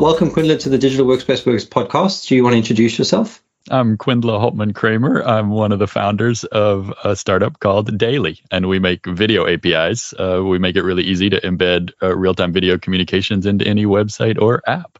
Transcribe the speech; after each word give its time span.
Welcome, 0.00 0.30
Kwindla, 0.30 0.58
to 0.60 0.70
the 0.70 0.78
Digital 0.78 1.04
Workspace 1.04 1.44
Works 1.44 1.66
podcast. 1.66 2.26
Do 2.26 2.34
you 2.34 2.42
want 2.42 2.54
to 2.54 2.56
introduce 2.56 2.96
yourself? 2.96 3.42
I'm 3.70 3.98
Kwindla 3.98 4.40
Hultman 4.40 4.74
Kramer. 4.74 5.22
I'm 5.22 5.50
one 5.50 5.72
of 5.72 5.78
the 5.78 5.86
founders 5.86 6.44
of 6.44 6.90
a 7.04 7.14
startup 7.14 7.60
called 7.60 7.98
Daily, 7.98 8.40
and 8.50 8.66
we 8.66 8.78
make 8.78 9.04
video 9.04 9.46
APIs. 9.46 10.14
Uh, 10.18 10.42
we 10.42 10.58
make 10.58 10.76
it 10.76 10.84
really 10.84 11.02
easy 11.02 11.28
to 11.28 11.40
embed 11.42 11.90
uh, 12.02 12.16
real 12.16 12.34
time 12.34 12.50
video 12.50 12.78
communications 12.78 13.44
into 13.44 13.66
any 13.66 13.84
website 13.84 14.40
or 14.40 14.62
app. 14.66 14.98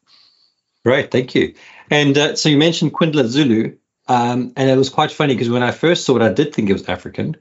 Great, 0.85 1.11
thank 1.11 1.35
you. 1.35 1.55
And 1.91 2.19
uh, 2.19 2.37
so 2.37 2.51
you 2.51 2.59
mentioned 2.59 2.93
Kwindla 2.93 3.25
Zulu, 3.25 3.79
um, 4.07 4.53
and 4.55 4.69
it 4.69 4.77
was 4.77 4.91
quite 4.91 5.13
funny 5.13 5.33
because 5.33 5.49
when 5.49 5.63
I 5.63 5.71
first 5.71 6.05
saw 6.05 6.17
it, 6.17 6.23
I 6.23 6.31
did 6.31 6.55
think 6.55 6.69
it 6.69 6.75
was 6.75 6.87
African. 6.91 7.39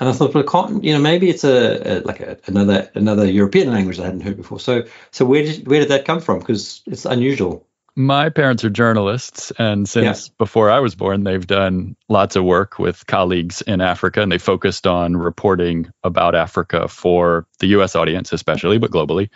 And 0.00 0.08
I 0.08 0.12
thought, 0.12 0.34
well, 0.34 0.44
can't, 0.44 0.82
you 0.82 0.94
know, 0.94 0.98
maybe 0.98 1.28
it's 1.28 1.44
a, 1.44 1.98
a 1.98 2.00
like 2.00 2.20
a, 2.20 2.38
another 2.46 2.90
another 2.94 3.30
European 3.30 3.70
language 3.70 4.00
I 4.00 4.06
hadn't 4.06 4.22
heard 4.22 4.38
before. 4.38 4.58
So, 4.58 4.84
so 5.10 5.26
where 5.26 5.44
did 5.44 5.68
where 5.68 5.80
did 5.80 5.90
that 5.90 6.06
come 6.06 6.20
from? 6.20 6.38
Because 6.38 6.82
it's 6.86 7.04
unusual. 7.04 7.66
My 7.96 8.30
parents 8.30 8.64
are 8.64 8.70
journalists, 8.70 9.52
and 9.58 9.86
since 9.86 10.28
yeah. 10.28 10.34
before 10.38 10.70
I 10.70 10.80
was 10.80 10.94
born, 10.94 11.24
they've 11.24 11.46
done 11.46 11.96
lots 12.08 12.34
of 12.34 12.44
work 12.44 12.78
with 12.78 13.06
colleagues 13.06 13.62
in 13.62 13.80
Africa, 13.80 14.22
and 14.22 14.32
they 14.32 14.38
focused 14.38 14.86
on 14.86 15.16
reporting 15.16 15.90
about 16.02 16.34
Africa 16.34 16.88
for 16.88 17.46
the 17.58 17.66
U.S. 17.68 17.96
audience, 17.96 18.32
especially, 18.32 18.78
but 18.78 18.90
globally. 18.90 19.28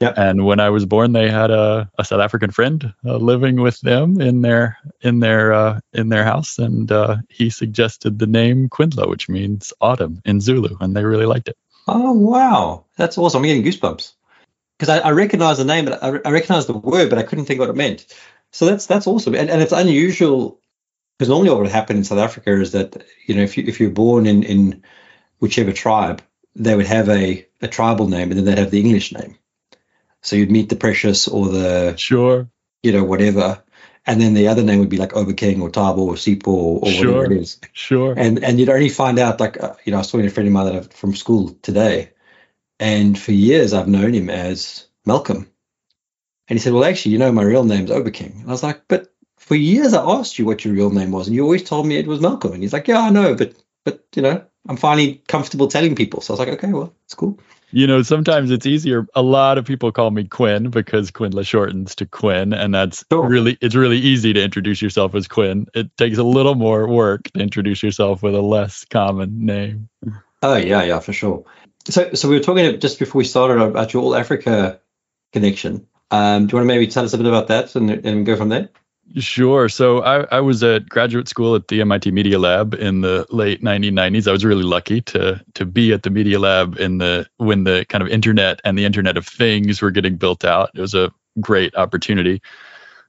Yep. 0.00 0.14
And 0.16 0.44
when 0.44 0.60
I 0.60 0.70
was 0.70 0.84
born, 0.84 1.12
they 1.12 1.30
had 1.30 1.50
a, 1.50 1.90
a 1.98 2.04
South 2.04 2.20
African 2.20 2.50
friend 2.50 2.92
uh, 3.04 3.16
living 3.16 3.60
with 3.60 3.80
them 3.80 4.20
in 4.20 4.42
their 4.42 4.78
in 5.00 5.20
their 5.20 5.52
uh, 5.52 5.80
in 5.92 6.10
their 6.10 6.24
house, 6.24 6.58
and 6.58 6.90
uh, 6.92 7.16
he 7.30 7.48
suggested 7.48 8.18
the 8.18 8.26
name 8.26 8.68
Kwindla, 8.68 9.08
which 9.08 9.28
means 9.28 9.72
autumn 9.80 10.20
in 10.24 10.40
Zulu, 10.40 10.76
and 10.80 10.94
they 10.94 11.04
really 11.04 11.26
liked 11.26 11.48
it. 11.48 11.56
Oh 11.88 12.12
wow, 12.12 12.84
that's 12.96 13.16
awesome! 13.16 13.38
I'm 13.42 13.46
getting 13.46 13.64
goosebumps 13.64 14.12
because 14.78 14.90
I, 14.90 14.98
I 14.98 15.10
recognize 15.12 15.58
the 15.58 15.64
name, 15.64 15.86
but 15.86 16.02
I, 16.02 16.08
I 16.08 16.30
recognize 16.30 16.66
the 16.66 16.74
word, 16.74 17.08
but 17.08 17.18
I 17.18 17.22
couldn't 17.22 17.46
think 17.46 17.60
what 17.60 17.70
it 17.70 17.76
meant. 17.76 18.06
So 18.52 18.66
that's 18.66 18.86
that's 18.86 19.06
awesome, 19.06 19.34
and, 19.34 19.48
and 19.48 19.62
it's 19.62 19.72
unusual 19.72 20.60
because 21.16 21.30
normally 21.30 21.50
what 21.50 21.60
would 21.60 21.70
happen 21.70 21.96
in 21.96 22.04
South 22.04 22.18
Africa 22.18 22.52
is 22.52 22.72
that 22.72 23.02
you 23.26 23.34
know 23.34 23.42
if 23.42 23.56
you 23.56 23.64
if 23.66 23.80
you're 23.80 23.90
born 23.90 24.26
in 24.26 24.42
in 24.42 24.82
whichever 25.38 25.72
tribe, 25.72 26.22
they 26.54 26.74
would 26.74 26.86
have 26.86 27.08
a 27.08 27.46
a 27.62 27.68
tribal 27.68 28.08
name, 28.08 28.30
and 28.30 28.38
then 28.38 28.44
they'd 28.44 28.58
have 28.58 28.70
the 28.70 28.80
English 28.80 29.12
name. 29.12 29.38
So 30.26 30.34
you'd 30.34 30.50
meet 30.50 30.68
the 30.68 30.74
Precious 30.76 31.28
or 31.28 31.48
the 31.48 31.96
sure, 31.96 32.50
you 32.82 32.90
know, 32.90 33.04
whatever, 33.04 33.62
and 34.06 34.20
then 34.20 34.34
the 34.34 34.48
other 34.48 34.64
name 34.64 34.80
would 34.80 34.88
be 34.88 34.96
like 34.96 35.14
Overking 35.14 35.62
or 35.62 35.70
Thabo 35.70 35.98
or 35.98 36.14
Sipho 36.14 36.48
or, 36.48 36.80
or 36.80 36.90
sure, 36.90 37.14
whatever 37.14 37.32
it 37.34 37.42
is. 37.42 37.60
Sure. 37.72 38.12
And 38.16 38.42
and 38.42 38.58
you'd 38.58 38.68
only 38.68 38.88
find 38.88 39.20
out 39.20 39.38
like 39.38 39.62
uh, 39.62 39.76
you 39.84 39.92
know 39.92 39.98
I 39.98 40.00
was 40.00 40.10
talking 40.10 40.22
to 40.22 40.32
a 40.32 40.34
friend 40.34 40.48
of 40.48 40.52
mine 40.52 40.66
that 40.66 40.74
I've, 40.74 40.92
from 40.92 41.14
school 41.14 41.56
today, 41.62 42.10
and 42.80 43.16
for 43.16 43.30
years 43.30 43.72
I've 43.72 43.86
known 43.86 44.14
him 44.14 44.28
as 44.28 44.86
Malcolm, 45.04 45.48
and 46.48 46.58
he 46.58 46.60
said, 46.60 46.72
well 46.72 46.84
actually 46.84 47.12
you 47.12 47.18
know 47.18 47.30
my 47.30 47.44
real 47.44 47.62
name's 47.62 47.92
Overking, 47.92 48.38
and 48.40 48.48
I 48.48 48.50
was 48.50 48.64
like, 48.64 48.82
but 48.88 49.14
for 49.38 49.54
years 49.54 49.94
I 49.94 50.04
asked 50.04 50.40
you 50.40 50.44
what 50.44 50.64
your 50.64 50.74
real 50.74 50.90
name 50.90 51.12
was, 51.12 51.28
and 51.28 51.36
you 51.36 51.44
always 51.44 51.62
told 51.62 51.86
me 51.86 51.98
it 51.98 52.08
was 52.08 52.20
Malcolm, 52.20 52.52
and 52.52 52.64
he's 52.64 52.72
like, 52.72 52.88
yeah 52.88 52.98
I 52.98 53.10
know, 53.10 53.36
but 53.36 53.54
but 53.84 54.02
you 54.16 54.22
know 54.22 54.44
I'm 54.68 54.76
finally 54.76 55.22
comfortable 55.28 55.68
telling 55.68 55.94
people, 55.94 56.20
so 56.20 56.32
I 56.32 56.34
was 56.34 56.40
like, 56.40 56.58
okay, 56.58 56.72
well 56.72 56.92
it's 57.04 57.14
cool 57.14 57.38
you 57.76 57.86
know, 57.86 58.00
sometimes 58.00 58.50
it's 58.50 58.64
easier. 58.64 59.06
A 59.14 59.20
lot 59.20 59.58
of 59.58 59.66
people 59.66 59.92
call 59.92 60.10
me 60.10 60.24
Kwin 60.24 60.70
because 60.70 61.10
Kwindla 61.10 61.46
shortens 61.46 61.94
to 61.96 62.06
Kwin, 62.06 62.54
and 62.54 62.74
that's 62.74 63.04
sure. 63.12 63.28
really 63.28 63.58
it's 63.60 63.74
really 63.74 63.98
easy 63.98 64.32
to 64.32 64.42
introduce 64.42 64.80
yourself 64.80 65.14
as 65.14 65.28
Kwin. 65.28 65.66
It 65.74 65.94
takes 65.98 66.16
a 66.16 66.22
little 66.22 66.54
more 66.54 66.88
work 66.88 67.30
to 67.32 67.40
introduce 67.40 67.82
yourself 67.82 68.22
with 68.22 68.34
a 68.34 68.40
less 68.40 68.86
common 68.86 69.44
name. 69.44 69.90
Oh 70.42 70.56
yeah, 70.56 70.84
yeah, 70.84 71.00
for 71.00 71.12
sure. 71.12 71.44
So, 71.86 72.14
so 72.14 72.30
we 72.30 72.36
were 72.36 72.42
talking 72.42 72.80
just 72.80 72.98
before 72.98 73.18
we 73.18 73.26
started 73.26 73.62
about 73.62 73.92
your 73.92 74.04
All 74.04 74.16
Africa 74.16 74.80
connection. 75.34 75.86
Um, 76.10 76.46
do 76.46 76.52
you 76.52 76.56
want 76.56 76.64
to 76.70 76.74
maybe 76.74 76.86
tell 76.86 77.04
us 77.04 77.12
a 77.12 77.18
bit 77.18 77.26
about 77.26 77.48
that 77.48 77.76
and, 77.76 77.90
and 77.90 78.24
go 78.24 78.36
from 78.36 78.48
there? 78.48 78.70
Sure. 79.14 79.68
So 79.68 80.02
I, 80.02 80.24
I 80.36 80.40
was 80.40 80.62
at 80.62 80.88
graduate 80.88 81.28
school 81.28 81.54
at 81.54 81.68
the 81.68 81.80
MIT 81.80 82.10
Media 82.10 82.38
Lab 82.38 82.74
in 82.74 83.02
the 83.02 83.24
late 83.30 83.62
1990s. 83.62 84.26
I 84.26 84.32
was 84.32 84.44
really 84.44 84.64
lucky 84.64 85.00
to 85.02 85.42
to 85.54 85.64
be 85.64 85.92
at 85.92 86.02
the 86.02 86.10
Media 86.10 86.38
Lab 86.40 86.76
in 86.78 86.98
the 86.98 87.26
when 87.36 87.64
the 87.64 87.86
kind 87.88 88.02
of 88.02 88.08
internet 88.08 88.60
and 88.64 88.76
the 88.76 88.84
Internet 88.84 89.16
of 89.16 89.26
Things 89.26 89.80
were 89.80 89.92
getting 89.92 90.16
built 90.16 90.44
out. 90.44 90.70
It 90.74 90.80
was 90.80 90.94
a 90.94 91.12
great 91.40 91.74
opportunity. 91.76 92.42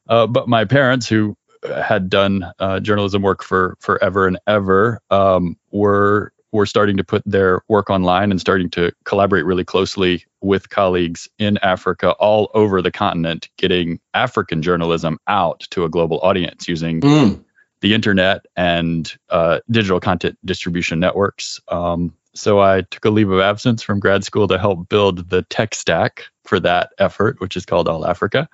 Uh, 0.07 0.27
but 0.27 0.47
my 0.47 0.65
parents, 0.65 1.07
who 1.07 1.35
had 1.65 2.09
done 2.09 2.45
uh, 2.59 2.79
journalism 2.79 3.21
work 3.23 3.43
for 3.43 3.75
forever 3.79 4.27
and 4.27 4.39
ever, 4.47 5.01
um, 5.09 5.57
were 5.71 6.31
were 6.51 6.65
starting 6.65 6.97
to 6.97 7.03
put 7.03 7.23
their 7.25 7.61
work 7.67 7.89
online 7.89 8.31
and 8.31 8.39
starting 8.39 8.69
to 8.69 8.91
collaborate 9.03 9.45
really 9.45 9.65
closely 9.65 10.23
with 10.47 10.69
colleagues 10.69 11.29
in 11.37 11.57
Africa 11.61 12.11
all 12.13 12.49
over 12.53 12.81
the 12.81 12.91
continent, 12.91 13.49
getting 13.57 13.99
African 14.13 14.61
journalism 14.61 15.19
out 15.27 15.67
to 15.71 15.83
a 15.83 15.89
global 15.89 16.19
audience 16.21 16.67
using 16.67 17.01
mm. 17.01 17.43
the 17.81 17.93
internet 17.93 18.45
and 18.55 19.15
uh, 19.29 19.59
digital 19.69 19.99
content 19.99 20.37
distribution 20.45 20.99
networks. 20.99 21.59
Um, 21.67 22.13
so 22.33 22.61
I 22.61 22.81
took 22.81 23.03
a 23.05 23.09
leave 23.09 23.29
of 23.29 23.39
absence 23.39 23.83
from 23.83 23.99
grad 23.99 24.23
school 24.23 24.47
to 24.47 24.57
help 24.57 24.89
build 24.89 25.29
the 25.29 25.41
tech 25.43 25.75
stack 25.75 26.23
for 26.43 26.59
that 26.61 26.91
effort, 26.97 27.39
which 27.39 27.57
is 27.57 27.65
called 27.65 27.87
All 27.87 28.05
Africa. 28.05 28.47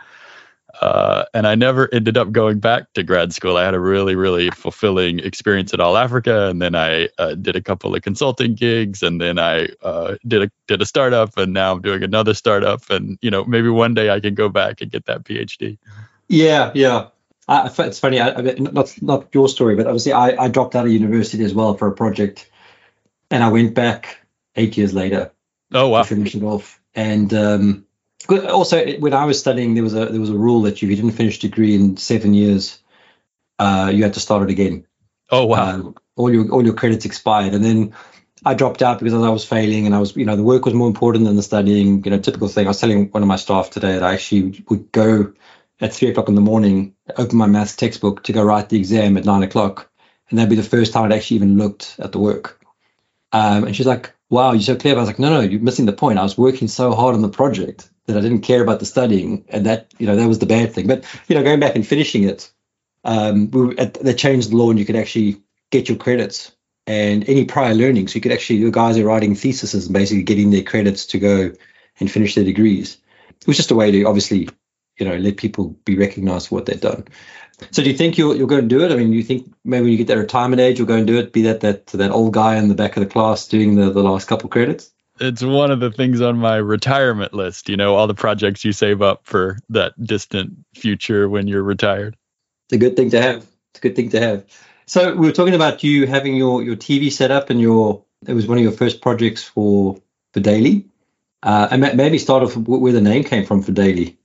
Uh, 0.81 1.25
and 1.33 1.45
I 1.45 1.53
never 1.55 1.87
ended 1.93 2.17
up 2.17 2.31
going 2.31 2.59
back 2.59 2.91
to 2.93 3.03
grad 3.03 3.31
school. 3.31 3.57
I 3.57 3.63
had 3.63 3.75
a 3.75 3.79
really, 3.79 4.15
really 4.15 4.49
fulfilling 4.49 5.19
experience 5.19 5.73
at 5.73 5.79
All 5.79 5.97
Africa, 5.97 6.49
and 6.49 6.61
then 6.61 6.73
I 6.73 7.09
uh, 7.19 7.35
did 7.35 7.55
a 7.55 7.61
couple 7.61 7.95
of 7.95 8.01
consulting 8.01 8.55
gigs, 8.55 9.03
and 9.03 9.21
then 9.21 9.37
I 9.37 9.67
uh, 9.83 10.15
did 10.27 10.43
a 10.43 10.51
did 10.67 10.81
a 10.81 10.85
startup, 10.85 11.37
and 11.37 11.53
now 11.53 11.73
I'm 11.73 11.81
doing 11.81 12.01
another 12.01 12.33
startup, 12.33 12.89
and 12.89 13.19
you 13.21 13.29
know 13.29 13.45
maybe 13.45 13.69
one 13.69 13.93
day 13.93 14.09
I 14.09 14.19
can 14.19 14.33
go 14.33 14.49
back 14.49 14.81
and 14.81 14.91
get 14.91 15.05
that 15.05 15.23
PhD. 15.23 15.77
Yeah, 16.27 16.71
yeah. 16.73 17.07
I, 17.47 17.69
it's 17.77 17.99
funny. 17.99 18.19
I, 18.19 18.29
I 18.29 18.41
not 18.57 18.95
not 19.01 19.27
your 19.33 19.49
story, 19.49 19.75
but 19.75 19.85
obviously 19.85 20.13
I, 20.13 20.43
I 20.43 20.47
dropped 20.47 20.75
out 20.75 20.85
of 20.85 20.91
university 20.91 21.43
as 21.43 21.53
well 21.53 21.75
for 21.75 21.87
a 21.87 21.93
project, 21.93 22.49
and 23.29 23.43
I 23.43 23.49
went 23.49 23.75
back 23.75 24.17
eight 24.55 24.75
years 24.75 24.93
later. 24.93 25.31
Oh 25.71 25.89
wow! 25.89 26.01
To 26.01 26.07
finish 26.07 26.33
it 26.33 26.43
off, 26.43 26.81
and 26.95 27.31
um, 27.33 27.85
also, 28.29 28.97
when 28.97 29.13
I 29.13 29.25
was 29.25 29.39
studying, 29.39 29.73
there 29.73 29.83
was 29.83 29.93
a 29.93 30.05
there 30.05 30.19
was 30.19 30.29
a 30.29 30.37
rule 30.37 30.61
that 30.63 30.75
if 30.75 30.83
you 30.83 30.95
didn't 30.95 31.11
finish 31.11 31.39
degree 31.39 31.75
in 31.75 31.97
seven 31.97 32.33
years, 32.33 32.79
uh, 33.59 33.91
you 33.93 34.03
had 34.03 34.13
to 34.13 34.19
start 34.19 34.43
it 34.43 34.49
again. 34.49 34.85
Oh 35.29 35.45
wow! 35.45 35.69
Um, 35.69 35.95
all 36.15 36.33
your 36.33 36.49
all 36.49 36.63
your 36.63 36.73
credits 36.73 37.05
expired, 37.05 37.53
and 37.53 37.63
then 37.63 37.93
I 38.45 38.53
dropped 38.53 38.81
out 38.81 38.99
because 38.99 39.13
I 39.13 39.29
was 39.29 39.45
failing, 39.45 39.85
and 39.85 39.95
I 39.95 39.99
was 39.99 40.15
you 40.15 40.25
know 40.25 40.35
the 40.35 40.43
work 40.43 40.65
was 40.65 40.73
more 40.73 40.87
important 40.87 41.25
than 41.25 41.35
the 41.35 41.43
studying. 41.43 42.03
You 42.03 42.11
know, 42.11 42.19
typical 42.19 42.47
thing. 42.47 42.65
I 42.65 42.69
was 42.69 42.79
telling 42.79 43.09
one 43.09 43.23
of 43.23 43.27
my 43.27 43.35
staff 43.35 43.69
today 43.69 43.93
that 43.93 44.03
I 44.03 44.13
actually 44.13 44.63
would 44.69 44.91
go 44.91 45.33
at 45.81 45.93
three 45.93 46.09
o'clock 46.09 46.29
in 46.29 46.35
the 46.35 46.41
morning, 46.41 46.95
open 47.17 47.37
my 47.37 47.47
maths 47.47 47.75
textbook 47.75 48.23
to 48.23 48.33
go 48.33 48.43
write 48.43 48.69
the 48.69 48.77
exam 48.77 49.17
at 49.17 49.25
nine 49.25 49.43
o'clock, 49.43 49.89
and 50.29 50.37
that'd 50.37 50.49
be 50.49 50.55
the 50.55 50.63
first 50.63 50.93
time 50.93 51.05
I'd 51.05 51.13
actually 51.13 51.37
even 51.37 51.57
looked 51.57 51.95
at 51.99 52.11
the 52.11 52.19
work. 52.19 52.61
Um, 53.31 53.63
and 53.65 53.75
she's 53.75 53.87
like, 53.87 54.13
"Wow, 54.29 54.53
you're 54.53 54.61
so 54.61 54.75
clever." 54.75 54.99
I 54.99 55.01
was 55.01 55.09
like, 55.09 55.19
"No, 55.19 55.29
no, 55.29 55.39
you're 55.41 55.59
missing 55.59 55.85
the 55.85 55.93
point. 55.93 56.19
I 56.19 56.23
was 56.23 56.37
working 56.37 56.67
so 56.67 56.93
hard 56.93 57.15
on 57.15 57.21
the 57.21 57.29
project 57.29 57.89
that 58.05 58.17
I 58.17 58.21
didn't 58.21 58.41
care 58.41 58.61
about 58.61 58.79
the 58.79 58.85
studying, 58.85 59.45
and 59.49 59.65
that 59.65 59.93
you 59.97 60.07
know 60.07 60.15
that 60.15 60.27
was 60.27 60.39
the 60.39 60.45
bad 60.45 60.73
thing. 60.73 60.87
But 60.87 61.05
you 61.27 61.35
know, 61.35 61.43
going 61.43 61.59
back 61.59 61.75
and 61.75 61.85
finishing 61.85 62.23
it, 62.23 62.51
um, 63.03 63.49
we 63.51 63.77
at, 63.77 63.95
they 63.95 64.13
changed 64.13 64.51
the 64.51 64.57
law, 64.57 64.69
and 64.69 64.79
you 64.79 64.85
could 64.85 64.95
actually 64.95 65.41
get 65.71 65.89
your 65.89 65.97
credits 65.97 66.51
and 66.85 67.27
any 67.29 67.45
prior 67.45 67.73
learning. 67.73 68.07
So 68.07 68.15
you 68.15 68.21
could 68.21 68.31
actually, 68.31 68.59
your 68.59 68.71
guys 68.71 68.97
are 68.97 69.05
writing 69.05 69.35
theses 69.35 69.73
and 69.73 69.93
basically 69.93 70.23
getting 70.23 70.51
their 70.51 70.63
credits 70.63 71.07
to 71.07 71.19
go 71.19 71.51
and 71.99 72.11
finish 72.11 72.35
their 72.35 72.43
degrees. 72.43 72.97
It 73.41 73.47
was 73.47 73.57
just 73.57 73.71
a 73.71 73.75
way 73.75 73.91
to 73.91 74.03
obviously, 74.03 74.49
you 74.97 75.07
know, 75.07 75.15
let 75.17 75.37
people 75.37 75.69
be 75.85 75.97
recognized 75.97 76.47
for 76.47 76.55
what 76.55 76.65
they've 76.65 76.79
done. 76.79 77.05
So 77.71 77.83
do 77.83 77.89
you 77.89 77.97
think 77.97 78.17
you'll 78.17 78.35
you'll 78.35 78.47
go 78.47 78.57
and 78.57 78.69
do 78.69 78.83
it? 78.83 78.91
I 78.91 78.95
mean, 78.95 79.13
you 79.13 79.23
think 79.23 79.53
maybe 79.63 79.83
when 79.83 79.91
you 79.91 79.97
get 79.97 80.07
that 80.07 80.17
retirement 80.17 80.59
age, 80.59 80.77
you'll 80.77 80.87
go 80.87 80.97
and 80.97 81.07
do 81.07 81.17
it? 81.19 81.31
Be 81.31 81.43
that 81.43 81.61
that 81.61 81.87
that 81.87 82.11
old 82.11 82.33
guy 82.33 82.57
in 82.57 82.67
the 82.67 82.75
back 82.75 82.97
of 82.97 83.03
the 83.03 83.09
class 83.09 83.47
doing 83.47 83.75
the, 83.75 83.89
the 83.91 84.03
last 84.03 84.27
couple 84.27 84.49
credits? 84.49 84.91
It's 85.19 85.43
one 85.43 85.71
of 85.71 85.79
the 85.79 85.91
things 85.91 86.21
on 86.21 86.37
my 86.37 86.57
retirement 86.57 87.33
list. 87.33 87.69
You 87.69 87.77
know, 87.77 87.95
all 87.95 88.07
the 88.07 88.13
projects 88.13 88.65
you 88.65 88.71
save 88.71 89.01
up 89.01 89.21
for 89.23 89.57
that 89.69 89.93
distant 90.01 90.65
future 90.75 91.29
when 91.29 91.47
you're 91.47 91.63
retired. 91.63 92.17
It's 92.67 92.75
a 92.75 92.77
good 92.77 92.95
thing 92.95 93.11
to 93.11 93.21
have. 93.21 93.37
It's 93.37 93.79
a 93.79 93.81
good 93.81 93.95
thing 93.95 94.09
to 94.09 94.19
have. 94.19 94.45
So 94.85 95.15
we 95.15 95.27
were 95.27 95.33
talking 95.33 95.53
about 95.53 95.83
you 95.83 96.07
having 96.07 96.35
your 96.35 96.63
your 96.63 96.75
TV 96.75 97.11
set 97.11 97.31
up 97.31 97.49
and 97.49 97.59
your 97.61 98.03
it 98.27 98.33
was 98.33 98.47
one 98.47 98.57
of 98.57 98.63
your 98.63 98.73
first 98.73 99.01
projects 99.01 99.43
for 99.43 99.97
for 100.33 100.39
Daily. 100.39 100.85
Uh, 101.41 101.67
and 101.71 101.97
maybe 101.97 102.17
start 102.17 102.41
off 102.41 102.55
where 102.55 102.93
the 102.93 103.01
name 103.01 103.23
came 103.23 103.45
from 103.45 103.61
for 103.61 103.73
Daily. 103.73 104.17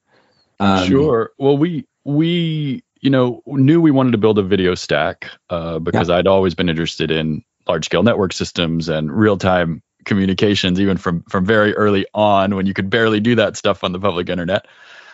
Um, 0.61 0.87
sure. 0.87 1.33
Well, 1.39 1.59
we 1.59 1.87
we, 2.05 2.85
you 3.01 3.11
know, 3.11 3.43
knew 3.47 3.81
we 3.81 3.91
wanted 3.91 4.13
to 4.13 4.19
build 4.19 4.39
a 4.39 4.43
video 4.43 4.75
stack 4.77 5.29
uh, 5.51 5.81
because 5.81 6.09
yeah. 6.09 6.17
I'd 6.17 6.29
always 6.29 6.55
been 6.55 6.69
interested 6.69 7.11
in 7.11 7.43
large 7.67 7.85
scale 7.85 8.03
network 8.03 8.33
systems 8.33 8.89
and 8.89 9.13
real 9.13 9.37
time 9.37 9.83
communications, 10.09 10.81
even 10.81 10.97
from 10.97 11.23
from 11.23 11.47
very 11.47 11.75
early 11.75 12.07
on 12.13 12.57
when 12.57 12.67
you 12.67 12.75
could 12.75 12.91
barely 12.91 13.21
do 13.21 13.37
that 13.37 13.57
stuff 13.57 13.85
on 13.85 13.93
the 13.93 14.01
public 14.01 14.29
internet. 14.29 14.67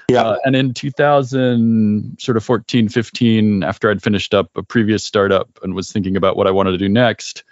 Yeah. 0.08 0.22
Uh, 0.22 0.36
and 0.44 0.54
in 0.54 0.74
2000, 0.74 2.18
sort 2.20 2.36
of 2.36 2.44
14, 2.44 2.88
15, 2.88 3.62
after 3.62 3.90
I'd 3.90 4.02
finished 4.02 4.34
up 4.34 4.50
a 4.56 4.62
previous 4.62 5.04
startup 5.04 5.58
and 5.62 5.74
was 5.74 5.90
thinking 5.90 6.16
about 6.16 6.36
what 6.36 6.46
I 6.46 6.50
wanted 6.50 6.72
to 6.72 6.78
do 6.78 6.88
next, 6.88 7.42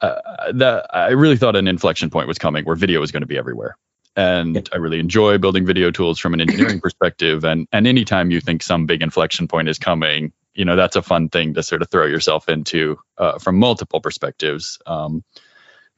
uh, 0.00 0.20
that 0.54 0.86
I 0.90 1.10
really 1.10 1.36
thought 1.36 1.54
an 1.54 1.68
inflection 1.68 2.10
point 2.10 2.28
was 2.28 2.38
coming 2.38 2.64
where 2.64 2.76
video 2.76 3.00
was 3.00 3.12
going 3.12 3.20
to 3.20 3.26
be 3.26 3.36
everywhere. 3.36 3.76
And 4.16 4.56
yeah. 4.56 4.62
I 4.72 4.76
really 4.76 5.00
enjoy 5.00 5.38
building 5.38 5.64
video 5.64 5.90
tools 5.90 6.18
from 6.18 6.34
an 6.34 6.40
engineering 6.40 6.80
perspective. 6.82 7.44
And 7.44 7.66
and 7.72 7.86
anytime 7.86 8.30
you 8.30 8.40
think 8.40 8.62
some 8.62 8.86
big 8.86 9.02
inflection 9.02 9.48
point 9.48 9.68
is 9.68 9.78
coming, 9.78 10.32
you 10.54 10.64
know 10.64 10.76
that's 10.76 10.96
a 10.96 11.02
fun 11.02 11.28
thing 11.28 11.54
to 11.54 11.62
sort 11.62 11.82
of 11.82 11.90
throw 11.90 12.06
yourself 12.06 12.48
into 12.48 12.98
uh, 13.16 13.38
from 13.38 13.58
multiple 13.58 14.00
perspectives, 14.00 14.78
um, 14.86 15.24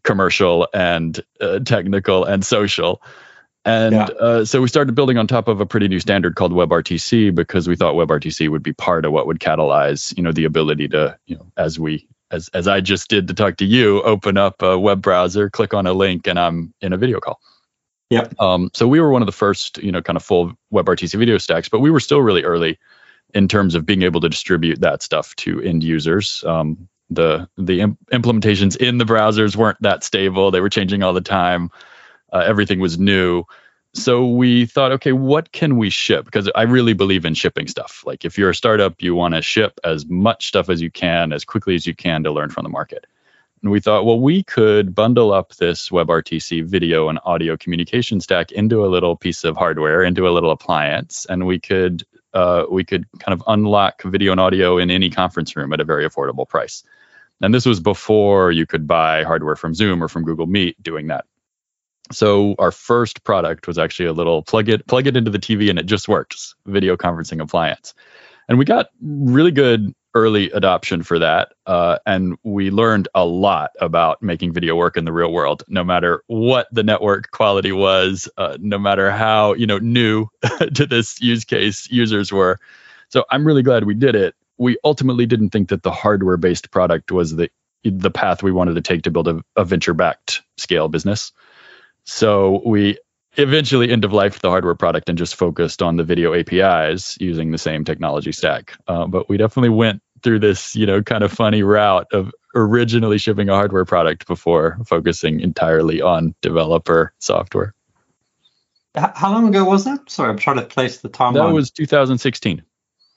commercial 0.05 0.69
and 0.73 1.21
uh, 1.41 1.59
technical 1.61 2.25
and 2.25 2.45
social. 2.45 3.03
And 3.65 3.95
yeah. 3.95 4.05
uh, 4.05 4.45
so 4.45 4.61
we 4.61 4.69
started 4.69 4.95
building 4.95 5.17
on 5.17 5.27
top 5.27 5.49
of 5.49 5.61
a 5.61 5.67
pretty 5.67 5.89
new 5.89 5.99
standard 5.99 6.37
called 6.37 6.53
WebRTC 6.53 7.35
because 7.35 7.67
we 7.67 7.77
thought 7.77 7.95
WebRTC 7.95 8.51
would 8.51 8.63
be 8.63 8.75
part 8.75 9.07
of 9.07 9.13
what 9.13 9.27
would 9.27 9.41
catalyze, 9.41 10.15
you 10.17 10.23
know, 10.23 10.33
the 10.33 10.45
ability 10.45 10.89
to, 10.89 11.19
you 11.27 11.37
know, 11.37 11.51
as 11.57 11.79
we 11.79 12.07
as 12.31 12.49
as 12.49 12.69
I 12.69 12.81
just 12.81 13.09
did 13.09 13.29
to 13.29 13.35
talk 13.35 13.57
to 13.57 13.65
you, 13.65 14.03
open 14.03 14.37
up 14.37 14.61
a 14.61 14.79
web 14.79 15.01
browser, 15.01 15.49
click 15.49 15.73
on 15.73 15.87
a 15.87 15.95
link, 15.95 16.27
and 16.27 16.39
I'm 16.39 16.75
in 16.83 16.93
a 16.93 16.99
video 16.99 17.21
call. 17.21 17.41
Yeah. 18.11 18.29
Um, 18.39 18.71
so 18.75 18.87
we 18.87 19.01
were 19.01 19.11
one 19.11 19.23
of 19.23 19.27
the 19.27 19.33
first, 19.33 19.79
you 19.79 19.91
know, 19.91 20.03
kind 20.03 20.17
of 20.17 20.23
full 20.23 20.53
WebRTC 20.73 21.19
video 21.19 21.39
stacks, 21.39 21.69
but 21.69 21.81
we 21.81 21.91
were 21.91 22.01
still 22.01 22.21
really 22.21 22.45
early 22.45 22.79
in 23.33 23.49
terms 23.49 23.75
of 23.75 23.87
being 23.87 24.03
able 24.03 24.21
to 24.21 24.29
distribute 24.29 24.81
that 24.83 25.03
stuff 25.03 25.35
to 25.37 25.61
end 25.63 25.83
users. 25.83 26.45
Um, 26.45 26.89
the 27.15 27.49
the 27.57 27.81
imp- 27.81 27.99
implementations 28.13 28.77
in 28.77 28.99
the 28.99 29.05
browsers 29.05 29.57
weren't 29.57 29.81
that 29.83 30.05
stable; 30.05 30.51
they 30.51 30.61
were 30.61 30.69
changing 30.69 31.03
all 31.03 31.13
the 31.13 31.21
time. 31.21 31.71
Uh, 32.33 32.39
everything 32.47 32.81
was 32.81 32.99
new. 32.99 33.45
So 33.97 34.27
we 34.27 34.67
thought, 34.67 34.91
okay, 34.93 35.13
what 35.13 35.53
can 35.53 35.77
we 35.77 35.89
ship? 35.89 36.25
Because 36.25 36.51
I 36.57 36.63
really 36.63 36.95
believe 36.95 37.25
in 37.25 37.35
shipping 37.35 37.69
stuff. 37.69 38.03
Like 38.05 38.25
if 38.25 38.37
you're 38.37 38.51
a 38.51 38.55
startup, 38.55 39.01
you 39.01 39.15
want 39.15 39.35
to 39.35 39.43
ship 39.43 39.79
as 39.85 40.05
much 40.07 40.49
stuff 40.49 40.69
as 40.69 40.83
you 40.83 40.91
can, 40.91 41.33
as 41.33 41.45
quickly 41.45 41.77
as 41.77 41.87
you 41.87 41.95
can 41.95 42.25
to 42.25 42.33
learn 42.33 42.51
from 42.51 42.65
the 42.65 42.71
market. 42.71 43.07
And 43.63 43.71
we 43.71 43.81
thought, 43.81 44.05
well, 44.05 44.21
we 44.21 44.43
could 44.43 44.95
bundle 44.95 45.33
up 45.33 45.55
this 45.55 45.89
WebRTC 45.91 46.65
video 46.67 47.09
and 47.09 47.21
audio 47.25 47.57
communication 47.57 48.21
stack 48.21 48.53
into 48.53 48.85
a 48.85 48.89
little 48.89 49.17
piece 49.17 49.45
of 49.45 49.57
hardware, 49.57 50.03
into 50.03 50.29
a 50.29 50.33
little 50.33 50.51
appliance, 50.51 51.25
and 51.31 51.47
we 51.47 51.61
could 51.61 52.05
uh, 52.35 52.67
we 52.69 52.85
could 52.85 53.07
kind 53.21 53.33
of 53.33 53.43
unlock 53.47 54.03
video 54.03 54.33
and 54.33 54.41
audio 54.41 54.77
in 54.77 54.91
any 54.91 55.09
conference 55.09 55.55
room 55.57 55.73
at 55.73 55.81
a 55.81 55.85
very 55.85 56.07
affordable 56.07 56.47
price. 56.47 56.83
And 57.45 57.55
this 57.55 57.67
was 57.67 57.81
before 57.81 58.51
you 58.51 58.67
could 58.67 58.87
buy 58.87 59.23
hardware 59.23 59.57
from 59.57 59.75
Zoom 59.75 60.03
or 60.03 60.09
from 60.09 60.25
Google 60.25 60.47
Meet 60.47 60.83
doing 60.83 61.09
that 61.09 61.27
so 62.13 62.55
our 62.59 62.71
first 62.71 63.25
product 63.25 63.67
was 63.67 63.79
actually 63.79 64.07
a 64.07 64.13
little 64.13 64.43
plug 64.43 64.69
it 64.69 64.87
plug 64.87 65.07
it 65.07 65.17
into 65.17 65.31
the 65.31 65.39
TV 65.39 65.71
and 65.71 65.79
it 65.79 65.87
just 65.87 66.09
works 66.09 66.55
video 66.67 66.97
conferencing 66.97 67.41
appliance, 67.41 67.95
and 68.49 68.59
we 68.59 68.65
got 68.65 68.89
really 69.01 69.51
good 69.51 69.95
early 70.17 70.49
adoption 70.53 71.03
for 71.03 71.19
that, 71.19 71.53
uh, 71.67 71.99
and 72.07 72.37
we 72.45 72.71
learned 72.71 73.09
a 73.17 73.25
lot 73.25 73.71
about 73.81 74.23
making 74.23 74.53
video 74.53 74.77
work 74.77 74.97
in 74.97 75.05
the 75.05 75.13
real 75.13 75.33
world. 75.33 75.65
No 75.67 75.83
matter 75.83 76.23
what 76.29 76.69
the 76.71 76.85
network 76.85 77.31
quality 77.33 77.73
was, 77.73 78.29
uh, 78.37 78.57
no 78.61 78.79
matter 78.79 79.11
how 79.11 79.55
you 79.55 79.67
know 79.67 79.79
new 79.79 80.29
to 80.75 80.87
this 80.87 81.21
use 81.21 81.45
case 81.45 81.91
users 81.91 82.33
were. 82.33 82.59
So 83.09 83.25
I'm 83.31 83.47
really 83.47 83.63
glad 83.63 83.85
we 83.85 83.95
did 83.95 84.15
it. 84.15 84.35
We 84.59 84.79
ultimately 84.85 85.27
didn't 85.27 85.51
think 85.51 85.71
that 85.71 85.83
the 85.83 85.91
hardware 85.91 86.37
based 86.37 86.71
product 86.71 87.11
was 87.11 87.35
the 87.35 87.51
the 87.85 88.11
path 88.11 88.43
we 88.43 88.53
wanted 88.53 88.75
to 88.75 88.81
take 88.81 89.03
to 89.03 89.11
build 89.11 89.29
a, 89.29 89.45
a 89.57 89.65
venture 89.65 89.93
backed 89.93 90.43
scale 90.57 90.89
business. 90.89 91.33
So 92.05 92.63
we 92.65 92.99
eventually 93.37 93.91
end 93.91 94.05
of 94.05 94.13
life 94.13 94.41
the 94.41 94.49
hardware 94.49 94.75
product 94.75 95.09
and 95.09 95.19
just 95.19 95.35
focused 95.35 95.83
on 95.83 95.97
the 95.97 96.05
video 96.05 96.35
APIs 96.35 97.19
using 97.21 97.51
the 97.51 97.59
same 97.59 97.85
technology 97.85 98.33
stack. 98.33 98.77
Uh, 98.87 99.07
but 99.07 99.29
we 99.29 99.37
definitely 99.37 99.71
went 99.71 100.03
through 100.23 100.39
this, 100.39 100.75
you 100.75 100.87
know, 100.87 101.03
kind 101.03 101.23
of 101.23 101.33
funny 101.33 101.63
route 101.63 102.07
of 102.13 102.33
originally 102.55 103.19
shipping 103.19 103.49
a 103.49 103.55
hardware 103.55 103.85
product 103.85 104.27
before 104.27 104.79
focusing 104.87 105.41
entirely 105.41 106.01
on 106.01 106.35
developer 106.41 107.13
software. 107.19 107.75
How 108.95 109.33
long 109.33 109.49
ago 109.49 109.65
was 109.65 109.85
that? 109.87 110.09
Sorry, 110.09 110.31
I'm 110.31 110.39
trying 110.39 110.59
to 110.59 110.65
place 110.65 110.99
the 110.99 111.09
timeline. 111.09 111.35
That 111.35 111.53
was 111.53 111.73
2016. 111.73 112.63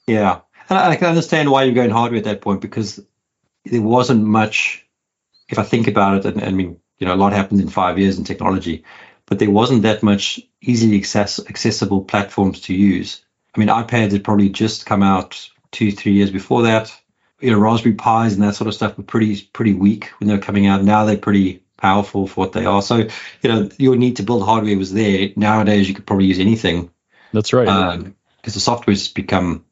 Yeah, 0.08 0.40
and 0.68 0.78
I 0.78 0.96
can 0.96 1.08
understand 1.08 1.50
why 1.50 1.64
you're 1.64 1.74
going 1.74 1.90
hardware 1.90 2.18
at 2.18 2.24
that 2.24 2.40
point 2.40 2.60
because 2.60 3.00
there 3.64 3.82
wasn't 3.82 4.24
much. 4.24 4.84
If 5.48 5.58
I 5.58 5.62
think 5.62 5.88
about 5.88 6.18
it, 6.18 6.26
and, 6.26 6.42
and 6.42 6.48
I 6.48 6.52
mean, 6.52 6.78
you 6.98 7.06
know, 7.06 7.14
a 7.14 7.16
lot 7.16 7.32
happened 7.32 7.60
in 7.60 7.68
five 7.68 7.98
years 7.98 8.18
in 8.18 8.24
technology, 8.24 8.84
but 9.24 9.38
there 9.38 9.50
wasn't 9.50 9.82
that 9.82 10.02
much 10.02 10.40
easily 10.60 10.98
access, 10.98 11.38
accessible 11.48 12.04
platforms 12.04 12.62
to 12.62 12.74
use. 12.74 13.22
I 13.54 13.60
mean, 13.60 13.68
iPads 13.68 14.12
had 14.12 14.24
probably 14.24 14.50
just 14.50 14.86
come 14.86 15.02
out 15.02 15.48
two, 15.70 15.90
three 15.92 16.12
years 16.12 16.30
before 16.30 16.62
that. 16.62 16.94
You 17.40 17.52
know, 17.52 17.58
Raspberry 17.58 17.94
Pis 17.94 18.34
and 18.34 18.42
that 18.42 18.56
sort 18.56 18.68
of 18.68 18.74
stuff 18.74 18.98
were 18.98 19.04
pretty, 19.04 19.40
pretty 19.52 19.74
weak 19.74 20.10
when 20.18 20.28
they 20.28 20.34
were 20.34 20.40
coming 20.40 20.66
out. 20.66 20.82
Now 20.82 21.04
they're 21.04 21.16
pretty 21.16 21.62
powerful 21.76 22.26
for 22.26 22.40
what 22.40 22.52
they 22.52 22.66
are. 22.66 22.82
So, 22.82 22.96
you 22.96 23.48
know, 23.48 23.68
your 23.78 23.96
need 23.96 24.16
to 24.16 24.22
build 24.22 24.44
hardware 24.44 24.76
was 24.76 24.92
there. 24.92 25.30
Nowadays, 25.36 25.88
you 25.88 25.94
could 25.94 26.06
probably 26.06 26.26
use 26.26 26.40
anything. 26.40 26.90
That's 27.32 27.52
right. 27.52 27.66
Because 27.66 28.04
um, 28.04 28.14
the 28.42 28.50
software's 28.50 29.08
become, 29.08 29.64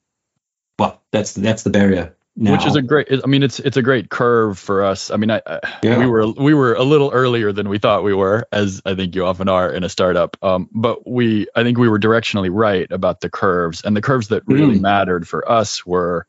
well, 0.78 1.02
that's 1.10 1.34
that's 1.34 1.62
the 1.62 1.70
barrier 1.70 2.16
now. 2.36 2.52
Which 2.52 2.66
is 2.66 2.76
a 2.76 2.82
great. 2.82 3.08
I 3.10 3.26
mean, 3.26 3.42
it's 3.42 3.58
it's 3.60 3.76
a 3.76 3.82
great 3.82 4.10
curve 4.10 4.58
for 4.58 4.84
us. 4.84 5.10
I 5.10 5.16
mean, 5.16 5.30
I, 5.30 5.40
yeah. 5.82 5.98
we 5.98 6.06
were 6.06 6.26
we 6.32 6.54
were 6.54 6.74
a 6.74 6.82
little 6.82 7.10
earlier 7.12 7.50
than 7.52 7.68
we 7.68 7.78
thought 7.78 8.04
we 8.04 8.14
were, 8.14 8.46
as 8.52 8.82
I 8.84 8.94
think 8.94 9.14
you 9.14 9.24
often 9.24 9.48
are 9.48 9.70
in 9.70 9.84
a 9.84 9.88
startup. 9.88 10.36
Um, 10.42 10.68
but 10.72 11.08
we, 11.08 11.46
I 11.56 11.62
think 11.62 11.78
we 11.78 11.88
were 11.88 11.98
directionally 11.98 12.50
right 12.52 12.90
about 12.90 13.20
the 13.22 13.30
curves, 13.30 13.80
and 13.82 13.96
the 13.96 14.02
curves 14.02 14.28
that 14.28 14.42
really 14.46 14.76
mm. 14.76 14.82
mattered 14.82 15.26
for 15.26 15.50
us 15.50 15.86
were 15.86 16.26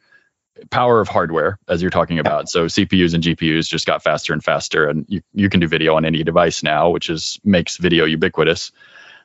power 0.72 1.02
of 1.02 1.08
hardware, 1.08 1.60
as 1.68 1.82
you're 1.82 1.92
talking 1.92 2.20
about. 2.20 2.44
Yeah. 2.44 2.46
So 2.46 2.66
CPUs 2.66 3.14
and 3.14 3.24
GPUs 3.24 3.68
just 3.68 3.86
got 3.86 4.02
faster 4.02 4.34
and 4.34 4.44
faster, 4.44 4.88
and 4.88 5.06
you 5.10 5.22
you 5.34 5.50
can 5.50 5.60
do 5.60 5.68
video 5.68 5.96
on 5.96 6.06
any 6.06 6.24
device 6.24 6.64
now, 6.64 6.90
which 6.90 7.10
is 7.10 7.40
makes 7.44 7.78
video 7.78 8.06
ubiquitous. 8.06 8.72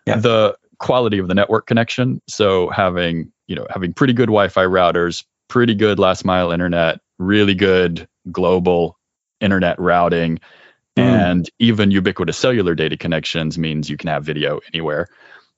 Yeah. 0.07 0.17
The 0.17 0.57
quality 0.79 1.19
of 1.19 1.29
the 1.29 1.35
network 1.35 1.69
connection, 1.69 2.21
so 2.27 2.69
having 2.71 3.31
you 3.53 3.57
know 3.57 3.67
having 3.69 3.93
pretty 3.93 4.15
good 4.15 4.29
Wi-Fi 4.29 4.65
routers, 4.65 5.25
pretty 5.49 5.75
good 5.75 5.99
last 5.99 6.25
mile 6.25 6.53
internet, 6.53 7.01
really 7.19 7.55
good 7.55 8.09
global 8.31 8.99
internet 9.43 9.79
routing, 9.79 10.39
mm. 10.97 11.03
and 11.03 11.51
even 11.59 11.91
ubiquitous 11.91 12.39
cellular 12.39 12.75
data 12.75 12.97
connections 12.97 13.59
means 13.59 13.91
you 13.91 13.99
can 13.99 14.09
have 14.09 14.25
video 14.25 14.61
anywhere. 14.73 15.07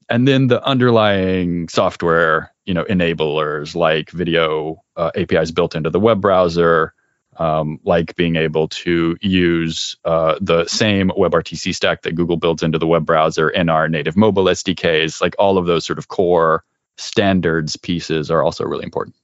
And 0.08 0.26
then 0.26 0.48
the 0.48 0.60
underlying 0.64 1.68
software, 1.68 2.52
you 2.64 2.74
know, 2.74 2.82
enablers 2.82 3.76
like 3.76 4.10
video 4.10 4.82
uh, 4.96 5.12
APIs 5.14 5.52
built 5.52 5.76
into 5.76 5.90
the 5.90 6.00
web 6.00 6.20
browser, 6.20 6.94
um, 7.36 7.78
like 7.84 8.16
being 8.16 8.34
able 8.34 8.66
to 8.68 9.16
use 9.20 9.96
uh, 10.04 10.34
the 10.40 10.66
same 10.66 11.10
WebRTC 11.10 11.72
stack 11.72 12.02
that 12.02 12.16
Google 12.16 12.38
builds 12.38 12.64
into 12.64 12.80
the 12.80 12.88
web 12.88 13.06
browser 13.06 13.48
in 13.48 13.68
our 13.68 13.88
native 13.88 14.16
mobile 14.16 14.46
SDKs, 14.46 15.20
like 15.20 15.36
all 15.38 15.58
of 15.58 15.66
those 15.66 15.86
sort 15.86 16.00
of 16.00 16.08
core 16.08 16.64
standards 16.96 17.76
pieces 17.76 18.30
are 18.30 18.42
also 18.42 18.64
really 18.64 18.84
important. 18.84 19.16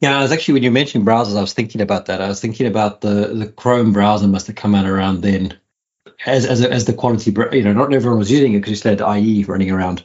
Yeah, 0.00 0.18
I 0.18 0.22
was 0.22 0.32
actually 0.32 0.54
when 0.54 0.62
you 0.64 0.72
mentioned 0.72 1.06
browsers, 1.06 1.36
I 1.36 1.40
was 1.40 1.52
thinking 1.52 1.80
about 1.80 2.06
that. 2.06 2.20
I 2.20 2.28
was 2.28 2.40
thinking 2.40 2.66
about 2.66 3.00
the 3.02 3.28
the 3.28 3.46
Chrome 3.46 3.92
browser 3.92 4.26
must 4.26 4.48
have 4.48 4.56
come 4.56 4.74
out 4.74 4.86
around 4.86 5.22
then, 5.22 5.56
as 6.26 6.44
as 6.44 6.64
as 6.64 6.86
the 6.86 6.92
quality. 6.92 7.30
You 7.30 7.62
know, 7.62 7.72
not 7.72 7.94
everyone 7.94 8.18
was 8.18 8.30
using 8.30 8.54
it 8.54 8.58
because 8.58 8.70
you 8.70 8.76
still 8.76 8.96
had 8.96 9.18
IE 9.18 9.44
running 9.44 9.70
around, 9.70 10.02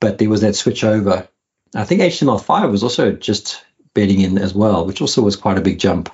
but 0.00 0.18
there 0.18 0.28
was 0.28 0.42
that 0.42 0.54
switch 0.54 0.84
over. 0.84 1.26
I 1.74 1.84
think 1.84 2.02
HTML5 2.02 2.70
was 2.70 2.82
also 2.82 3.12
just 3.12 3.64
bedding 3.94 4.20
in 4.20 4.36
as 4.36 4.52
well, 4.52 4.84
which 4.84 5.00
also 5.00 5.22
was 5.22 5.36
quite 5.36 5.56
a 5.56 5.62
big 5.62 5.78
jump. 5.78 6.10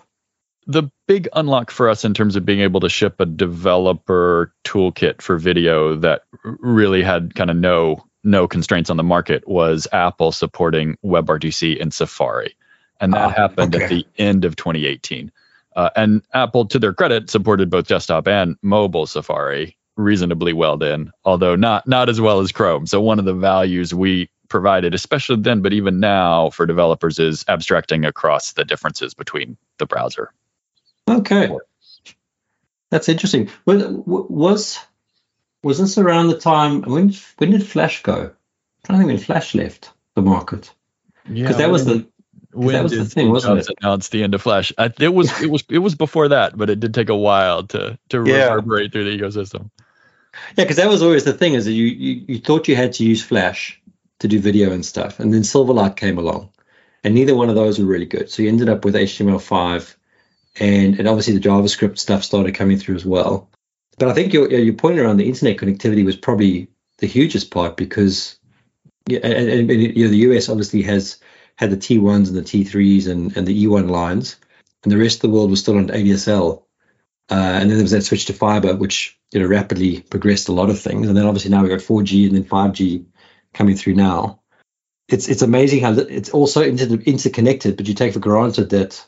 The 0.68 0.90
big 1.08 1.28
unlock 1.32 1.70
for 1.70 1.88
us 1.88 2.04
in 2.04 2.14
terms 2.14 2.36
of 2.36 2.44
being 2.44 2.60
able 2.60 2.80
to 2.80 2.88
ship 2.88 3.18
a 3.18 3.26
developer 3.26 4.52
toolkit 4.64 5.22
for 5.22 5.38
video 5.38 5.96
that 5.96 6.22
really 6.44 7.02
had 7.02 7.34
kind 7.34 7.50
of 7.50 7.56
no 7.56 8.04
no 8.24 8.48
constraints 8.48 8.90
on 8.90 8.96
the 8.96 9.02
market 9.02 9.46
was 9.46 9.86
Apple 9.92 10.32
supporting 10.32 10.96
WebRTC 11.04 11.76
in 11.76 11.90
Safari 11.90 12.56
and 13.00 13.12
that 13.12 13.26
uh, 13.26 13.28
happened 13.30 13.74
okay. 13.74 13.84
at 13.84 13.90
the 13.90 14.06
end 14.16 14.44
of 14.44 14.56
2018. 14.56 15.30
Uh, 15.76 15.90
and 15.94 16.22
Apple, 16.32 16.66
to 16.66 16.78
their 16.78 16.92
credit, 16.92 17.30
supported 17.30 17.70
both 17.70 17.86
desktop 17.86 18.26
and 18.26 18.56
mobile 18.62 19.06
Safari 19.06 19.76
reasonably 19.96 20.52
well 20.52 20.76
then, 20.76 21.12
although 21.24 21.56
not 21.56 21.86
not 21.86 22.08
as 22.08 22.20
well 22.20 22.40
as 22.40 22.52
Chrome. 22.52 22.86
So 22.86 23.00
one 23.00 23.18
of 23.18 23.24
the 23.24 23.34
values 23.34 23.94
we 23.94 24.30
provided, 24.48 24.94
especially 24.94 25.36
then, 25.36 25.60
but 25.60 25.72
even 25.72 26.00
now 26.00 26.50
for 26.50 26.66
developers, 26.66 27.18
is 27.18 27.44
abstracting 27.48 28.04
across 28.04 28.52
the 28.52 28.64
differences 28.64 29.14
between 29.14 29.56
the 29.78 29.86
browser. 29.86 30.32
Okay, 31.08 31.50
that's 32.90 33.08
interesting. 33.08 33.50
Was 33.64 33.84
was 33.86 34.78
this 35.62 35.98
around 35.98 36.28
the 36.28 36.38
time 36.38 36.82
when 36.82 37.12
when 37.38 37.50
did 37.50 37.66
Flash 37.66 38.02
go? 38.02 38.32
I 38.88 38.92
don't 38.92 38.98
think 38.98 39.08
when 39.08 39.18
Flash 39.18 39.54
left 39.54 39.92
the 40.14 40.22
market. 40.22 40.72
because 41.28 41.58
that 41.58 41.70
was 41.70 41.84
the 41.84 42.06
that 42.52 42.82
was 42.82 42.92
the 42.92 43.04
thing, 43.04 43.30
wasn't 43.30 43.58
Jobs 43.58 43.70
announce 43.80 44.08
the 44.08 44.22
end 44.22 44.34
of 44.34 44.42
Flash? 44.42 44.72
I, 44.78 44.92
it 44.98 45.12
was 45.12 45.42
it 45.42 45.50
was 45.50 45.64
it 45.68 45.78
was 45.78 45.94
before 45.94 46.28
that, 46.28 46.56
but 46.56 46.70
it 46.70 46.80
did 46.80 46.94
take 46.94 47.08
a 47.08 47.16
while 47.16 47.64
to 47.68 47.98
to 48.08 48.24
Yeah. 48.24 48.48
reverberate 48.54 48.92
through 48.92 49.04
the 49.04 49.18
ecosystem. 49.22 49.70
Yeah, 50.56 50.64
because 50.64 50.76
that 50.76 50.88
was 50.88 51.02
always 51.02 51.24
the 51.24 51.32
thing 51.32 51.54
is 51.54 51.64
that 51.64 51.72
you, 51.72 51.86
you 51.86 52.24
you 52.28 52.38
thought 52.38 52.68
you 52.68 52.76
had 52.76 52.94
to 52.94 53.04
use 53.04 53.22
Flash 53.22 53.80
to 54.20 54.28
do 54.28 54.38
video 54.40 54.72
and 54.72 54.84
stuff, 54.84 55.20
and 55.20 55.32
then 55.32 55.42
Silverlight 55.42 55.96
came 55.96 56.18
along, 56.18 56.50
and 57.04 57.14
neither 57.14 57.34
one 57.34 57.48
of 57.48 57.54
those 57.54 57.78
were 57.78 57.84
really 57.86 58.06
good. 58.06 58.30
So 58.30 58.42
you 58.42 58.48
ended 58.48 58.68
up 58.68 58.84
with 58.84 58.94
HTML5, 58.94 59.94
and 60.60 60.98
and 60.98 61.08
obviously 61.08 61.34
the 61.34 61.48
JavaScript 61.48 61.98
stuff 61.98 62.24
started 62.24 62.54
coming 62.54 62.78
through 62.78 62.96
as 62.96 63.04
well. 63.06 63.50
But 63.98 64.08
I 64.08 64.14
think 64.14 64.32
your 64.32 64.50
your 64.50 64.74
point 64.74 64.98
around 64.98 65.16
the 65.16 65.28
internet 65.28 65.56
connectivity 65.56 66.04
was 66.04 66.16
probably 66.16 66.68
the 66.98 67.06
hugest 67.06 67.50
part 67.50 67.76
because 67.76 68.38
yeah, 69.08 69.20
and, 69.22 69.48
and, 69.48 69.70
and 69.70 69.82
you 69.96 70.04
know 70.04 70.10
the 70.10 70.32
US 70.32 70.48
obviously 70.48 70.82
has 70.82 71.18
had 71.56 71.70
the 71.70 71.76
T1s 71.76 72.28
and 72.28 72.36
the 72.36 72.42
T3s 72.42 73.08
and, 73.08 73.36
and 73.36 73.46
the 73.46 73.66
E1 73.66 73.90
lines, 73.90 74.36
and 74.84 74.92
the 74.92 74.98
rest 74.98 75.16
of 75.16 75.22
the 75.22 75.30
world 75.30 75.50
was 75.50 75.60
still 75.60 75.76
on 75.76 75.88
ADSL. 75.88 76.62
Uh, 77.30 77.34
and 77.34 77.68
then 77.68 77.76
there 77.76 77.82
was 77.82 77.90
that 77.90 78.02
switch 78.02 78.26
to 78.26 78.32
fiber, 78.32 78.74
which 78.76 79.18
you 79.32 79.40
know 79.40 79.46
rapidly 79.46 80.00
progressed 80.02 80.48
a 80.48 80.52
lot 80.52 80.70
of 80.70 80.80
things. 80.80 81.08
And 81.08 81.16
then 81.16 81.26
obviously 81.26 81.50
now 81.50 81.62
we've 81.62 81.70
got 81.70 81.80
4G 81.80 82.26
and 82.26 82.36
then 82.36 82.44
5G 82.44 83.04
coming 83.52 83.76
through 83.76 83.94
now. 83.94 84.40
It's 85.08 85.28
it's 85.28 85.42
amazing 85.42 85.80
how 85.80 85.92
it's 85.92 86.30
also 86.30 86.62
inter- 86.62 87.02
interconnected, 87.04 87.76
but 87.76 87.88
you 87.88 87.94
take 87.94 88.12
for 88.12 88.20
granted 88.20 88.70
that 88.70 89.04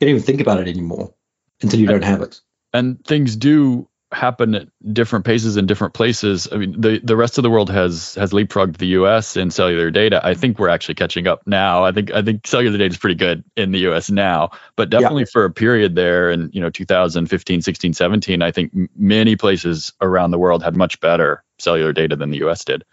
you 0.00 0.06
don't 0.06 0.16
even 0.16 0.22
think 0.22 0.40
about 0.40 0.60
it 0.60 0.68
anymore 0.68 1.12
until 1.60 1.80
you 1.80 1.86
don't 1.86 2.04
have 2.04 2.22
it. 2.22 2.40
and 2.72 3.04
things 3.04 3.36
do 3.36 3.88
happen 4.14 4.54
at 4.54 4.68
different 4.92 5.24
paces 5.24 5.56
in 5.56 5.66
different 5.66 5.94
places. 5.94 6.48
I 6.50 6.56
mean, 6.56 6.80
the 6.80 7.00
the 7.02 7.16
rest 7.16 7.38
of 7.38 7.42
the 7.42 7.50
world 7.50 7.70
has 7.70 8.14
has 8.14 8.32
leapfrogged 8.32 8.78
the 8.78 8.86
U.S. 8.98 9.36
in 9.36 9.50
cellular 9.50 9.90
data. 9.90 10.20
I 10.24 10.34
think 10.34 10.58
we're 10.58 10.68
actually 10.68 10.94
catching 10.94 11.26
up 11.26 11.46
now. 11.46 11.84
I 11.84 11.92
think 11.92 12.12
I 12.12 12.22
think 12.22 12.46
cellular 12.46 12.78
data 12.78 12.92
is 12.92 12.98
pretty 12.98 13.16
good 13.16 13.44
in 13.56 13.72
the 13.72 13.80
U.S. 13.80 14.10
now, 14.10 14.50
but 14.76 14.90
definitely 14.90 15.24
for 15.26 15.44
a 15.44 15.50
period 15.50 15.94
there 15.94 16.30
in 16.30 16.50
you 16.52 16.60
know 16.60 16.70
2015, 16.70 17.62
16, 17.62 17.92
17, 17.92 18.42
I 18.42 18.50
think 18.50 18.72
m- 18.74 18.88
many 18.96 19.36
places 19.36 19.92
around 20.00 20.30
the 20.30 20.38
world 20.38 20.62
had 20.62 20.76
much 20.76 21.00
better 21.00 21.42
cellular 21.58 21.92
data 21.92 22.16
than 22.16 22.30
the 22.30 22.38
U.S. 22.38 22.64
did. 22.64 22.84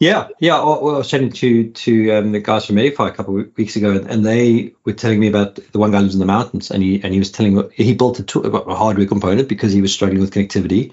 Yeah, 0.00 0.28
yeah. 0.38 0.56
I, 0.56 0.64
well, 0.64 0.94
I 0.94 0.98
was 0.98 1.10
chatting 1.10 1.32
to 1.32 1.70
to 1.70 2.10
um, 2.12 2.32
the 2.32 2.38
guys 2.38 2.66
from 2.66 2.78
Edify 2.78 3.08
a 3.08 3.12
couple 3.12 3.40
of 3.40 3.56
weeks 3.56 3.74
ago, 3.74 3.90
and 3.92 4.24
they 4.24 4.74
were 4.84 4.92
telling 4.92 5.18
me 5.18 5.26
about 5.26 5.56
the 5.56 5.78
one 5.78 5.90
guy 5.90 5.98
lives 5.98 6.14
in 6.14 6.20
the 6.20 6.26
mountains, 6.26 6.70
and 6.70 6.82
he 6.82 7.02
and 7.02 7.12
he 7.12 7.18
was 7.18 7.32
telling 7.32 7.68
he 7.72 7.94
built 7.94 8.20
a, 8.20 8.22
tool, 8.22 8.46
a 8.46 8.74
hardware 8.76 9.08
component 9.08 9.48
because 9.48 9.72
he 9.72 9.82
was 9.82 9.92
struggling 9.92 10.20
with 10.20 10.32
connectivity. 10.32 10.92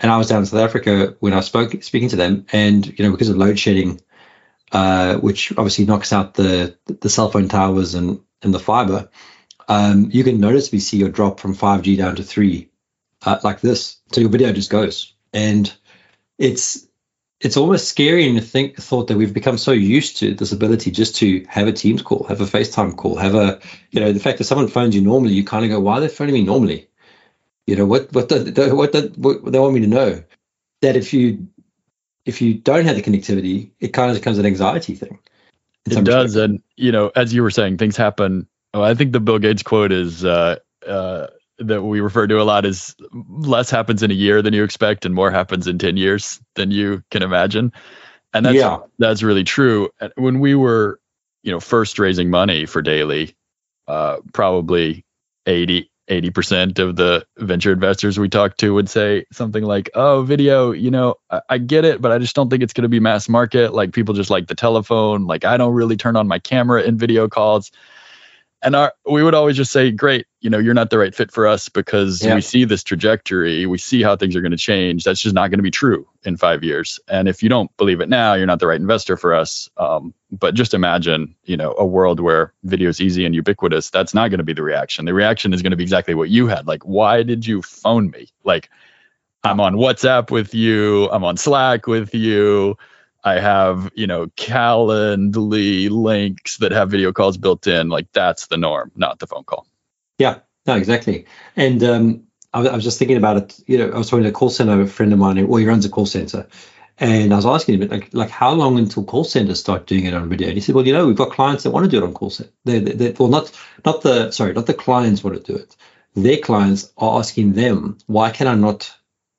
And 0.00 0.10
I 0.10 0.18
was 0.18 0.28
down 0.28 0.40
in 0.40 0.46
South 0.46 0.60
Africa 0.60 1.16
when 1.20 1.32
I 1.32 1.40
spoke 1.40 1.80
speaking 1.84 2.08
to 2.08 2.16
them, 2.16 2.46
and 2.52 2.84
you 2.98 3.04
know 3.04 3.12
because 3.12 3.28
of 3.28 3.36
load 3.36 3.60
shedding, 3.60 4.00
uh, 4.72 5.18
which 5.18 5.52
obviously 5.52 5.84
knocks 5.84 6.12
out 6.12 6.34
the 6.34 6.76
the 6.86 7.08
cell 7.08 7.30
phone 7.30 7.48
towers 7.48 7.94
and 7.94 8.20
and 8.42 8.52
the 8.52 8.58
fiber, 8.58 9.08
um, 9.68 10.10
you 10.12 10.24
can 10.24 10.40
noticeably 10.40 10.80
see 10.80 10.96
your 10.96 11.10
drop 11.10 11.38
from 11.38 11.54
5G 11.54 11.96
down 11.96 12.16
to 12.16 12.24
three, 12.24 12.70
uh, 13.24 13.38
like 13.44 13.60
this. 13.60 13.98
So 14.10 14.20
your 14.20 14.30
video 14.30 14.52
just 14.52 14.68
goes, 14.68 15.14
and 15.32 15.72
it's 16.38 16.88
it's 17.42 17.56
almost 17.56 17.88
scary 17.88 18.32
to 18.32 18.40
think 18.40 18.76
thought 18.76 19.08
that 19.08 19.16
we've 19.16 19.34
become 19.34 19.58
so 19.58 19.72
used 19.72 20.16
to 20.18 20.32
this 20.32 20.52
ability 20.52 20.92
just 20.92 21.16
to 21.16 21.44
have 21.48 21.66
a 21.66 21.72
Teams 21.72 22.00
call, 22.00 22.24
have 22.24 22.40
a 22.40 22.44
FaceTime 22.44 22.96
call, 22.96 23.16
have 23.16 23.34
a 23.34 23.60
you 23.90 24.00
know 24.00 24.12
the 24.12 24.20
fact 24.20 24.38
that 24.38 24.44
someone 24.44 24.68
phones 24.68 24.94
you 24.94 25.02
normally, 25.02 25.34
you 25.34 25.44
kind 25.44 25.64
of 25.64 25.70
go, 25.70 25.80
why 25.80 25.94
are 25.94 26.00
they 26.00 26.08
phoning 26.08 26.34
me 26.34 26.44
normally? 26.44 26.88
You 27.66 27.76
know 27.76 27.86
what 27.86 28.12
what 28.12 28.28
the, 28.28 28.72
what, 28.74 28.92
the, 28.92 29.12
what 29.16 29.52
they 29.52 29.58
want 29.58 29.74
me 29.74 29.80
to 29.80 29.86
know 29.86 30.22
that 30.82 30.96
if 30.96 31.12
you 31.12 31.48
if 32.24 32.40
you 32.40 32.54
don't 32.54 32.84
have 32.84 32.96
the 32.96 33.02
connectivity, 33.02 33.70
it 33.80 33.88
kind 33.88 34.10
of 34.10 34.16
becomes 34.16 34.38
an 34.38 34.46
anxiety 34.46 34.94
thing. 34.94 35.18
It 35.84 36.04
does, 36.04 36.36
respects. 36.36 36.36
and 36.36 36.62
you 36.76 36.92
know, 36.92 37.10
as 37.16 37.34
you 37.34 37.42
were 37.42 37.50
saying, 37.50 37.78
things 37.78 37.96
happen. 37.96 38.46
Oh, 38.72 38.82
I 38.82 38.94
think 38.94 39.12
the 39.12 39.20
Bill 39.20 39.40
Gates 39.40 39.64
quote 39.64 39.90
is 39.90 40.24
uh, 40.24 40.56
uh, 40.86 41.26
that 41.58 41.82
we 41.82 42.00
refer 42.00 42.26
to 42.26 42.40
a 42.40 42.44
lot 42.44 42.64
is 42.64 42.96
less 43.12 43.70
happens 43.70 44.02
in 44.02 44.10
a 44.10 44.14
year 44.14 44.42
than 44.42 44.54
you 44.54 44.64
expect, 44.64 45.04
and 45.04 45.14
more 45.14 45.30
happens 45.30 45.66
in 45.66 45.78
ten 45.78 45.96
years 45.96 46.40
than 46.54 46.70
you 46.70 47.02
can 47.10 47.22
imagine. 47.22 47.72
And 48.32 48.44
that's 48.46 48.56
Yeah. 48.56 48.78
that's 48.98 49.22
really 49.22 49.44
true. 49.44 49.90
When 50.16 50.40
we 50.40 50.54
were, 50.54 51.00
you 51.42 51.52
know, 51.52 51.60
first 51.60 51.98
raising 51.98 52.30
money 52.30 52.66
for 52.66 52.82
Daily, 52.82 53.34
uh, 53.86 54.18
probably 54.32 55.04
80 55.46 55.88
percent 56.34 56.78
of 56.78 56.96
the 56.96 57.26
venture 57.38 57.72
investors 57.72 58.18
we 58.18 58.28
talked 58.28 58.58
to 58.60 58.74
would 58.74 58.88
say 58.88 59.24
something 59.32 59.64
like, 59.64 59.90
"Oh, 59.94 60.22
video, 60.22 60.72
you 60.72 60.90
know, 60.90 61.16
I, 61.30 61.40
I 61.50 61.58
get 61.58 61.84
it, 61.84 62.00
but 62.00 62.12
I 62.12 62.18
just 62.18 62.34
don't 62.34 62.48
think 62.48 62.62
it's 62.62 62.72
going 62.72 62.82
to 62.82 62.88
be 62.88 63.00
mass 63.00 63.28
market. 63.28 63.74
Like 63.74 63.92
people 63.92 64.14
just 64.14 64.30
like 64.30 64.46
the 64.46 64.54
telephone. 64.54 65.26
Like 65.26 65.44
I 65.44 65.56
don't 65.56 65.74
really 65.74 65.96
turn 65.96 66.16
on 66.16 66.26
my 66.28 66.38
camera 66.38 66.82
in 66.82 66.96
video 66.98 67.28
calls." 67.28 67.70
And 68.64 68.76
our, 68.76 68.92
we 69.10 69.22
would 69.22 69.34
always 69.34 69.56
just 69.56 69.72
say, 69.72 69.90
"Great, 69.90 70.26
you 70.40 70.48
know, 70.48 70.58
you're 70.58 70.72
not 70.74 70.90
the 70.90 70.98
right 70.98 71.14
fit 71.14 71.32
for 71.32 71.46
us 71.46 71.68
because 71.68 72.24
Yeah. 72.24 72.36
we 72.36 72.40
see 72.40 72.64
this 72.64 72.84
trajectory. 72.84 73.66
We 73.66 73.78
see 73.78 74.02
how 74.02 74.14
things 74.16 74.36
are 74.36 74.40
going 74.40 74.52
to 74.52 74.56
change. 74.56 75.02
That's 75.04 75.20
just 75.20 75.34
not 75.34 75.50
going 75.50 75.58
to 75.58 75.64
be 75.64 75.70
true 75.70 76.06
in 76.24 76.36
five 76.36 76.62
years. 76.62 77.00
And 77.08 77.28
if 77.28 77.42
you 77.42 77.48
don't 77.48 77.76
believe 77.76 78.00
it 78.00 78.08
now, 78.08 78.34
you're 78.34 78.46
not 78.46 78.60
the 78.60 78.68
right 78.68 78.80
investor 78.80 79.16
for 79.16 79.34
us. 79.34 79.68
Um, 79.76 80.14
but 80.30 80.54
just 80.54 80.74
imagine, 80.74 81.34
you 81.44 81.56
know, 81.56 81.74
a 81.76 81.84
world 81.84 82.20
where 82.20 82.52
video 82.62 82.88
is 82.88 83.00
easy 83.00 83.26
and 83.26 83.34
ubiquitous. 83.34 83.90
That's 83.90 84.14
not 84.14 84.30
going 84.30 84.38
to 84.38 84.44
be 84.44 84.52
the 84.54 84.62
reaction. 84.62 85.04
The 85.06 85.14
reaction 85.14 85.52
is 85.52 85.60
going 85.62 85.72
to 85.72 85.76
be 85.76 85.82
exactly 85.84 86.14
what 86.14 86.30
you 86.30 86.46
had. 86.46 86.66
Like, 86.66 86.84
why 86.84 87.24
did 87.24 87.44
you 87.46 87.62
phone 87.62 88.10
me? 88.10 88.28
Like, 88.44 88.70
I'm 89.44 89.58
on 89.60 89.74
WhatsApp 89.74 90.30
with 90.30 90.54
you. 90.54 91.10
I'm 91.10 91.24
on 91.24 91.36
Slack 91.36 91.88
with 91.88 92.14
you. 92.14 92.76
I 93.24 93.38
have, 93.38 93.90
you 93.94 94.06
know, 94.06 94.26
Calendly 94.28 95.88
links 95.90 96.56
that 96.58 96.72
have 96.72 96.90
video 96.90 97.12
calls 97.12 97.36
built 97.36 97.66
in. 97.66 97.88
Like, 97.88 98.10
that's 98.12 98.46
the 98.48 98.56
norm, 98.56 98.90
not 98.96 99.18
the 99.18 99.26
phone 99.26 99.44
call. 99.44 99.66
Yeah, 100.18 100.40
no, 100.66 100.76
exactly. 100.76 101.26
And 101.56 101.82
um, 101.84 102.24
I, 102.52 102.58
was- 102.60 102.68
I 102.68 102.74
was 102.74 102.84
just 102.84 102.98
thinking 102.98 103.16
about 103.16 103.36
it. 103.36 103.60
You 103.66 103.78
know, 103.78 103.90
I 103.90 103.98
was 103.98 104.10
talking 104.10 104.24
to 104.24 104.30
a 104.30 104.32
call 104.32 104.50
center, 104.50 104.80
a 104.80 104.86
friend 104.86 105.12
of 105.12 105.18
mine, 105.18 105.36
who- 105.36 105.46
well, 105.46 105.58
he 105.60 105.66
runs 105.66 105.84
a 105.84 105.88
call 105.88 106.06
center, 106.06 106.46
and 106.98 107.32
I 107.32 107.36
was 107.36 107.46
asking 107.46 107.80
him, 107.82 107.88
like, 107.88 108.12
like 108.12 108.30
how 108.30 108.52
long 108.52 108.78
until 108.78 109.04
call 109.04 109.24
centers 109.24 109.60
start 109.60 109.86
doing 109.86 110.04
it 110.04 110.14
on 110.14 110.28
video? 110.28 110.48
And 110.48 110.56
he 110.56 110.60
said, 110.60 110.74
well, 110.74 110.86
you 110.86 110.92
know, 110.92 111.06
we've 111.06 111.16
got 111.16 111.30
clients 111.32 111.62
that 111.62 111.70
want 111.70 111.84
to 111.84 111.90
do 111.90 111.98
it 111.98 112.06
on 112.06 112.12
call 112.14 112.30
center. 112.30 112.50
They, 112.64 112.80
they, 112.80 112.92
they, 112.92 113.12
well, 113.18 113.28
not 113.28 113.50
not 113.84 114.02
the 114.02 114.30
sorry, 114.30 114.52
not 114.52 114.66
the 114.66 114.74
clients 114.74 115.24
want 115.24 115.36
to 115.36 115.52
do 115.52 115.58
it. 115.58 115.76
Their 116.14 116.38
clients 116.38 116.92
are 116.98 117.18
asking 117.18 117.54
them, 117.54 117.98
why 118.06 118.30
can 118.30 118.46
I 118.46 118.54
not 118.54 118.94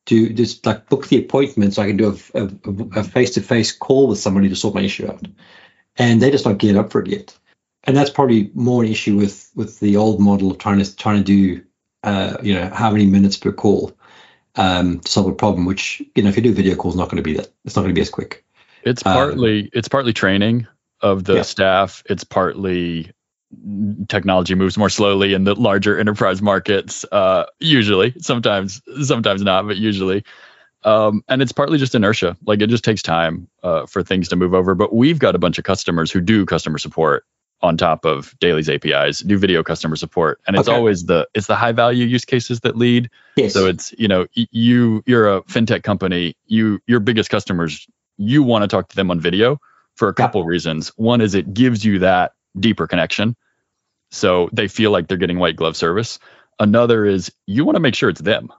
do 0.06 0.34
just 0.34 0.66
like 0.66 0.90
book 0.90 1.08
the 1.08 1.20
appointment 1.20 1.74
so 1.74 1.82
I 1.82 1.88
can 1.88 1.98
do 1.98 2.18
a, 2.34 2.44
a, 2.44 3.00
a 3.00 3.04
face-to-face 3.04 3.74
call 3.74 4.08
with 4.08 4.20
somebody 4.20 4.50
to 4.50 4.56
sort 4.56 4.76
my 4.76 4.82
issue 4.82 5.08
out? 5.08 5.26
And 5.98 6.22
they 6.22 6.32
just 6.32 6.46
not 6.46 6.58
geared 6.58 6.78
up 6.78 6.92
for 6.92 7.02
it 7.02 7.08
yet 7.08 7.38
and 7.84 7.96
that's 7.96 8.10
probably 8.10 8.52
more 8.54 8.84
an 8.84 8.90
issue 8.90 9.18
with 9.18 9.52
with 9.56 9.80
the 9.80 9.98
old 9.98 10.20
model 10.20 10.52
of 10.52 10.58
trying 10.58 10.80
to 10.80 10.96
trying 10.96 11.18
to 11.18 11.24
do 11.24 11.64
uh, 12.04 12.38
you 12.42 12.54
know 12.54 12.70
how 12.70 12.92
many 12.92 13.06
minutes 13.06 13.38
per 13.38 13.52
call 13.52 13.96
um, 14.56 15.00
to 15.00 15.12
solve 15.12 15.28
a 15.28 15.34
problem. 15.34 15.66
Which 15.66 16.02
you 16.16 16.24
know 16.24 16.30
if 16.30 16.36
you 16.36 16.44
do 16.44 16.54
video 16.54 16.76
calls, 16.76 16.96
not 16.96 17.10
going 17.10 17.18
to 17.18 17.24
be 17.24 17.36
that. 17.36 17.50
It's 17.66 17.76
not 17.76 17.84
going 17.84 17.94
to 17.94 17.98
be 17.98 18.02
as 18.02 18.10
quick. 18.10 18.46
It's 18.84 19.04
Um, 19.04 19.14
partly 19.14 19.70
it's 19.74 19.88
partly 19.88 20.14
training 20.14 20.68
of 21.02 21.24
the 21.24 21.38
Yeah. 21.38 21.42
staff. 21.42 22.04
It's 22.10 22.24
partly 22.24 23.12
technology 24.08 24.56
moves 24.56 24.78
more 24.78 24.90
slowly 24.90 25.34
in 25.34 25.44
the 25.44 25.56
larger 25.56 25.98
enterprise 26.00 26.42
markets. 26.42 27.06
Uh, 27.12 27.46
usually, 27.60 28.14
sometimes 28.20 28.82
sometimes 29.04 29.42
not, 29.42 29.68
but 29.68 29.78
usually. 29.78 30.24
Um, 30.84 31.24
and 31.30 31.42
it's 31.42 31.54
partly 31.54 31.78
just 31.78 31.96
inertia. 31.96 32.36
Like 32.46 32.62
it 32.62 32.68
just 32.70 32.84
takes 32.84 33.02
time 33.02 33.48
uh, 33.64 33.86
for 33.86 34.04
things 34.04 34.30
to 34.30 34.36
move 34.36 34.54
over. 34.54 34.76
But 34.76 34.94
we've 34.94 35.20
got 35.20 35.36
a 35.36 35.40
bunch 35.40 35.58
of 35.58 35.64
customers 35.64 36.12
who 36.12 36.20
do 36.20 36.46
customer 36.46 36.78
support 36.78 37.26
on 37.62 37.78
top 37.78 38.04
of 38.04 38.38
Daily's 38.40 38.70
APIs, 38.70 39.20
do 39.20 39.38
video 39.38 39.64
customer 39.64 39.96
support, 39.96 40.42
and 40.46 40.58
it's 40.58 40.68
Okay. 40.68 40.76
always 40.76 41.06
the 41.06 41.28
it's 41.34 41.48
the 41.48 41.56
high 41.56 41.72
value 41.72 42.06
use 42.06 42.26
cases 42.26 42.60
that 42.62 42.76
lead. 42.76 43.10
Yes. 43.38 43.54
So 43.54 43.68
it's 43.68 43.94
you 43.98 44.10
know 44.10 44.28
you 44.34 45.02
you're 45.06 45.38
a 45.38 45.42
fintech 45.44 45.84
company. 45.84 46.36
You 46.46 46.82
your 46.86 47.00
biggest 47.00 47.30
customers 47.30 47.88
you 48.18 48.44
want 48.44 48.64
to 48.64 48.68
talk 48.68 48.90
to 48.90 48.96
them 48.96 49.10
on 49.10 49.20
video 49.22 49.60
for 49.96 50.10
a 50.10 50.12
Yeah. 50.12 50.26
couple 50.26 50.44
reasons. 50.44 50.90
One 50.98 51.22
is 51.22 51.34
it 51.36 51.54
gives 51.54 51.86
you 51.86 52.00
that 52.00 52.34
deeper 52.60 52.88
connection, 52.88 53.36
so 54.12 54.50
they 54.54 54.68
feel 54.68 54.92
like 54.92 55.08
they're 55.08 55.18
getting 55.18 55.40
white 55.40 55.56
glove 55.56 55.76
service. 55.76 56.20
Another 56.60 57.06
is 57.06 57.32
you 57.48 57.66
want 57.66 57.76
to 57.76 57.80
make 57.80 57.96
sure 57.96 58.10
it's 58.10 58.22
them, 58.22 58.52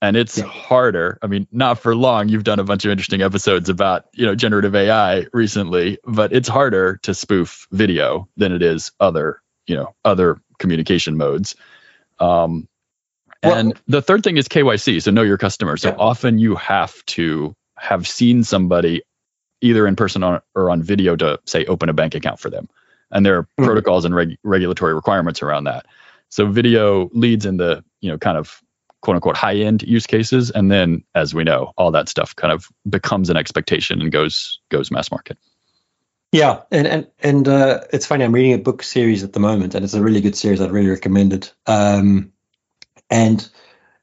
and 0.00 0.16
it's 0.16 0.38
Yeah. 0.38 0.44
harder. 0.46 1.18
I 1.22 1.26
mean, 1.26 1.46
not 1.52 1.78
for 1.78 1.94
long. 1.94 2.28
You've 2.28 2.44
done 2.44 2.58
a 2.58 2.64
bunch 2.64 2.84
of 2.84 2.90
interesting 2.90 3.22
episodes 3.22 3.68
about 3.68 4.06
you 4.14 4.26
know 4.26 4.34
generative 4.34 4.74
AI 4.74 5.26
recently, 5.32 5.98
but 6.04 6.32
it's 6.32 6.48
harder 6.48 6.98
to 7.02 7.14
spoof 7.14 7.66
video 7.70 8.28
than 8.36 8.52
it 8.52 8.62
is 8.62 8.92
other 9.00 9.40
you 9.66 9.76
know 9.76 9.94
other 10.04 10.38
communication 10.58 11.16
modes. 11.16 11.54
Um, 12.18 12.68
Well- 13.42 13.54
and 13.56 13.80
the 13.86 14.00
third 14.00 14.24
thing 14.24 14.38
is 14.38 14.48
KYC, 14.48 15.00
so 15.02 15.10
know 15.10 15.22
your 15.22 15.36
customer. 15.38 15.76
So 15.76 15.90
Yeah. 15.90 15.96
often 15.98 16.38
you 16.38 16.54
have 16.56 17.04
to 17.06 17.54
have 17.76 18.06
seen 18.08 18.42
somebody 18.44 19.02
either 19.60 19.86
in 19.86 19.96
person 19.96 20.22
or, 20.22 20.42
or 20.54 20.70
on 20.70 20.82
video 20.82 21.16
to 21.16 21.38
say 21.44 21.64
open 21.66 21.88
a 21.88 21.92
bank 21.92 22.14
account 22.14 22.38
for 22.40 22.48
them. 22.50 22.68
And 23.10 23.24
there 23.24 23.38
are 23.38 23.48
Mhm. 23.58 23.64
protocols 23.64 24.04
and 24.04 24.14
reg- 24.14 24.38
regulatory 24.42 24.94
requirements 24.94 25.42
around 25.42 25.64
that. 25.64 25.86
So 26.28 26.46
video 26.46 27.10
leads 27.12 27.46
in 27.46 27.58
the, 27.58 27.84
you 28.00 28.10
know, 28.10 28.18
kind 28.18 28.36
of 28.36 28.60
quote 29.00 29.16
unquote 29.16 29.36
high 29.36 29.56
end 29.56 29.82
use 29.82 30.06
cases. 30.06 30.50
And 30.50 30.70
then 30.70 31.04
as 31.14 31.34
we 31.34 31.44
know, 31.44 31.72
all 31.76 31.90
that 31.92 32.08
stuff 32.08 32.34
kind 32.34 32.52
of 32.52 32.68
becomes 32.88 33.30
an 33.30 33.36
expectation 33.36 34.00
and 34.00 34.10
goes 34.10 34.58
goes 34.70 34.90
mass 34.90 35.10
market. 35.10 35.38
Yeah, 36.32 36.62
and 36.72 36.86
and 36.86 37.06
and 37.20 37.46
uh, 37.46 37.82
it's 37.92 38.06
funny. 38.06 38.24
I'm 38.24 38.32
reading 38.32 38.54
a 38.54 38.58
book 38.58 38.82
series 38.82 39.22
at 39.22 39.32
the 39.34 39.40
moment, 39.40 39.76
and 39.76 39.84
it's 39.84 39.94
a 39.94 40.02
really 40.02 40.20
good 40.20 40.34
series. 40.34 40.60
I'd 40.60 40.72
really 40.72 40.88
recommend 40.88 41.32
it. 41.32 41.54
Um, 41.66 42.32
and 43.08 43.48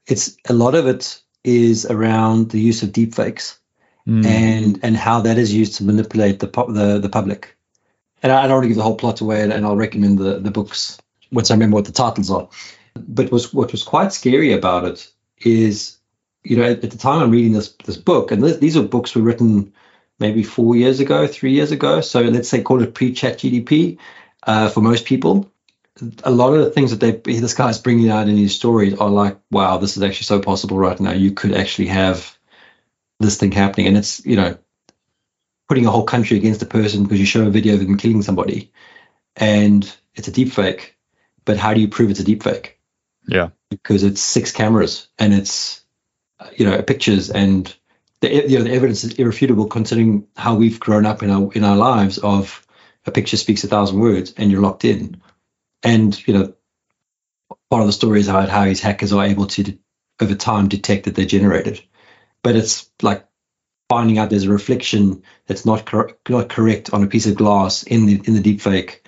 it's 0.06 0.36
a 0.48 0.54
lot 0.54 0.74
of 0.74 0.86
it 0.86 1.20
is 1.44 1.84
around 1.84 2.50
the 2.50 2.60
use 2.60 2.82
of 2.82 2.90
deepfakes 2.90 3.58
mm. 4.08 4.24
and 4.24 4.80
and 4.82 4.96
how 4.96 5.20
that 5.20 5.36
is 5.36 5.52
used 5.52 5.74
to 5.76 5.84
manipulate 5.84 6.38
the 6.38 6.46
the 6.46 6.98
the 7.00 7.08
public. 7.10 7.56
And 8.22 8.30
I 8.30 8.42
don't 8.42 8.52
want 8.52 8.64
to 8.64 8.68
give 8.68 8.76
the 8.76 8.82
whole 8.82 8.96
plot 8.96 9.20
away, 9.20 9.42
and, 9.42 9.52
and 9.52 9.66
I'll 9.66 9.76
recommend 9.76 10.18
the 10.18 10.38
the 10.38 10.50
books 10.50 10.98
once 11.32 11.50
I 11.50 11.54
remember 11.54 11.76
what 11.76 11.86
the 11.86 11.92
titles 11.92 12.30
are. 12.30 12.48
But 12.94 13.32
was 13.32 13.52
what 13.52 13.72
was 13.72 13.82
quite 13.82 14.12
scary 14.12 14.52
about 14.52 14.84
it 14.84 15.10
is, 15.38 15.98
you 16.44 16.56
know, 16.56 16.64
at, 16.64 16.84
at 16.84 16.90
the 16.90 16.98
time 16.98 17.22
I'm 17.22 17.30
reading 17.30 17.52
this 17.52 17.74
this 17.84 17.96
book, 17.96 18.30
and 18.30 18.42
th- 18.42 18.60
these 18.60 18.76
are 18.76 18.82
books 18.82 19.14
were 19.14 19.22
written 19.22 19.72
maybe 20.20 20.42
four 20.44 20.76
years 20.76 21.00
ago, 21.00 21.26
three 21.26 21.52
years 21.52 21.72
ago. 21.72 22.00
So 22.00 22.20
let's 22.20 22.48
say 22.48 22.62
call 22.62 22.82
it 22.82 22.94
pre-ChatGPT 22.94 23.98
uh, 24.44 24.68
for 24.68 24.80
most 24.80 25.04
people. 25.04 25.50
A 26.24 26.30
lot 26.30 26.54
of 26.54 26.64
the 26.64 26.70
things 26.70 26.90
that 26.90 27.00
they 27.00 27.40
this 27.40 27.54
guy's 27.54 27.78
bringing 27.78 28.08
out 28.08 28.28
in 28.28 28.36
his 28.36 28.54
stories 28.54 28.98
are 28.98 29.10
like, 29.10 29.38
wow, 29.50 29.78
this 29.78 29.96
is 29.96 30.02
actually 30.02 30.24
so 30.24 30.40
possible 30.40 30.78
right 30.78 30.98
now. 31.00 31.12
You 31.12 31.32
could 31.32 31.54
actually 31.54 31.88
have 31.88 32.36
this 33.20 33.36
thing 33.36 33.52
happening, 33.52 33.88
and 33.88 33.96
it's 33.96 34.24
you 34.24 34.36
know 34.36 34.56
putting 35.72 35.86
a 35.86 35.90
whole 35.90 36.04
country 36.04 36.36
against 36.36 36.60
a 36.60 36.66
person 36.66 37.02
because 37.02 37.18
you 37.18 37.24
show 37.24 37.46
a 37.46 37.50
video 37.50 37.72
of 37.72 37.80
them 37.80 37.96
killing 37.96 38.20
somebody, 38.20 38.70
and 39.36 39.90
it's 40.14 40.28
a 40.28 40.30
deep 40.30 40.52
fake. 40.52 40.98
But 41.46 41.56
how 41.56 41.72
do 41.72 41.80
you 41.80 41.88
prove 41.88 42.10
it's 42.10 42.20
a 42.20 42.24
deep 42.24 42.42
fake? 42.42 42.78
Yeah, 43.26 43.48
because 43.70 44.02
it's 44.02 44.20
six 44.20 44.52
cameras 44.52 45.08
and 45.18 45.32
it's 45.32 45.82
you 46.54 46.66
know 46.66 46.82
pictures 46.82 47.30
and 47.30 47.74
the 48.20 48.28
you 48.50 48.58
know 48.58 48.64
the 48.64 48.74
evidence 48.74 49.02
is 49.02 49.14
irrefutable 49.14 49.66
considering 49.66 50.26
how 50.36 50.56
we've 50.56 50.78
grown 50.78 51.06
up 51.06 51.22
in 51.22 51.30
our 51.30 51.50
in 51.54 51.64
our 51.64 51.76
lives 51.76 52.18
of 52.18 52.66
a 53.06 53.10
picture 53.10 53.38
speaks 53.38 53.64
a 53.64 53.68
thousand 53.68 53.98
words 53.98 54.34
and 54.36 54.52
you're 54.52 54.60
locked 54.60 54.84
in 54.84 55.22
and 55.82 56.26
you 56.28 56.34
know 56.34 56.52
part 57.70 57.80
of 57.80 57.86
the 57.86 57.94
story 57.94 58.20
is 58.20 58.28
about 58.28 58.50
how 58.50 58.64
his 58.64 58.82
hackers 58.82 59.14
are 59.14 59.24
able 59.24 59.46
to 59.46 59.78
over 60.20 60.34
time 60.34 60.68
detect 60.68 61.04
that 61.04 61.14
they're 61.14 61.24
generated 61.24 61.82
but 62.42 62.56
it's 62.56 62.90
like 63.00 63.26
finding 63.88 64.18
out 64.18 64.30
there's 64.30 64.44
a 64.44 64.50
reflection 64.50 65.22
that's 65.46 65.66
not 65.66 65.86
cor- 65.86 66.16
not 66.28 66.48
correct 66.48 66.92
on 66.92 67.04
a 67.04 67.08
piece 67.08 67.26
of 67.26 67.34
glass 67.34 67.82
in 67.82 68.06
the 68.06 68.20
in 68.24 68.34
the 68.34 68.40
deep 68.40 68.60
fake 68.60 69.06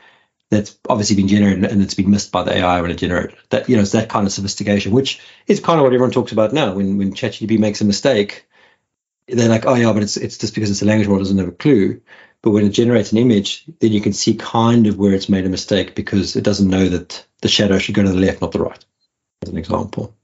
that's 0.50 0.78
obviously 0.88 1.16
been 1.16 1.28
generated 1.28 1.64
and 1.64 1.82
it's 1.82 1.94
been 1.94 2.10
missed 2.10 2.30
by 2.30 2.42
the 2.42 2.56
AI 2.56 2.80
when 2.80 2.90
it 2.90 2.98
generated 2.98 3.36
that 3.50 3.68
you 3.68 3.76
know 3.76 3.82
it's 3.82 3.92
that 3.92 4.08
kind 4.08 4.26
of 4.26 4.32
sophistication 4.32 4.92
which 4.92 5.20
is 5.46 5.60
kind 5.60 5.78
of 5.78 5.84
what 5.84 5.92
everyone 5.92 6.10
talks 6.10 6.32
about 6.32 6.52
now 6.52 6.74
when 6.74 6.98
when 6.98 7.14
ChatGPT 7.14 7.58
makes 7.58 7.80
a 7.80 7.84
mistake 7.84 8.46
they're 9.28 9.48
like, 9.48 9.66
oh 9.66 9.74
yeah, 9.74 9.92
but 9.92 10.02
it's 10.02 10.16
it's 10.16 10.38
just 10.38 10.54
because 10.54 10.70
it's 10.70 10.82
a 10.82 10.86
language 10.86 11.08
model 11.08 11.22
doesn't 11.22 11.38
have 11.38 11.48
a 11.48 11.52
clue. 11.52 12.00
But 12.42 12.50
when 12.50 12.66
it 12.66 12.70
generates 12.70 13.12
an 13.12 13.18
image, 13.18 13.64
then 13.80 13.92
you 13.92 14.02
can 14.02 14.12
see 14.12 14.34
kind 14.34 14.86
of 14.86 14.98
where 14.98 15.14
it's 15.14 15.30
made 15.30 15.46
a 15.46 15.50
mistake 15.50 15.94
because 15.94 16.36
it 16.36 16.44
doesn't 16.44 16.68
know 16.68 16.88
that 16.88 17.26
the 17.40 17.48
shadow 17.48 17.78
should 17.78 17.94
go 17.94 18.02
to 18.02 18.10
the 18.10 18.18
left, 18.18 18.42
not 18.42 18.52
the 18.52 18.60
right. 18.60 18.84
As 19.42 19.48
an 19.48 19.56
example. 19.56 20.14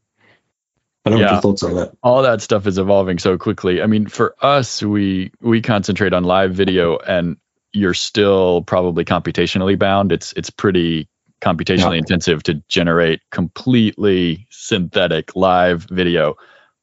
I 1.05 1.11
don't 1.11 1.19
yeah. 1.19 1.27
know 1.27 1.33
your 1.33 1.41
thoughts 1.41 1.63
on 1.63 1.75
that. 1.77 1.93
All 2.03 2.23
that 2.23 2.43
stuff 2.43 2.67
is 2.67 2.79
evolving 2.79 3.19
so 3.19 3.39
quickly. 3.39 3.83
I 3.83 3.87
mean, 3.87 4.07
for 4.07 4.35
us, 4.43 4.83
we 4.83 5.33
we 5.41 5.63
concentrate 5.63 6.13
on 6.13 6.25
live 6.25 6.53
video, 6.53 6.99
and 6.99 7.37
you're 7.73 7.95
still 7.95 8.63
probably 8.63 9.05
computationally 9.05 9.79
bound. 9.79 10.13
It's 10.13 10.33
it's 10.35 10.51
pretty 10.51 11.09
computationally 11.41 11.93
yeah. 11.93 11.99
intensive 11.99 12.43
to 12.43 12.55
generate 12.69 13.23
completely 13.31 14.47
synthetic 14.51 15.35
live 15.35 15.85
video 15.85 16.37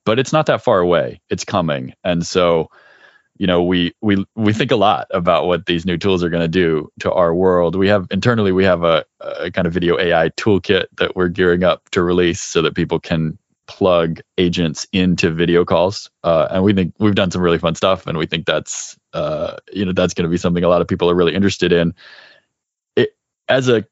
but 0.08 0.20
it's 0.20 0.32
not 0.32 0.46
that 0.46 0.64
far 0.64 0.80
away. 0.80 1.20
It's 1.30 1.44
coming. 1.44 1.94
And 2.02 2.26
so, 2.26 2.72
you 3.38 3.46
know, 3.46 3.62
we 3.62 3.94
we 4.00 4.26
we 4.38 4.54
think 4.54 4.72
a 4.72 4.78
lot 4.78 5.08
about 5.12 5.48
what 5.48 5.66
these 5.66 5.86
new 5.86 5.98
tools 5.98 6.24
are 6.24 6.30
going 6.30 6.44
to 6.44 6.48
do 6.48 6.90
to 7.02 7.12
our 7.12 7.36
world. 7.36 7.76
We 7.76 7.90
have 7.90 8.08
internally 8.10 8.54
we 8.54 8.64
have 8.64 8.86
a, 8.86 9.04
a 9.20 9.52
kind 9.52 9.68
of 9.68 9.74
video 9.74 10.00
AI 10.00 10.30
toolkit 10.30 10.86
that 11.00 11.18
we're 11.18 11.28
gearing 11.28 11.66
up 11.66 11.90
to 11.90 12.02
release 12.02 12.42
so 12.42 12.62
that 12.62 12.74
people 12.74 13.02
can 13.02 13.38
plug 13.68 14.22
agents 14.38 14.88
into 14.92 15.32
video 15.32 15.66
calls. 15.66 16.10
Uh, 16.24 16.48
and 16.50 16.64
we 16.64 16.74
think 16.74 16.96
we've 17.00 17.16
done 17.16 17.32
some 17.32 17.42
really 17.42 17.60
fun 17.60 17.76
stuff, 17.76 18.08
and 18.08 18.18
we 18.18 18.26
think 18.26 18.46
that's 18.46 18.98
uh, 19.14 19.58
you 19.72 19.86
know 19.86 19.94
that's 19.94 20.14
going 20.14 20.24
to 20.24 20.30
be 20.30 20.38
something 20.38 20.64
a 20.64 20.70
lot 20.70 20.82
of 20.82 20.88
people 20.88 21.10
are 21.10 21.16
really 21.16 21.36
interested 21.36 21.72
in. 21.72 21.94
It, 22.96 23.16
as 23.48 23.70
a 23.70 23.86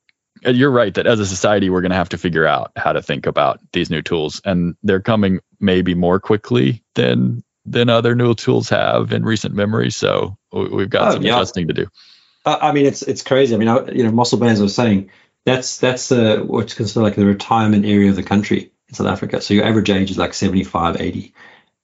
you're 0.43 0.71
right 0.71 0.93
that 0.95 1.07
as 1.07 1.19
a 1.19 1.25
society 1.25 1.69
we're 1.69 1.81
going 1.81 1.91
to 1.91 1.97
have 1.97 2.09
to 2.09 2.17
figure 2.17 2.45
out 2.45 2.71
how 2.75 2.91
to 2.91 3.01
think 3.01 3.25
about 3.25 3.59
these 3.71 3.89
new 3.89 4.01
tools 4.01 4.41
and 4.43 4.75
they're 4.83 4.99
coming 4.99 5.39
maybe 5.59 5.95
more 5.95 6.19
quickly 6.19 6.83
than 6.95 7.41
than 7.65 7.89
other 7.89 8.15
new 8.15 8.35
tools 8.35 8.69
have 8.69 9.11
in 9.11 9.23
recent 9.23 9.55
memory 9.55 9.89
so 9.89 10.37
we've 10.51 10.89
got 10.89 11.07
oh, 11.07 11.11
some 11.13 11.23
yeah. 11.23 11.35
adjusting 11.35 11.67
to 11.67 11.73
do 11.73 11.87
i 12.45 12.71
mean 12.71 12.85
it's 12.85 13.01
it's 13.01 13.23
crazy 13.23 13.55
i 13.55 13.57
mean 13.57 13.69
I, 13.69 13.89
you 13.91 14.03
know 14.03 14.11
muscle 14.11 14.37
bands 14.37 14.61
was 14.61 14.75
saying 14.75 15.09
that's 15.45 15.77
that's 15.77 16.11
uh, 16.11 16.39
what's 16.39 16.73
considered 16.73 17.03
like 17.03 17.15
the 17.15 17.25
retirement 17.25 17.85
area 17.85 18.09
of 18.09 18.15
the 18.15 18.23
country 18.23 18.71
in 18.89 18.95
south 18.95 19.07
africa 19.07 19.41
so 19.41 19.53
your 19.53 19.65
average 19.65 19.89
age 19.89 20.11
is 20.11 20.17
like 20.17 20.33
75 20.33 20.99
80 20.99 21.33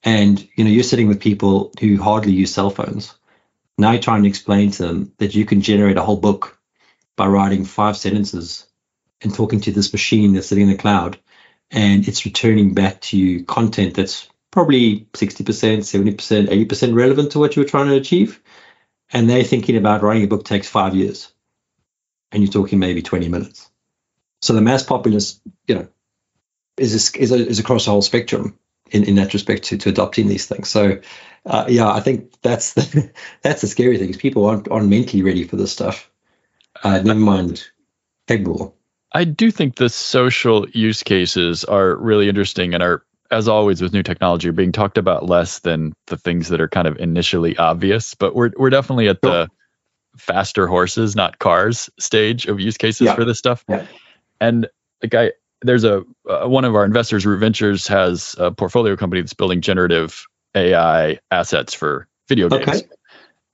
and 0.03 0.47
you 0.55 0.63
know 0.63 0.69
you're 0.69 0.83
sitting 0.83 1.07
with 1.07 1.19
people 1.19 1.71
who 1.79 2.01
hardly 2.01 2.31
use 2.31 2.53
cell 2.53 2.69
phones 2.69 3.13
now 3.77 3.91
you're 3.91 4.01
trying 4.01 4.23
to 4.23 4.29
explain 4.29 4.71
to 4.71 4.83
them 4.83 5.13
that 5.17 5.33
you 5.33 5.45
can 5.45 5.61
generate 5.61 5.97
a 5.97 6.03
whole 6.03 6.17
book 6.17 6.59
by 7.15 7.27
writing 7.27 7.65
five 7.65 7.97
sentences 7.97 8.67
and 9.21 9.33
talking 9.33 9.61
to 9.61 9.71
this 9.71 9.93
machine 9.93 10.33
that's 10.33 10.47
sitting 10.47 10.65
in 10.65 10.71
the 10.71 10.77
cloud. 10.77 11.19
And 11.69 12.07
it's 12.07 12.25
returning 12.25 12.73
back 12.73 13.01
to 13.01 13.17
you 13.17 13.45
content 13.45 13.95
that's 13.95 14.27
probably 14.51 15.07
60%, 15.13 15.45
70%, 15.79 16.47
80% 16.67 16.95
relevant 16.95 17.31
to 17.31 17.39
what 17.39 17.55
you 17.55 17.61
were 17.61 17.67
trying 17.67 17.87
to 17.87 17.95
achieve. 17.95 18.41
And 19.13 19.29
they're 19.29 19.43
thinking 19.43 19.77
about 19.77 20.03
writing 20.03 20.23
a 20.23 20.27
book 20.27 20.45
takes 20.45 20.67
five 20.67 20.95
years. 20.95 21.31
And 22.31 22.43
you're 22.43 22.51
talking 22.51 22.79
maybe 22.79 23.01
20 23.01 23.29
minutes. 23.29 23.69
So 24.41 24.53
the 24.53 24.61
mass 24.61 24.83
populace, 24.83 25.39
you 25.67 25.75
know, 25.75 25.87
is, 26.81 27.15
is, 27.15 27.31
is 27.31 27.59
across 27.59 27.85
the 27.85 27.91
whole 27.91 28.01
spectrum 28.01 28.57
in, 28.91 29.03
in 29.03 29.15
that 29.15 29.33
respect 29.33 29.63
to, 29.63 29.77
to 29.77 29.89
adopting 29.89 30.27
these 30.27 30.45
things. 30.45 30.69
So, 30.69 30.99
uh, 31.45 31.65
yeah, 31.67 31.89
I 31.91 32.01
think 32.01 32.33
that's 32.41 32.73
the, 32.73 33.11
that's 33.41 33.61
the 33.61 33.67
scary 33.67 33.97
thing 33.97 34.09
is 34.09 34.17
people 34.17 34.45
aren't, 34.45 34.69
aren't 34.69 34.89
mentally 34.89 35.23
ready 35.23 35.43
for 35.45 35.55
this 35.55 35.71
stuff. 35.71 36.09
Uh, 36.83 37.01
never 37.03 37.19
mind 37.19 37.63
capable. 38.27 38.75
I 39.13 39.25
do 39.25 39.51
think 39.51 39.75
the 39.75 39.89
social 39.89 40.69
use 40.69 41.03
cases 41.03 41.65
are 41.65 41.95
really 41.95 42.29
interesting 42.29 42.73
and 42.73 42.81
are, 42.81 43.03
as 43.29 43.47
always 43.47 43.81
with 43.81 43.93
new 43.93 44.03
technology, 44.03 44.49
are 44.49 44.53
being 44.53 44.71
talked 44.71 44.97
about 44.97 45.25
less 45.25 45.59
than 45.59 45.93
the 46.07 46.17
things 46.17 46.49
that 46.49 46.61
are 46.61 46.69
kind 46.69 46.87
of 46.87 46.97
initially 46.97 47.57
obvious. 47.57 48.15
But 48.15 48.35
we're 48.35 48.51
we're 48.57 48.69
definitely 48.69 49.09
at 49.09 49.21
the 49.21 49.49
faster 50.17 50.67
horses, 50.67 51.15
not 51.15 51.39
cars 51.39 51.89
stage 51.99 52.45
of 52.45 52.59
use 52.59 52.77
cases 52.77 53.05
yeah. 53.05 53.15
for 53.15 53.25
this 53.25 53.37
stuff. 53.37 53.63
Yeah. 53.67 53.85
And 54.39 54.67
like 55.01 55.13
I, 55.13 55.31
there's 55.61 55.83
a 55.83 56.03
uh, 56.29 56.47
one 56.47 56.65
of 56.65 56.75
our 56.75 56.85
investors, 56.85 57.25
Root 57.25 57.39
Ventures, 57.39 57.87
has 57.87 58.35
a 58.37 58.51
portfolio 58.51 58.95
company 58.95 59.21
that's 59.21 59.33
building 59.33 59.61
generative 59.61 60.25
AI 60.55 61.19
assets 61.29 61.73
for 61.73 62.07
video 62.27 62.49
games. 62.49 62.67
Okay. 62.67 62.81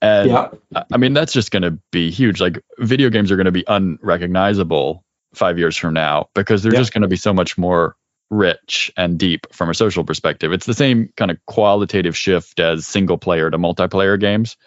And 0.01 0.29
yeah. 0.29 0.49
I 0.91 0.97
mean, 0.97 1.13
that's 1.13 1.33
just 1.33 1.51
going 1.51 1.63
to 1.63 1.79
be 1.91 2.11
huge. 2.11 2.39
Like, 2.39 2.63
video 2.77 3.09
games 3.09 3.31
are 3.31 3.35
going 3.35 3.45
to 3.45 3.51
be 3.51 3.63
unrecognizable 3.67 5.03
five 5.33 5.57
years 5.57 5.75
from 5.75 5.93
now 5.93 6.29
because 6.35 6.63
they're 6.63 6.73
yeah. 6.73 6.79
just 6.79 6.93
going 6.93 7.01
to 7.01 7.07
be 7.07 7.15
so 7.15 7.33
much 7.33 7.57
more 7.57 7.95
rich 8.29 8.91
and 8.97 9.17
deep 9.17 9.47
from 9.51 9.69
a 9.69 9.73
social 9.73 10.03
perspective. 10.03 10.51
It's 10.53 10.65
the 10.65 10.73
same 10.73 11.11
kind 11.17 11.31
of 11.31 11.37
qualitative 11.45 12.15
shift 12.15 12.59
as 12.59 12.85
single 12.85 13.17
player 13.17 13.49
to 13.49 13.57
multiplayer 13.57 14.19
games. 14.19 14.57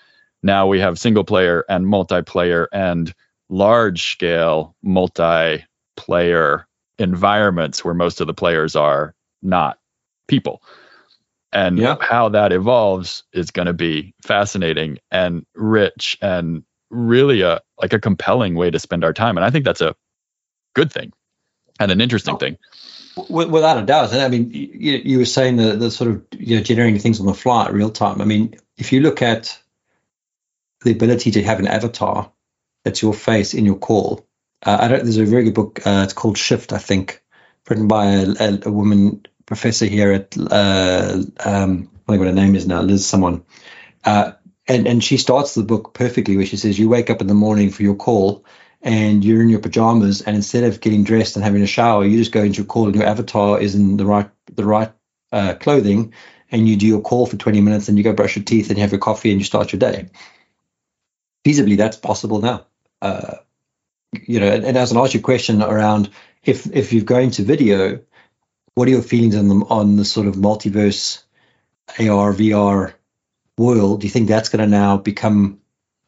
Now 0.42 0.66
we 0.66 0.80
have 0.80 0.98
single 0.98 1.24
player 1.24 1.64
and 1.68 1.86
multiplayer 1.86 2.66
and 2.72 3.12
large 3.48 4.12
scale 4.12 4.74
multiplayer 4.84 6.64
environments 7.00 7.84
where 7.84 7.94
most 7.94 8.20
of 8.20 8.26
the 8.26 8.34
players 8.34 8.76
are 8.76 9.14
not 9.42 9.78
people. 10.28 10.62
And 11.52 11.78
yeah. 11.78 11.96
how 12.00 12.28
that 12.28 12.52
evolves 12.52 13.24
is 13.32 13.50
going 13.50 13.66
to 13.66 13.72
be 13.72 14.14
fascinating 14.22 14.98
and 15.10 15.44
rich 15.54 16.16
and 16.22 16.62
really 16.90 17.40
a 17.40 17.60
like 17.80 17.92
a 17.92 17.98
compelling 17.98 18.54
way 18.54 18.70
to 18.70 18.78
spend 18.78 19.02
our 19.02 19.12
time. 19.12 19.36
And 19.36 19.44
i 19.44 19.50
think 19.50 19.64
that's 19.64 19.80
a 19.80 19.96
good 20.74 20.92
thing 20.92 21.12
and 21.80 21.90
an 21.90 22.00
interesting 22.00 22.34
oh, 22.34 22.38
thing. 22.38 22.58
without 23.28 23.78
a 23.78 23.86
doubt. 23.86 24.12
And 24.12 24.22
i 24.22 24.28
mean 24.28 24.50
you, 24.52 25.00
you 25.04 25.18
were 25.18 25.24
saying 25.24 25.56
the, 25.56 25.74
the 25.76 25.90
sort 25.90 26.10
of 26.10 26.24
you 26.38 26.56
know 26.56 26.62
generating 26.62 27.00
things 27.00 27.18
on 27.18 27.26
the 27.26 27.34
fly 27.34 27.66
at 27.66 27.72
real 27.72 27.90
time. 27.90 28.20
I 28.20 28.24
mean 28.24 28.54
if 28.76 28.92
you 28.92 29.00
look 29.00 29.22
at 29.22 29.58
the 30.84 30.92
ability 30.92 31.32
to 31.32 31.42
have 31.42 31.58
an 31.58 31.66
avatar 31.66 32.30
that's 32.84 33.02
your 33.02 33.12
face 33.12 33.54
in 33.54 33.66
your 33.66 33.76
call 33.76 34.24
uh, 34.64 34.78
I 34.80 34.88
don't, 34.88 35.02
there's 35.02 35.16
a 35.16 35.24
very 35.24 35.44
good 35.44 35.54
book 35.54 35.86
uh, 35.86 36.02
it's 36.04 36.12
called 36.12 36.38
shift 36.38 36.72
i 36.72 36.78
think 36.78 37.22
written 37.68 37.88
by 37.88 38.06
a, 38.06 38.26
a, 38.40 38.58
a 38.66 38.72
woman 38.72 39.24
professor 39.50 39.86
here 39.86 40.12
at 40.12 40.36
uh, 40.38 41.22
um, 41.44 41.90
I 42.06 42.12
think 42.12 42.20
what 42.20 42.28
her 42.28 42.32
name 42.32 42.54
is 42.54 42.66
now, 42.66 42.82
Liz 42.82 43.04
someone, 43.06 43.44
uh, 44.04 44.32
and 44.66 44.86
and 44.86 45.02
she 45.02 45.16
starts 45.16 45.54
the 45.54 45.64
book 45.64 45.92
perfectly 45.92 46.36
where 46.36 46.46
she 46.46 46.56
says 46.56 46.78
you 46.78 46.88
wake 46.88 47.10
up 47.10 47.20
in 47.20 47.26
the 47.26 47.34
morning 47.34 47.70
for 47.70 47.82
your 47.82 47.96
call 47.96 48.44
and 48.82 49.24
you're 49.24 49.42
in 49.42 49.48
your 49.48 49.60
pajamas 49.60 50.22
and 50.22 50.36
instead 50.36 50.64
of 50.64 50.80
getting 50.80 51.04
dressed 51.04 51.36
and 51.36 51.44
having 51.44 51.62
a 51.62 51.66
shower 51.66 52.04
you 52.04 52.16
just 52.16 52.32
go 52.32 52.42
into 52.42 52.58
your 52.58 52.66
call 52.66 52.86
and 52.86 52.94
your 52.94 53.04
avatar 53.04 53.60
is 53.60 53.74
in 53.74 53.96
the 53.96 54.06
right 54.06 54.30
the 54.54 54.64
right 54.64 54.92
uh, 55.32 55.54
clothing 55.54 56.14
and 56.50 56.68
you 56.68 56.76
do 56.76 56.86
your 56.86 57.00
call 57.00 57.26
for 57.26 57.36
20 57.36 57.60
minutes 57.60 57.88
and 57.88 57.98
you 57.98 58.04
go 58.04 58.12
brush 58.12 58.36
your 58.36 58.44
teeth 58.44 58.70
and 58.70 58.78
you 58.78 58.82
have 58.82 58.92
your 58.92 59.00
coffee 59.00 59.30
and 59.30 59.40
you 59.40 59.44
start 59.44 59.72
your 59.72 59.80
day 59.80 60.08
feasibly 61.44 61.76
that's 61.76 61.96
possible 61.96 62.40
now. 62.40 62.66
Uh, 63.02 63.36
you 64.12 64.40
know, 64.40 64.50
and, 64.50 64.64
and 64.64 64.76
as 64.76 64.92
an 64.92 64.98
answer 64.98 65.18
your 65.18 65.22
question 65.22 65.62
around 65.62 66.10
if 66.44 66.66
if 66.74 66.92
you're 66.92 67.04
going 67.04 67.30
to 67.32 67.42
video, 67.42 68.00
what 68.74 68.88
are 68.88 68.92
your 68.92 69.02
feelings 69.02 69.36
on 69.36 69.48
the 69.48 69.54
on 69.66 69.96
the 69.96 70.04
sort 70.04 70.26
of 70.26 70.36
multiverse 70.36 71.22
AR 71.98 72.32
VR 72.32 72.92
world? 73.58 74.00
Do 74.00 74.06
you 74.06 74.10
think 74.10 74.28
that's 74.28 74.48
going 74.48 74.64
to 74.64 74.70
now 74.70 74.96
become 74.96 75.60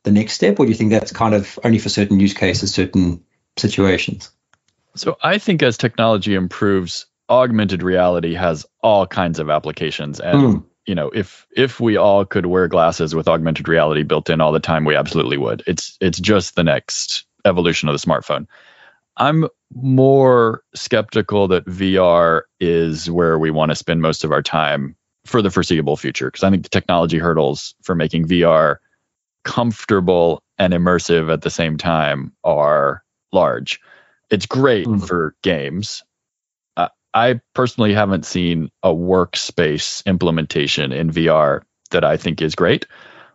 the 0.05 0.11
next 0.11 0.33
step, 0.35 0.59
or 0.59 0.67
do 0.67 0.73
you 0.73 0.77
think 0.77 0.91
that's 0.91 1.13
kind 1.13 1.35
of 1.35 1.59
only 1.65 1.79
for 1.79 1.89
certain 1.89 2.19
use 2.19 2.35
cases, 2.35 2.75
certain 2.75 3.23
situations? 3.57 4.31
So 4.95 5.17
I 5.23 5.39
think 5.39 5.63
as 5.63 5.79
technology 5.79 6.35
improves, 6.35 7.07
augmented 7.29 7.83
reality 7.83 8.35
has 8.35 8.67
all 8.83 9.07
kinds 9.07 9.39
of 9.39 9.49
applications 9.49 10.21
and 10.21 10.39
mm. 10.39 10.65
you 10.87 10.95
know 10.95 11.09
if 11.09 11.47
if 11.57 11.81
we 11.81 11.97
all 11.97 12.27
could 12.27 12.45
wear 12.45 12.69
glasses 12.69 13.15
with 13.15 13.27
augmented 13.27 13.69
reality 13.69 14.03
built 14.03 14.29
in 14.29 14.41
all 14.41 14.53
the 14.53 14.61
time 14.61 14.85
we 14.85 14.95
absolutely 14.95 15.39
would 15.39 15.63
it's 15.67 15.97
it's 16.01 16.19
just 16.19 16.57
the 16.57 16.65
next 16.65 17.25
evolution 17.45 17.89
of 17.89 17.93
the 17.93 18.07
smartphone 18.07 18.47
i'm 19.17 19.47
more 19.75 20.63
skeptical 20.75 21.49
that 21.49 21.65
vr 21.67 22.43
is 22.61 23.11
where 23.11 23.39
we 23.39 23.51
want 23.51 23.71
to 23.71 23.77
spend 23.77 24.03
most 24.03 24.25
of 24.25 24.33
our 24.33 24.43
time 24.43 24.97
for 25.25 25.43
the 25.43 25.51
foreseeable 25.51 25.97
future 25.97 26.27
because 26.27 26.45
i 26.45 26.51
think 26.51 26.63
the 26.63 26.69
technology 26.69 27.19
hurdles 27.19 27.75
for 27.83 27.95
making 27.95 28.27
vr 28.27 28.77
comfortable 29.45 30.43
and 30.59 30.73
immersive 30.73 31.33
at 31.33 31.43
the 31.43 31.51
same 31.51 31.77
time 31.77 32.33
are 32.45 33.03
large 33.33 33.81
it's 34.31 34.47
great 34.47 34.87
mm. 34.87 35.07
for 35.07 35.35
games 35.43 36.03
I 37.15 37.41
personally 37.55 37.93
haven't 37.93 38.25
seen 38.25 38.71
a 38.83 38.89
workspace 38.89 40.05
implementation 40.07 40.93
in 40.93 41.11
VR 41.11 41.63
that 41.91 42.05
I 42.05 42.17
think 42.17 42.41
is 42.41 42.55
great. 42.55 42.87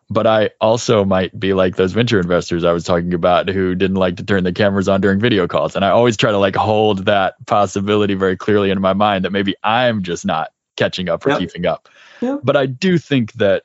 But 0.09 0.25
I 0.25 0.51
also 0.61 1.03
might 1.03 1.37
be 1.37 1.53
like 1.53 1.75
those 1.75 1.91
venture 1.91 2.19
investors 2.19 2.63
I 2.63 2.71
was 2.71 2.85
talking 2.85 3.13
about 3.13 3.49
who 3.49 3.75
didn't 3.75 3.97
like 3.97 4.15
to 4.17 4.23
turn 4.23 4.45
the 4.45 4.53
cameras 4.53 4.87
on 4.87 5.01
during 5.01 5.19
video 5.19 5.47
calls. 5.47 5.75
And 5.75 5.83
I 5.83 5.89
always 5.89 6.15
try 6.15 6.31
to 6.31 6.37
like 6.37 6.55
hold 6.55 7.05
that 7.05 7.35
possibility 7.45 8.13
very 8.13 8.37
clearly 8.37 8.69
in 8.69 8.79
my 8.79 8.93
mind 8.93 9.25
that 9.25 9.31
maybe 9.31 9.55
I'm 9.63 10.03
just 10.03 10.25
not 10.25 10.51
catching 10.77 11.09
up 11.09 11.25
or 11.25 11.31
yep. 11.31 11.39
keeping 11.39 11.65
up. 11.65 11.89
Yep. 12.21 12.39
But 12.43 12.55
I 12.55 12.67
do 12.67 12.97
think 12.97 13.33
that, 13.33 13.63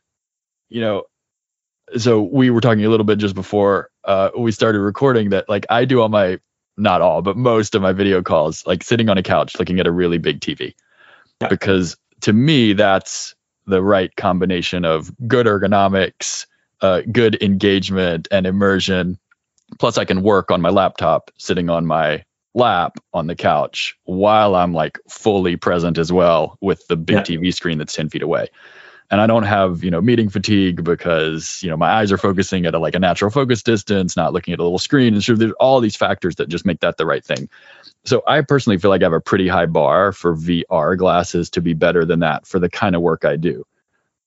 you 0.69 0.81
know, 0.81 1.05
so 1.97 2.23
we 2.23 2.51
were 2.51 2.61
talking 2.61 2.85
a 2.85 2.89
little 2.89 3.05
bit 3.05 3.19
just 3.19 3.35
before 3.35 3.91
uh, 4.05 4.31
we 4.37 4.51
started 4.51 4.81
recording 4.81 5.31
that 5.31 5.49
like 5.49 5.67
I 5.71 5.85
do 5.85 6.01
all 6.01 6.09
my 6.09 6.41
not 6.77 7.03
all, 7.03 7.23
but 7.23 7.37
most 7.37 7.75
of 7.75 7.83
my 7.83 7.93
video 7.93 8.23
calls, 8.23 8.67
like 8.67 8.83
sitting 8.83 9.09
on 9.09 9.19
a 9.19 9.23
couch 9.23 9.59
looking 9.59 9.79
at 9.79 9.87
a 9.87 9.93
really 9.93 10.19
big 10.19 10.41
TV. 10.41 10.75
Yeah. 11.41 11.49
Because 11.49 11.97
to 12.23 12.33
me, 12.33 12.73
that's 12.73 13.35
the 13.67 13.83
right 13.83 14.15
combination 14.17 14.85
of 14.85 15.11
good 15.27 15.47
ergonomics, 15.47 16.47
uh, 16.81 17.03
good 17.11 17.41
engagement, 17.43 18.29
and 18.31 18.47
immersion. 18.47 19.19
Plus, 19.79 19.99
I 19.99 20.05
can 20.05 20.23
work 20.23 20.51
on 20.51 20.61
my 20.61 20.71
laptop 20.71 21.31
sitting 21.39 21.71
on 21.71 21.87
my 21.87 22.25
lap 22.55 22.99
on 23.15 23.27
the 23.27 23.35
couch 23.35 23.97
while 24.05 24.55
I'm 24.55 24.75
like 24.75 24.99
fully 25.09 25.57
present 25.57 25.97
as 25.97 26.13
well 26.13 26.59
with 26.61 26.87
the 26.89 26.97
big 26.97 27.29
yeah. 27.29 27.39
TV 27.39 27.55
screen 27.55 27.79
that's 27.79 27.95
10 27.95 28.11
feet 28.11 28.23
away 28.23 28.49
and 29.13 29.21
I 29.21 29.27
don't 29.27 29.43
have 29.43 29.85
you 29.85 29.91
know 29.91 30.01
meeting 30.01 30.31
fatigue 30.31 30.83
because 30.83 31.61
you 31.63 31.71
know 31.71 31.77
my 31.77 31.91
eyes 31.91 32.11
are 32.11 32.19
focusing 32.19 32.65
at 32.65 32.75
a, 32.75 32.79
like 32.79 32.95
a 32.95 32.99
natural 32.99 33.31
focus 33.31 33.63
distance, 33.63 34.17
not 34.17 34.33
looking 34.33 34.55
at 34.55 34.59
a 34.59 34.63
little 34.63 34.79
screen, 34.79 35.13
and 35.13 35.23
so 35.23 35.37
there's 35.37 35.53
all 35.61 35.81
these 35.81 35.95
factors 35.95 36.37
that 36.37 36.49
just 36.49 36.65
make 36.65 36.81
that 36.81 36.97
the 36.97 37.07
right 37.07 37.23
thing. 37.23 37.49
So 38.05 38.23
I 38.27 38.41
personally 38.41 38.79
feel 38.79 38.91
like 38.91 39.03
I 39.03 39.05
have 39.05 39.13
a 39.13 39.21
pretty 39.21 39.47
high 39.47 39.67
bar 39.67 40.13
for 40.13 40.35
VR 40.35 40.97
glasses 40.97 41.51
to 41.51 41.61
be 41.61 41.75
better 41.75 42.05
than 42.05 42.21
that 42.21 42.47
for 42.47 42.59
the 42.59 42.71
kind 42.71 42.97
of 42.97 43.03
work 43.03 43.25
I 43.25 43.37
do. 43.37 43.65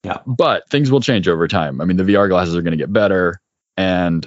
Yeah. 0.04 0.20
But 0.26 0.70
things 0.70 0.92
will 0.92 1.02
change 1.02 1.28
over 1.28 1.48
time. 1.48 1.82
I 1.82 1.86
mean, 1.86 1.98
the 1.98 2.04
VR 2.04 2.30
glasses 2.30 2.56
are 2.56 2.62
going 2.62 2.72
to 2.72 2.78
get 2.78 2.94
better, 2.94 3.42
and 3.76 4.26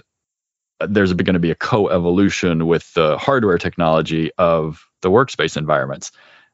there's 0.86 1.12
going 1.12 1.34
to 1.34 1.40
be 1.40 1.52
a 1.52 1.56
co-evolution 1.56 2.66
with 2.66 2.92
the 2.94 3.16
hardware 3.16 3.58
technology 3.58 4.32
of 4.38 4.84
the 5.02 5.10
workspace 5.10 5.56
environments. 5.56 6.10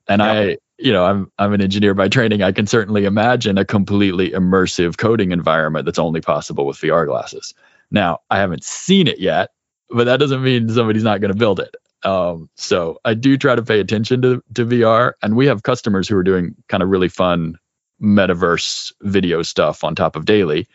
And 0.07 0.21
yeah. 0.21 0.33
I 0.33 0.57
you 0.79 0.93
know, 0.93 1.05
I'm 1.05 1.31
I'm 1.39 1.53
an 1.53 1.61
engineer 1.61 1.95
by 1.95 2.09
training. 2.09 2.43
I 2.43 2.53
can 2.53 2.67
certainly 2.67 3.05
imagine 3.05 3.59
a 3.59 3.65
completely 3.65 4.31
immersive 4.31 4.97
coding 4.97 5.31
environment 5.31 5.85
that's 5.85 5.99
only 5.99 6.21
possible 6.21 6.67
with 6.67 6.79
VR 6.79 7.07
glasses. 7.07 7.55
Now, 7.91 8.21
I 8.31 8.39
haven't 8.39 8.65
seen 8.65 9.07
it 9.07 9.21
yet, 9.21 9.51
but 9.91 10.05
that 10.05 10.19
doesn't 10.19 10.43
mean 10.43 10.69
somebody's 10.69 11.05
not 11.05 11.21
going 11.21 11.33
to 11.33 11.39
build 11.39 11.61
it. 11.61 11.77
Um, 12.05 12.51
so 12.57 12.99
I 13.05 13.15
do 13.15 13.39
try 13.39 13.55
to 13.55 13.63
pay 13.63 13.81
attention 13.81 14.23
to 14.23 14.43
to 14.55 14.67
VR, 14.67 15.13
and 15.23 15.37
we 15.37 15.47
have 15.47 15.63
customers 15.63 16.09
who 16.09 16.17
are 16.17 16.25
doing 16.25 16.55
kind 16.69 16.83
of 16.83 16.89
really 16.89 17.09
fun 17.09 17.57
metaverse 18.03 18.93
video 19.03 19.43
stuff 19.43 19.85
on 19.85 19.95
top 19.95 20.17
of 20.17 20.25
daily. 20.25 20.67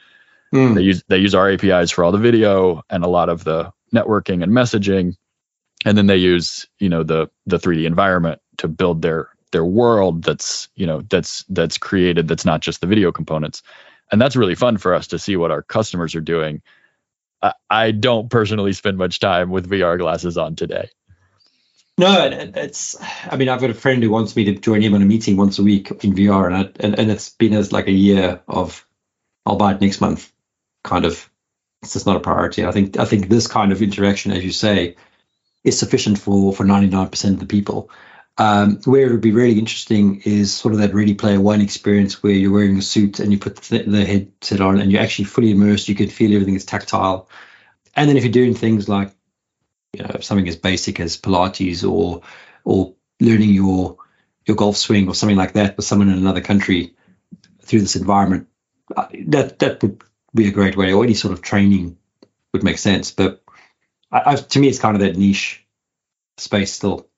Mm. 0.54 0.76
They 0.76 0.82
use 0.82 1.04
they 1.08 1.18
use 1.18 1.36
our 1.36 1.52
APIs 1.52 1.92
for 1.92 2.04
all 2.04 2.12
the 2.12 2.18
video 2.18 2.84
and 2.90 3.04
a 3.04 3.10
lot 3.10 3.30
of 3.30 3.44
the 3.44 3.72
networking 3.94 4.42
and 4.42 4.52
messaging, 4.52 5.16
and 5.86 5.98
then 5.98 6.08
they 6.08 6.18
use 6.18 6.68
you 6.80 6.90
know 6.90 7.04
the 7.04 7.30
the 7.46 7.58
3D 7.58 7.86
environment 7.86 8.42
to 8.58 8.68
build 8.68 9.02
their 9.02 9.30
their 9.52 9.66
world 9.66 10.24
that's 10.24 10.70
you 10.76 10.86
know 10.86 11.02
that's 11.02 11.44
that's 11.50 11.78
created 11.78 12.28
that's 12.28 12.46
not 12.46 12.62
just 12.62 12.82
the 12.82 12.88
video 12.88 13.12
components. 13.12 13.62
And 14.12 14.20
that's 14.20 14.36
really 14.36 14.56
fun 14.56 14.78
for 14.78 14.96
us 14.96 15.08
to 15.08 15.20
see 15.20 15.36
what 15.36 15.52
our 15.52 15.62
customers 15.62 16.16
are 16.16 16.22
doing. 16.22 16.62
I, 17.42 17.54
I 17.70 17.92
don't 17.92 18.30
personally 18.30 18.74
spend 18.74 18.98
much 18.98 19.20
time 19.20 19.50
with 19.50 19.70
vr 19.70 19.98
glasses 19.98 20.38
on 20.38 20.56
today. 20.56 20.90
No 21.98 22.30
it's 22.56 22.96
i 23.30 23.36
mean 23.36 23.50
i've 23.50 23.60
got 23.60 23.70
a 23.70 23.74
friend 23.76 24.02
who 24.02 24.10
wants 24.10 24.36
me 24.36 24.46
to 24.46 24.56
join 24.56 24.82
him 24.82 24.94
on 24.94 25.02
a 25.02 25.06
meeting 25.06 25.36
once 25.36 25.60
a 25.60 25.64
week 25.64 25.92
in 25.92 26.14
vr 26.14 26.48
and 26.48 26.56
I, 26.56 26.70
and, 26.80 26.98
and 26.98 27.12
it's 27.12 27.30
been 27.30 27.54
as 27.54 27.74
like 27.74 27.88
a 27.88 27.92
year 27.92 28.42
of 28.48 28.88
i'll 29.46 29.58
buy 29.58 29.74
it 29.74 29.82
next 29.82 30.00
month 30.00 30.32
kind 30.84 31.06
of. 31.06 31.30
It's 31.82 31.94
just 31.94 32.06
not 32.06 32.18
a 32.18 32.20
priority. 32.20 32.66
I 32.66 32.72
think 32.72 32.98
i 33.00 33.06
think 33.06 33.30
this 33.30 33.48
kind 33.48 33.72
of 33.72 33.82
interaction 33.82 34.32
as 34.32 34.44
you 34.44 34.52
say 34.52 34.96
is 35.64 35.80
sufficient 35.80 36.20
for 36.20 36.54
for 36.54 36.66
99% 36.66 37.30
of 37.30 37.40
the 37.40 37.46
people 37.46 37.90
um, 38.40 38.80
where 38.86 39.06
it 39.06 39.12
would 39.12 39.22
be 39.22 39.34
really 39.34 39.60
interesting 39.60 40.22
is 40.24 40.54
sort 40.54 40.74
of 40.74 40.80
that 40.80 40.94
Ready 40.94 41.14
Player 41.14 41.42
One 41.42 41.60
experience 41.60 42.24
where 42.24 42.32
you're 42.32 42.54
wearing 42.54 42.78
a 42.78 42.82
suit 42.82 43.20
and 43.20 43.34
you 43.34 43.38
put 43.38 43.58
the, 43.58 43.84
the 43.84 44.06
headset 44.06 44.62
on 44.62 44.80
and 44.80 44.90
you're 44.90 45.02
actually 45.02 45.26
fully 45.26 45.52
immersed. 45.52 45.90
You 45.90 45.96
can 45.96 46.08
feel 46.08 46.34
everything 46.34 46.56
is 46.56 46.64
tactile. 46.64 47.30
And 47.98 48.10
then 48.10 48.16
if 48.16 48.24
you're 48.24 48.32
doing 48.32 48.56
things 48.56 48.88
like 48.88 49.14
you 49.92 50.04
know 50.04 50.20
something 50.22 50.48
as 50.48 50.56
basic 50.56 51.02
as 51.02 51.18
Pilates 51.18 51.84
or 51.88 52.22
or 52.64 52.96
learning 53.20 53.50
your 53.50 53.98
your 54.46 54.56
golf 54.56 54.78
swing 54.78 55.10
or 55.10 55.16
something 55.16 55.38
like 55.38 55.54
that 55.54 55.76
with 55.76 55.86
someone 55.86 56.08
in 56.08 56.18
another 56.18 56.42
country 56.42 56.96
through 57.62 57.82
this 57.82 57.98
environment, 57.98 58.48
uh, 58.96 59.08
that 59.28 59.60
that 59.60 59.82
would 59.84 60.02
be 60.34 60.48
a 60.48 60.52
great 60.52 60.78
way. 60.78 60.94
Or 60.94 61.04
any 61.04 61.14
sort 61.14 61.34
of 61.34 61.42
training 61.42 61.98
would 62.54 62.64
make 62.64 62.78
sense. 62.78 63.12
But 63.12 63.44
I, 64.14 64.22
I, 64.26 64.36
to 64.36 64.60
me, 64.60 64.70
it's 64.70 64.80
kind 64.80 64.96
of 64.96 65.02
that 65.02 65.18
niche 65.18 65.66
space 66.38 66.72
still. 66.72 67.09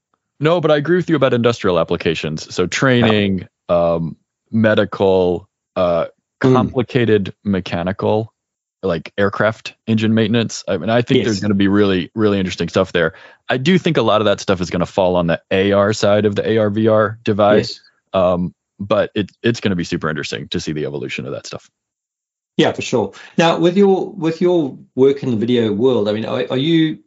No, 0.42 0.60
but 0.60 0.72
I 0.72 0.78
agree 0.78 0.98
with 0.98 1.10
you 1.10 1.16
about 1.16 1.34
industrial 1.34 1.80
applications. 1.80 2.54
So 2.54 2.66
training, 2.66 3.48
um, 3.70 4.18
medical, 4.50 5.48
uh, 5.76 6.08
hmm. 6.42 6.54
complicated 6.54 7.26
mm. 7.26 7.52
mechanical, 7.52 8.34
like 8.82 9.14
aircraft 9.20 9.76
engine 9.86 10.16
maintenance. 10.16 10.64
I 10.68 10.78
mean, 10.78 10.90
I 10.90 11.04
think 11.04 11.20
yes. 11.20 11.26
there's 11.26 11.40
going 11.42 11.52
to 11.52 11.56
be 11.56 11.68
really, 11.68 12.10
really 12.16 12.40
interesting 12.40 12.70
stuff 12.70 12.92
there. 12.92 13.14
I 13.50 13.58
do 13.58 13.78
think 13.78 13.98
a 13.98 14.02
lot 14.02 14.20
of 14.20 14.26
that 14.26 14.40
stuff 14.40 14.60
is 14.62 14.72
going 14.72 14.80
to 14.80 14.88
fall 14.88 15.16
on 15.16 15.28
the 15.28 15.74
AR 15.74 15.94
side 15.94 16.26
of 16.26 16.36
the 16.36 16.58
AR 16.58 16.72
VR 16.72 17.24
device. 17.24 17.80
Yes. 18.14 18.24
Um, 18.24 18.56
but 18.80 19.12
it, 19.14 19.32
it's 19.44 19.60
going 19.60 19.70
to 19.70 19.76
be 19.76 19.84
super 19.84 20.10
interesting 20.10 20.48
to 20.50 20.60
see 20.60 20.72
the 20.72 20.86
evolution 20.86 21.28
of 21.28 21.34
that 21.34 21.46
stuff. 21.46 21.70
Yeah, 22.58 22.72
for 22.72 22.82
sure. 22.82 23.14
Now, 23.38 23.60
with 23.60 23.78
your 23.78 24.10
with 24.12 24.42
your 24.42 24.78
work 24.96 25.24
in 25.24 25.32
the 25.32 25.38
video 25.38 25.72
world, 25.72 26.10
I 26.10 26.14
mean, 26.14 26.26
are, 26.26 26.46
are 26.50 26.58
you 26.58 27.00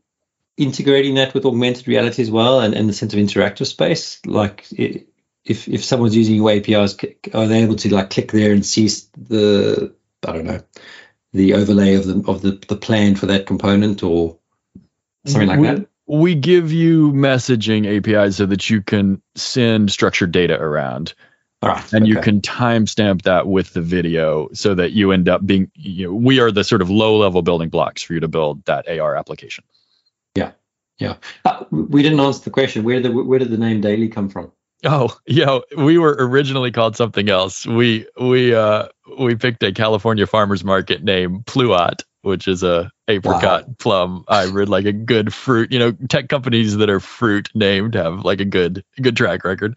integrating 0.56 1.14
that 1.14 1.34
with 1.34 1.44
augmented 1.44 1.88
reality 1.88 2.22
as 2.22 2.30
well 2.30 2.60
and, 2.60 2.74
and 2.74 2.88
the 2.88 2.92
sense 2.92 3.12
of 3.12 3.18
interactive 3.18 3.66
space 3.66 4.20
like 4.26 4.66
if 4.72 5.68
if 5.68 5.84
someone's 5.84 6.16
using 6.16 6.36
your 6.36 6.50
apis 6.50 6.96
are 7.32 7.46
they 7.46 7.62
able 7.62 7.76
to 7.76 7.92
like 7.92 8.10
click 8.10 8.30
there 8.32 8.52
and 8.52 8.64
see 8.64 8.88
the 9.16 9.92
i 10.26 10.32
don't 10.32 10.44
know 10.44 10.60
the 11.32 11.54
overlay 11.54 11.94
of 11.94 12.06
the 12.06 12.30
of 12.30 12.42
the, 12.42 12.52
the 12.68 12.76
plan 12.76 13.16
for 13.16 13.26
that 13.26 13.46
component 13.46 14.02
or 14.02 14.38
something 15.26 15.48
like 15.48 15.58
we, 15.58 15.66
that? 15.66 15.86
we 16.06 16.34
give 16.34 16.72
you 16.72 17.12
messaging 17.12 17.86
apis 17.86 18.36
so 18.36 18.46
that 18.46 18.70
you 18.70 18.82
can 18.82 19.20
send 19.34 19.90
structured 19.90 20.32
data 20.32 20.58
around. 20.58 21.14
Right, 21.62 21.92
and 21.94 22.02
okay. 22.02 22.10
you 22.10 22.20
can 22.20 22.42
timestamp 22.42 23.22
that 23.22 23.46
with 23.46 23.72
the 23.72 23.80
video 23.80 24.50
so 24.52 24.74
that 24.74 24.92
you 24.92 25.12
end 25.12 25.30
up 25.30 25.46
being 25.46 25.70
you 25.74 26.08
know, 26.08 26.14
we 26.14 26.38
are 26.38 26.50
the 26.50 26.62
sort 26.62 26.82
of 26.82 26.90
low 26.90 27.16
level 27.16 27.40
building 27.40 27.70
blocks 27.70 28.02
for 28.02 28.12
you 28.12 28.20
to 28.20 28.28
build 28.28 28.62
that 28.66 28.86
ar 28.86 29.16
application 29.16 29.64
yeah. 30.98 31.16
Uh, 31.44 31.64
we 31.70 32.02
didn't 32.02 32.20
answer 32.20 32.44
the 32.44 32.50
question. 32.50 32.84
Where 32.84 33.00
did 33.00 33.12
the 33.12 33.22
where 33.22 33.38
did 33.38 33.50
the 33.50 33.58
name 33.58 33.80
Daily 33.80 34.08
come 34.08 34.28
from? 34.28 34.52
Oh, 34.84 35.16
yeah, 35.26 35.60
we 35.76 35.98
were 35.98 36.14
originally 36.18 36.70
called 36.70 36.96
something 36.96 37.28
else. 37.28 37.66
We 37.66 38.06
we 38.20 38.54
uh 38.54 38.88
we 39.18 39.34
picked 39.34 39.62
a 39.62 39.72
California 39.72 40.26
farmers 40.26 40.62
market 40.62 41.02
name, 41.02 41.42
Pluot, 41.44 42.02
which 42.22 42.46
is 42.46 42.62
a 42.62 42.90
apricot 43.08 43.66
wow. 43.66 43.74
plum 43.78 44.24
hybrid, 44.28 44.68
like 44.68 44.84
a 44.84 44.92
good 44.92 45.32
fruit. 45.32 45.72
You 45.72 45.78
know, 45.78 45.92
tech 46.08 46.28
companies 46.28 46.76
that 46.76 46.90
are 46.90 47.00
fruit 47.00 47.48
named 47.54 47.94
have 47.94 48.24
like 48.24 48.40
a 48.40 48.44
good 48.44 48.84
good 49.00 49.16
track 49.16 49.44
record. 49.44 49.76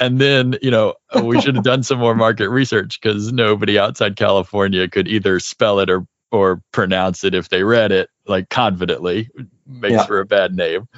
And 0.00 0.18
then, 0.18 0.56
you 0.62 0.70
know, 0.70 0.94
we 1.22 1.40
should 1.40 1.54
have 1.54 1.64
done 1.64 1.82
some 1.82 1.98
more 1.98 2.14
market 2.14 2.48
research 2.48 3.00
because 3.00 3.32
nobody 3.32 3.78
outside 3.78 4.16
California 4.16 4.88
could 4.88 5.06
either 5.06 5.38
spell 5.38 5.78
it 5.78 5.90
or 5.90 6.06
or 6.32 6.62
pronounce 6.72 7.24
it 7.24 7.34
if 7.34 7.50
they 7.50 7.62
read 7.62 7.92
it 7.92 8.08
like 8.26 8.48
confidently 8.48 9.28
makes 9.80 9.92
Yeah. 9.94 10.06
for 10.06 10.20
a 10.20 10.26
bad 10.26 10.54
name. 10.56 10.88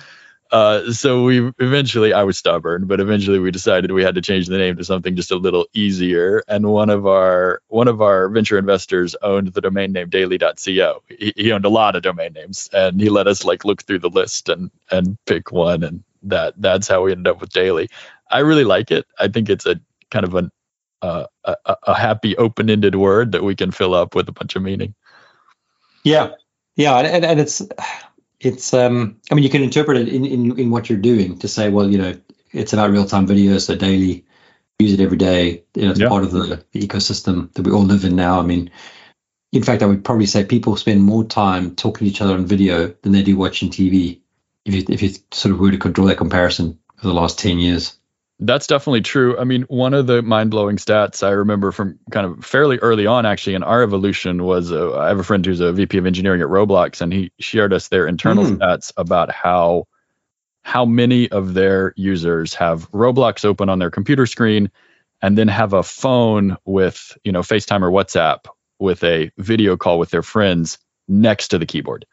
Uh, 0.51 0.93
so 0.93 1.25
we 1.25 1.51
eventually, 1.59 2.13
I 2.13 2.23
was 2.23 2.39
stubborn, 2.39 2.87
but 2.87 3.01
eventually 3.01 3.41
we 3.41 3.51
decided 3.51 3.91
we 3.91 4.05
had 4.05 4.15
to 4.15 4.21
change 4.23 4.47
the 4.47 4.59
name 4.59 4.77
to 4.77 4.85
something 4.85 5.17
just 5.17 5.33
a 5.33 5.37
little 5.37 5.67
easier. 5.75 6.45
And 6.47 6.67
one 6.67 6.91
of 6.91 7.07
our 7.07 7.61
one 7.69 7.89
of 7.89 8.01
our 8.01 8.29
venture 8.29 8.57
investors 8.57 9.17
owned 9.21 9.49
the 9.49 9.61
domain 9.61 9.91
name 9.93 10.11
daily.co. 10.11 11.03
He, 11.09 11.33
he 11.35 11.51
owned 11.51 11.65
a 11.65 11.71
lot 11.71 11.97
of 11.97 12.03
domain 12.03 12.35
names, 12.35 12.69
and 12.73 13.01
he 13.01 13.09
let 13.09 13.27
us 13.27 13.45
like 13.45 13.65
look 13.65 13.83
through 13.83 13.99
the 14.01 14.11
list 14.11 14.49
and 14.49 14.71
and 14.93 15.17
pick 15.27 15.51
one, 15.51 15.83
and 15.83 16.05
that 16.23 16.55
that's 16.59 16.87
how 16.87 17.03
we 17.03 17.11
ended 17.13 17.27
up 17.27 17.41
with 17.41 17.51
daily. 17.51 17.89
I 18.31 18.41
really 18.41 18.65
like 18.65 18.93
it. 18.93 19.07
I 19.19 19.29
think 19.29 19.49
it's 19.51 19.67
a 19.67 19.81
kind 20.11 20.25
of 20.25 20.35
an 20.37 20.53
uh, 21.03 21.27
a, 21.45 21.57
a- 21.85 21.95
happy 21.95 22.37
open-ended 22.37 22.95
word 22.95 23.33
that 23.33 23.43
we 23.43 23.57
can 23.57 23.73
fill 23.73 23.95
up 23.95 24.15
with 24.15 24.29
a 24.29 24.33
bunch 24.33 24.55
of 24.55 24.63
meaning. 24.63 24.95
Yeah, 26.05 26.33
yeah, 26.77 26.97
and, 26.99 27.25
and 27.25 27.41
it's 27.41 27.61
it's 28.41 28.75
um 28.75 29.21
I 29.31 29.35
mean 29.35 29.45
you 29.45 29.51
can 29.51 29.63
interpret 29.63 29.97
it 29.97 30.09
in, 30.09 30.25
in 30.25 30.59
in 30.59 30.71
what 30.71 30.89
you're 30.89 30.99
doing 30.99 31.39
to 31.39 31.49
say 31.49 31.71
well 31.71 31.89
you 31.89 31.99
know 31.99 32.15
it's 32.53 32.73
about 32.73 32.91
real 32.91 33.07
time 33.07 33.27
video 33.27 33.59
so 33.59 33.75
daily 33.75 34.25
use 34.79 34.93
it 34.93 35.01
every 35.01 35.17
day 35.17 35.65
you 35.75 35.83
know 35.85 35.91
it's 35.91 36.01
Yeah. 36.01 36.09
part 36.09 36.25
of 36.25 36.33
the, 36.33 36.65
the 36.73 36.87
ecosystem 36.87 37.53
that 37.55 37.63
we 37.63 37.73
all 37.73 37.85
live 37.85 38.05
in 38.05 38.17
now 38.17 38.41
I 38.41 38.43
mean 38.43 38.71
in 39.53 39.63
fact 39.63 39.83
I 39.83 39.87
would 39.87 40.05
probably 40.05 40.27
say 40.27 40.45
people 40.45 40.77
spend 40.77 41.03
more 41.03 41.25
time 41.25 41.75
talking 41.77 42.07
to 42.07 42.11
each 42.11 42.21
other 42.21 42.35
on 42.35 42.47
video 42.47 42.95
than 43.03 43.13
they 43.13 43.23
do 43.23 43.37
watching 43.37 43.71
TV 43.71 44.21
if 44.65 44.75
you 44.75 44.85
if 44.89 45.03
you 45.03 45.11
sort 45.33 45.55
of 45.55 45.61
were 45.61 45.71
to 45.71 45.89
draw 45.91 46.07
that 46.07 46.19
comparison 46.19 46.79
for 46.97 47.07
the 47.07 47.15
last 47.15 47.39
10 47.39 47.59
years 47.59 47.97
That's 48.41 48.67
definitely 48.67 49.03
true. 49.03 49.39
I 49.39 49.45
mean, 49.45 49.63
one 49.63 49.95
of 49.95 50.07
the 50.07 50.21
mind 50.21 50.51
blowing 50.51 50.77
stats 50.77 51.23
I 51.27 51.31
remember 51.31 51.73
from 51.73 51.99
kind 52.11 52.27
of 52.27 52.45
fairly 52.45 52.79
early 52.79 53.07
on, 53.07 53.27
actually, 53.27 53.55
in 53.55 53.63
our 53.63 53.83
evolution 53.83 54.43
was 54.43 54.73
uh, 54.73 54.99
I 54.99 55.09
have 55.09 55.21
a 55.21 55.25
friend 55.25 55.45
who's 55.47 55.61
a 55.61 55.73
VP 55.73 55.99
of 55.99 56.07
engineering 56.07 56.43
at 56.43 56.49
Roblox, 56.49 57.01
and 57.01 57.13
he 57.13 57.33
shared 57.39 57.73
us 57.73 57.89
their 57.89 58.07
internal 58.09 58.45
Hmm. 58.45 58.57
stats 58.57 58.93
about 58.97 59.31
how 59.31 59.87
how 60.63 60.85
many 60.85 61.31
of 61.31 61.55
their 61.55 61.93
users 61.97 62.55
have 62.55 62.91
Roblox 62.91 63.45
open 63.45 63.69
on 63.69 63.79
their 63.79 63.91
computer 63.91 64.27
screen 64.27 64.71
and 65.23 65.39
then 65.39 65.49
have 65.49 65.73
a 65.75 65.83
phone 65.83 66.57
with, 66.65 67.17
you 67.25 67.33
know, 67.33 67.41
FaceTime 67.41 67.83
or 67.83 67.91
WhatsApp 67.91 68.47
with 68.79 69.05
a 69.05 69.31
video 69.39 69.77
call 69.77 69.99
with 69.99 70.11
their 70.11 70.23
friends 70.23 70.79
next 71.07 71.49
to 71.49 71.59
the 71.59 71.67
keyboard. 71.67 72.07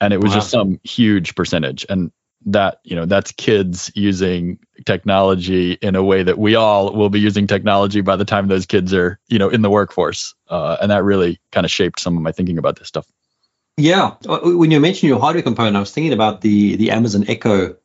And 0.00 0.14
it 0.14 0.20
was 0.20 0.32
Wow. 0.32 0.36
just 0.36 0.50
some 0.50 0.80
huge 0.84 1.34
percentage. 1.34 1.86
And 1.88 2.12
that, 2.46 2.80
you 2.84 2.96
know, 2.96 3.06
that's 3.06 3.32
kids 3.32 3.90
using 3.94 4.58
technology 4.84 5.72
in 5.72 5.94
a 5.94 6.02
way 6.02 6.22
that 6.22 6.38
we 6.38 6.54
all 6.54 6.92
will 6.92 7.10
be 7.10 7.20
using 7.20 7.46
technology 7.46 8.00
by 8.00 8.16
the 8.16 8.24
time 8.24 8.48
those 8.48 8.66
kids 8.66 8.92
are, 8.94 9.18
you 9.28 9.38
know, 9.38 9.48
in 9.48 9.62
the 9.62 9.70
workforce. 9.70 10.34
Uh, 10.48 10.76
and 10.80 10.90
that 10.90 11.04
really 11.04 11.40
kind 11.52 11.64
of 11.64 11.70
shaped 11.70 12.00
some 12.00 12.16
of 12.16 12.22
my 12.22 12.32
thinking 12.32 12.58
about 12.58 12.78
this 12.78 12.88
stuff. 12.88 13.06
Yeah, 13.76 14.16
Uh, 14.28 14.40
when 14.42 14.70
you 14.70 14.80
mentioned 14.80 15.08
your 15.08 15.20
hardware 15.20 15.42
component, 15.42 15.76
I 15.76 15.80
was 15.80 15.92
thinking 15.92 16.12
about 16.12 16.42
the 16.42 16.76
the 16.76 16.90
Amazon 16.90 17.24
Echo, 17.26 17.76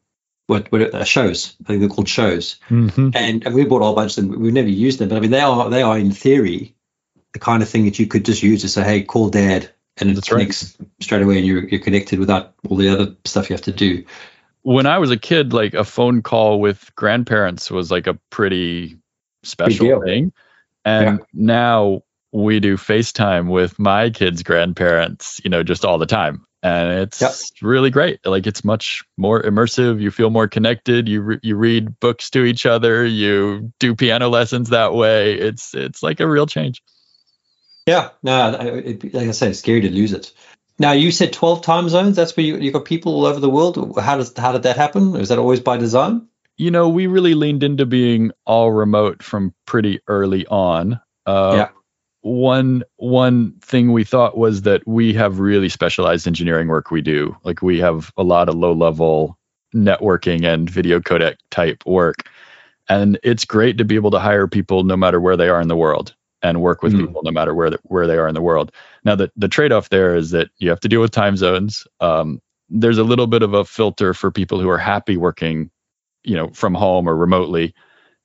what 0.48 0.70
what 0.72 0.94
uh, 0.94 1.04
shows. 1.06 1.56
I 1.64 1.68
think 1.68 1.80
they're 1.80 1.90
called 1.90 2.10
shows, 2.10 2.58
Mm-hmm. 2.70 3.10
and, 3.14 3.46
and 3.46 3.56
we 3.56 3.64
bought 3.64 3.82
a 3.82 3.86
whole 3.86 3.96
bunch 3.96 4.18
of 4.18 4.28
them. 4.28 4.42
We've 4.42 4.52
never 4.54 4.68
used 4.68 5.00
them, 5.00 5.10
but 5.10 5.18
I 5.18 5.22
mean 5.22 5.32
they 5.32 5.40
are 5.40 5.70
they 5.70 5.84
are 5.84 5.98
in 5.98 6.12
theory 6.12 6.76
the 7.34 7.40
kind 7.40 7.64
of 7.64 7.70
thing 7.70 7.86
that 7.86 8.00
you 8.00 8.08
could 8.08 8.26
just 8.26 8.44
use 8.44 8.62
to 8.62 8.70
say, 8.70 8.84
hey, 8.84 9.04
call 9.04 9.30
dad, 9.30 9.70
and 9.98 10.10
it 10.10 10.16
That's 10.16 10.32
right. 10.32 10.40
connects 10.40 10.78
straight 11.00 11.22
away, 11.22 11.38
and 11.38 11.48
you're 11.48 11.64
you're 11.68 11.82
connected 11.82 12.20
without 12.20 12.54
all 12.68 12.76
the 12.76 12.90
other 12.90 13.16
stuff 13.26 13.50
you 13.50 13.54
have 13.54 13.64
to 13.64 13.72
do. 13.72 14.04
When 14.68 14.86
I 14.86 14.98
was 14.98 15.12
a 15.12 15.18
kid, 15.18 15.54
like 15.54 15.74
a 15.74 15.86
phone 15.86 16.22
call 16.22 16.60
with 16.60 16.94
grandparents 16.94 17.72
was 17.72 17.90
like 17.90 18.06
a 18.06 18.20
pretty 18.30 18.98
special 19.44 20.02
thing. 20.02 20.34
And 20.84 21.22
now 21.34 22.02
we 22.34 22.60
do 22.60 22.76
FaceTime 22.76 23.50
with 23.50 23.80
my 23.80 24.10
kids' 24.10 24.44
grandparents, 24.44 25.40
you 25.42 25.50
know, 25.50 25.64
just 25.64 25.86
all 25.86 25.98
the 25.98 26.06
time. 26.06 26.46
And 26.62 27.00
it's 27.00 27.22
Yep. 27.22 27.62
really 27.62 27.90
great. 27.92 28.26
Like 28.26 28.46
it's 28.46 28.66
much 28.66 29.06
more 29.16 29.42
immersive. 29.42 30.02
You 30.02 30.12
feel 30.12 30.32
more 30.32 30.50
connected. 30.50 31.08
You 31.08 31.22
re- 31.22 31.40
you 31.42 31.56
read 31.56 31.98
books 32.02 32.30
to 32.32 32.44
each 32.44 32.66
other. 32.66 33.06
You 33.06 33.72
do 33.80 33.96
piano 33.96 34.28
lessons 34.28 34.72
that 34.72 34.94
way. 34.94 35.36
It's 35.36 35.74
it's 35.76 36.04
like 36.04 36.20
a 36.20 36.28
real 36.28 36.46
change. 36.46 36.84
Yeah, 37.86 38.10
no, 38.22 38.34
I- 38.34 38.66
it, 38.66 39.14
like 39.14 39.30
I 39.30 39.32
said, 39.32 39.52
it's 39.52 39.60
scary 39.60 39.80
to 39.80 39.90
lose 39.90 40.12
it. 40.12 40.34
Now 40.80 40.92
you 40.92 41.12
said 41.12 41.34
twelve 41.34 41.62
time 41.64 41.90
zones. 41.90 42.16
That's 42.16 42.36
where 42.38 42.46
you 42.46 42.58
you 42.58 42.72
got 42.72 42.86
people 42.86 43.14
all 43.14 43.26
over 43.26 43.40
the 43.40 43.50
world. 43.50 43.98
How 44.00 44.18
does 44.18 44.34
how 44.38 44.52
did 44.52 44.64
that 44.64 44.78
happen? 44.78 45.16
Is 45.16 45.30
that 45.30 45.40
always 45.40 45.60
by 45.60 45.78
design? 45.78 46.28
you 46.58 46.72
know, 46.72 46.90
we 46.90 47.06
really 47.06 47.36
leaned 47.36 47.64
into 47.64 47.86
being 47.86 48.32
all 48.46 48.72
remote 48.72 49.22
from 49.22 49.54
pretty 49.68 50.00
early 50.08 50.46
on. 50.48 51.00
Uh, 51.26 51.54
Yeah. 51.56 51.70
One 52.22 52.84
one 52.98 53.54
thing 53.62 53.94
we 53.94 54.04
thought 54.04 54.38
was 54.38 54.64
that 54.64 54.86
we 54.86 55.14
have 55.14 55.40
really 55.40 55.70
specialized 55.70 56.28
engineering 56.28 56.68
work 56.68 56.92
we 56.92 57.02
do. 57.02 57.38
Like 57.44 57.62
we 57.62 57.80
have 57.80 58.12
a 58.18 58.24
lot 58.24 58.50
of 58.50 58.56
low 58.56 58.74
level 58.74 59.38
networking 59.74 60.44
and 60.46 60.70
video 60.70 61.00
codec 61.00 61.36
type 61.52 61.86
work, 61.86 62.28
and 62.90 63.20
it's 63.24 63.46
great 63.46 63.78
to 63.78 63.86
be 63.86 63.96
able 63.96 64.12
to 64.12 64.20
hire 64.20 64.48
people 64.48 64.84
no 64.84 64.98
matter 64.98 65.22
where 65.22 65.38
they 65.38 65.48
are 65.48 65.62
in 65.62 65.68
the 65.70 65.78
world 65.78 66.16
and 66.48 66.62
work 66.62 66.82
with 66.82 66.94
Mhm. 66.94 67.08
people 67.08 67.22
no 67.24 67.32
matter 67.32 67.54
where 67.54 67.70
the, 67.70 67.80
where 67.84 68.08
they 68.08 68.18
are 68.18 68.28
in 68.28 68.36
the 68.36 68.42
world. 68.42 68.72
Now 69.04 69.16
the 69.16 69.32
the 69.36 69.48
trade 69.48 69.72
off 69.72 69.90
there 69.90 70.16
is 70.16 70.32
that 70.32 70.50
you 70.58 70.70
have 70.70 70.80
to 70.82 70.88
deal 70.88 71.02
with 71.02 71.12
time 71.12 71.38
zones. 71.38 71.86
Um, 72.00 72.42
there's 72.70 72.98
a 72.98 73.04
little 73.04 73.28
bit 73.28 73.44
of 73.44 73.54
a 73.54 73.64
filter 73.66 74.14
for 74.14 74.32
people 74.32 74.60
who 74.60 74.70
are 74.70 74.78
happy 74.78 75.18
working 75.18 75.70
you 76.24 76.36
know 76.36 76.50
from 76.50 76.74
home 76.74 77.08
or 77.08 77.16
remotely 77.16 77.74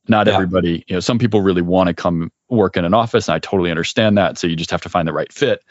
not 0.08 0.26
Yeah. 0.26 0.34
everybody 0.34 0.84
you 0.88 0.96
know 0.96 1.00
some 1.00 1.18
people 1.18 1.40
really 1.42 1.62
want 1.62 1.88
to 1.88 1.94
come 1.94 2.32
work 2.48 2.76
in 2.76 2.84
an 2.84 2.94
office 2.94 3.28
and 3.28 3.34
i 3.34 3.38
totally 3.38 3.70
understand 3.70 4.18
that 4.18 4.38
so 4.38 4.46
you 4.46 4.56
just 4.56 4.70
have 4.70 4.82
to 4.82 4.88
find 4.88 5.06
the 5.06 5.12
right 5.12 5.32
fit 5.32 5.62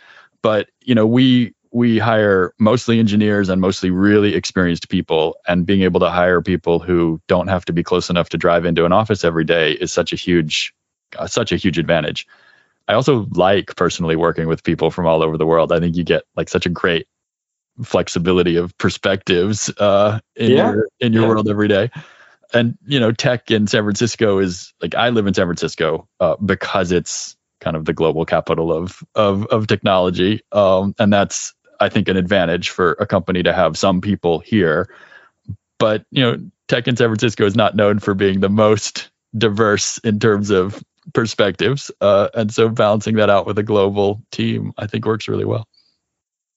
but 0.42 0.70
you 0.82 0.96
know 0.96 1.06
we 1.06 1.54
we 1.74 2.00
hire 2.00 2.54
mostly 2.60 3.00
engineers 3.00 3.50
and 3.50 3.62
mostly 3.62 3.90
really 3.90 4.36
experienced 4.36 4.90
people 4.90 5.36
and 5.48 5.66
being 5.66 5.82
able 5.84 6.00
to 6.00 6.10
hire 6.10 6.42
people 6.42 6.80
who 6.80 7.20
don't 7.28 7.48
have 7.48 7.66
to 7.66 7.74
be 7.74 7.84
close 7.84 8.10
enough 8.10 8.30
to 8.30 8.38
drive 8.38 8.66
into 8.66 8.86
an 8.86 8.92
office 8.92 9.24
every 9.26 9.44
day 9.46 9.74
is 9.74 9.92
such 9.92 10.14
a 10.14 10.16
huge 10.16 10.74
uh, 11.18 11.28
such 11.28 11.52
a 11.52 11.58
huge 11.58 11.78
advantage 11.78 12.26
i 12.92 12.94
also 12.94 13.28
like 13.32 13.76
personally 13.76 14.16
working 14.16 14.48
with 14.48 14.64
people 14.64 14.92
from 14.92 15.08
all 15.08 15.24
over 15.24 15.38
the 15.38 15.46
world 15.46 15.72
i 15.72 15.80
think 15.80 15.96
you 15.96 16.04
get 16.04 16.24
like 16.36 16.50
such 16.50 16.66
a 16.66 16.70
great 16.70 17.08
flexibility 17.84 18.56
of 18.56 18.78
perspectives 18.78 19.70
uh, 19.78 20.20
in 20.36 20.52
Yeah. 20.52 20.72
your 20.72 20.88
in 21.00 21.14
your 21.14 21.24
Yeah. 21.24 21.30
world 21.30 21.50
every 21.50 21.68
day. 21.68 21.90
And 22.54 22.78
you 22.86 23.00
know, 23.00 23.12
tech 23.12 23.50
in 23.50 23.68
San 23.68 23.84
Francisco 23.84 24.40
is 24.40 24.74
like 24.82 24.94
I 24.96 25.10
live 25.10 25.28
in 25.28 25.34
San 25.34 25.46
Francisco 25.46 26.08
uh, 26.20 26.36
because 26.38 26.92
it's 26.92 27.36
kind 27.62 27.76
of 27.78 27.86
the 27.86 27.94
global 27.94 28.26
capital 28.26 28.74
of 28.74 29.02
of 29.16 29.46
of 29.48 29.68
technology, 29.68 30.42
um, 30.52 30.94
and 31.00 31.14
that's 31.14 31.54
I 31.80 31.90
think 31.90 32.10
an 32.10 32.18
advantage 32.18 32.70
for 32.70 32.94
a 32.94 33.08
company 33.08 33.42
to 33.44 33.54
have 33.54 33.78
some 33.78 34.02
people 34.02 34.40
here. 34.40 34.94
But 35.80 36.06
you 36.12 36.24
know, 36.24 36.38
tech 36.68 36.88
in 36.88 36.98
San 36.98 37.08
Francisco 37.08 37.46
is 37.46 37.56
not 37.56 37.76
known 37.76 38.00
for 38.00 38.14
being 38.14 38.42
the 38.42 38.50
most 38.50 39.10
diverse 39.38 39.98
in 40.00 40.20
terms 40.20 40.50
of 40.50 40.84
perspectives, 41.14 41.92
uh, 42.02 42.30
and 42.34 42.54
so 42.54 42.70
balancing 42.70 43.16
that 43.16 43.30
out 43.30 43.46
with 43.46 43.58
a 43.58 43.64
global 43.64 44.22
team, 44.32 44.74
I 44.78 44.88
think 44.88 45.06
works 45.06 45.28
really 45.28 45.46
well. 45.46 45.68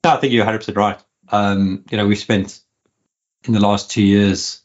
No, 0.04 0.11
I 0.11 0.16
think 0.18 0.33
you're 0.33 0.44
100% 0.44 0.76
right. 0.76 0.98
Um, 1.30 1.85
you 1.90 1.96
know, 1.96 2.07
we've 2.07 2.18
spent 2.18 2.61
in 3.44 3.54
the 3.54 3.61
last 3.61 3.90
two 3.90 4.02
years 4.02 4.61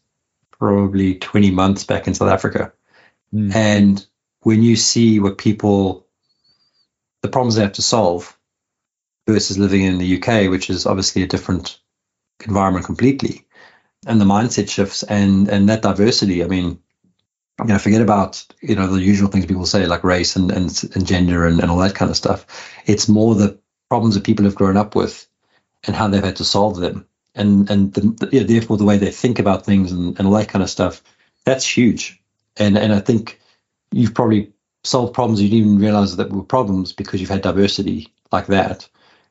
probably 0.51 1.15
20 1.15 1.51
months 1.51 1.85
back 1.85 2.07
in 2.07 2.13
South 2.13 2.29
Africa. 2.29 2.73
Mm. 3.33 3.55
And 3.55 4.05
when 4.41 4.61
you 4.63 4.75
see 4.75 5.19
what 5.19 5.37
people, 5.37 6.07
the 7.21 7.29
problems 7.29 7.55
they 7.55 7.61
have 7.61 7.73
to 7.73 7.81
solve 7.81 8.37
versus 9.27 9.57
living 9.57 9.83
in 9.83 9.97
the 9.97 10.17
UK, 10.17 10.49
which 10.49 10.69
is 10.69 10.85
obviously 10.85 11.23
a 11.23 11.27
different 11.27 11.79
environment 12.45 12.85
completely, 12.85 13.47
and 14.05 14.19
the 14.19 14.25
mindset 14.25 14.69
shifts 14.69 15.03
and, 15.03 15.47
and 15.49 15.69
that 15.69 15.81
diversity, 15.81 16.43
I 16.43 16.47
mean, 16.47 16.79
you 17.59 17.65
know, 17.65 17.79
forget 17.79 18.01
about, 18.01 18.45
you 18.61 18.75
know, 18.75 18.87
the 18.87 19.01
usual 19.01 19.29
things 19.29 19.45
people 19.45 19.65
say 19.65 19.85
like 19.85 20.03
race 20.03 20.35
and, 20.35 20.51
and, 20.51 20.83
and 20.95 21.05
gender 21.05 21.45
and, 21.45 21.59
and 21.59 21.69
all 21.69 21.77
that 21.79 21.95
kind 21.95 22.09
of 22.09 22.17
stuff. 22.17 22.45
It's 22.85 23.09
more 23.09 23.35
the 23.35 23.59
problems 23.89 24.15
that 24.15 24.23
people 24.23 24.45
have 24.45 24.55
grown 24.55 24.77
up 24.77 24.95
with 24.95 25.27
and 25.85 25.95
how 25.95 26.07
they've 26.07 26.23
had 26.23 26.37
to 26.37 26.45
solve 26.45 26.77
them. 26.77 27.05
And 27.35 27.69
and 27.69 27.93
the, 27.93 28.29
yeah, 28.31 28.43
therefore 28.43 28.77
the 28.77 28.85
way 28.85 28.97
they 28.97 29.11
think 29.11 29.39
about 29.39 29.65
things 29.65 29.91
and, 29.91 30.17
and 30.17 30.27
all 30.27 30.33
that 30.33 30.49
kind 30.49 30.63
of 30.63 30.69
stuff 30.69 31.01
that's 31.45 31.65
huge. 31.65 32.21
And 32.57 32.77
and 32.77 32.91
i 32.93 32.99
think 32.99 33.39
you've 33.91 34.13
probably 34.13 34.51
solved 34.83 35.13
problems 35.13 35.41
you 35.41 35.49
didn't 35.49 35.65
even 35.65 35.79
realize 35.79 36.15
that 36.15 36.31
were 36.31 36.43
problems 36.43 36.93
because 36.93 37.21
you've 37.21 37.29
had 37.29 37.41
diversity 37.41 38.11
like 38.31 38.47
that. 38.47 38.87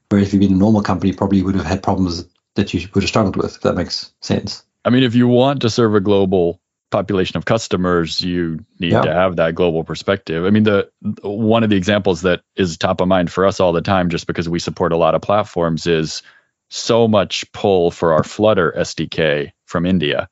Whereas 0.08 0.28
if 0.28 0.34
you'd 0.34 0.40
been 0.40 0.54
a 0.54 0.56
normal 0.56 0.82
company 0.82 1.10
you 1.10 1.16
probably 1.16 1.42
would 1.42 1.54
have 1.54 1.66
had 1.66 1.82
problems 1.82 2.24
that 2.54 2.72
you 2.72 2.88
would 2.94 3.02
have 3.02 3.08
struggled 3.08 3.36
with 3.36 3.56
if 3.56 3.60
that 3.62 3.76
makes 3.76 4.12
sense. 4.20 4.62
I 4.84 4.90
mean, 4.90 5.02
if 5.02 5.14
you 5.14 5.28
want 5.28 5.62
to 5.62 5.70
serve 5.70 5.94
a 5.94 6.00
global 6.00 6.60
population 6.90 7.36
of 7.36 7.44
customers, 7.44 8.20
you 8.20 8.64
need 8.80 8.92
Yeah. 8.92 9.02
to 9.02 9.12
have 9.12 9.36
that 9.36 9.54
global 9.54 9.84
perspective. 9.84 10.44
I 10.44 10.50
mean, 10.50 10.64
the 10.64 10.88
one 11.22 11.64
of 11.64 11.70
the 11.70 11.76
examples 11.76 12.22
that 12.22 12.42
is 12.56 12.78
top 12.78 13.00
of 13.00 13.08
mind 13.08 13.30
for 13.30 13.44
us 13.46 13.60
all 13.60 13.72
the 13.72 13.82
time, 13.82 14.10
just 14.10 14.26
because 14.26 14.48
we 14.48 14.58
support 14.58 14.92
a 14.92 14.96
lot 14.96 15.14
of 15.14 15.22
platforms, 15.22 15.86
is 15.86 16.22
so 16.70 17.08
much 17.08 17.50
pull 17.52 17.90
for 17.90 18.12
our 18.12 18.22
Flutter 18.22 18.72
SDK 18.76 19.52
from 19.66 19.86
India. 19.86 20.28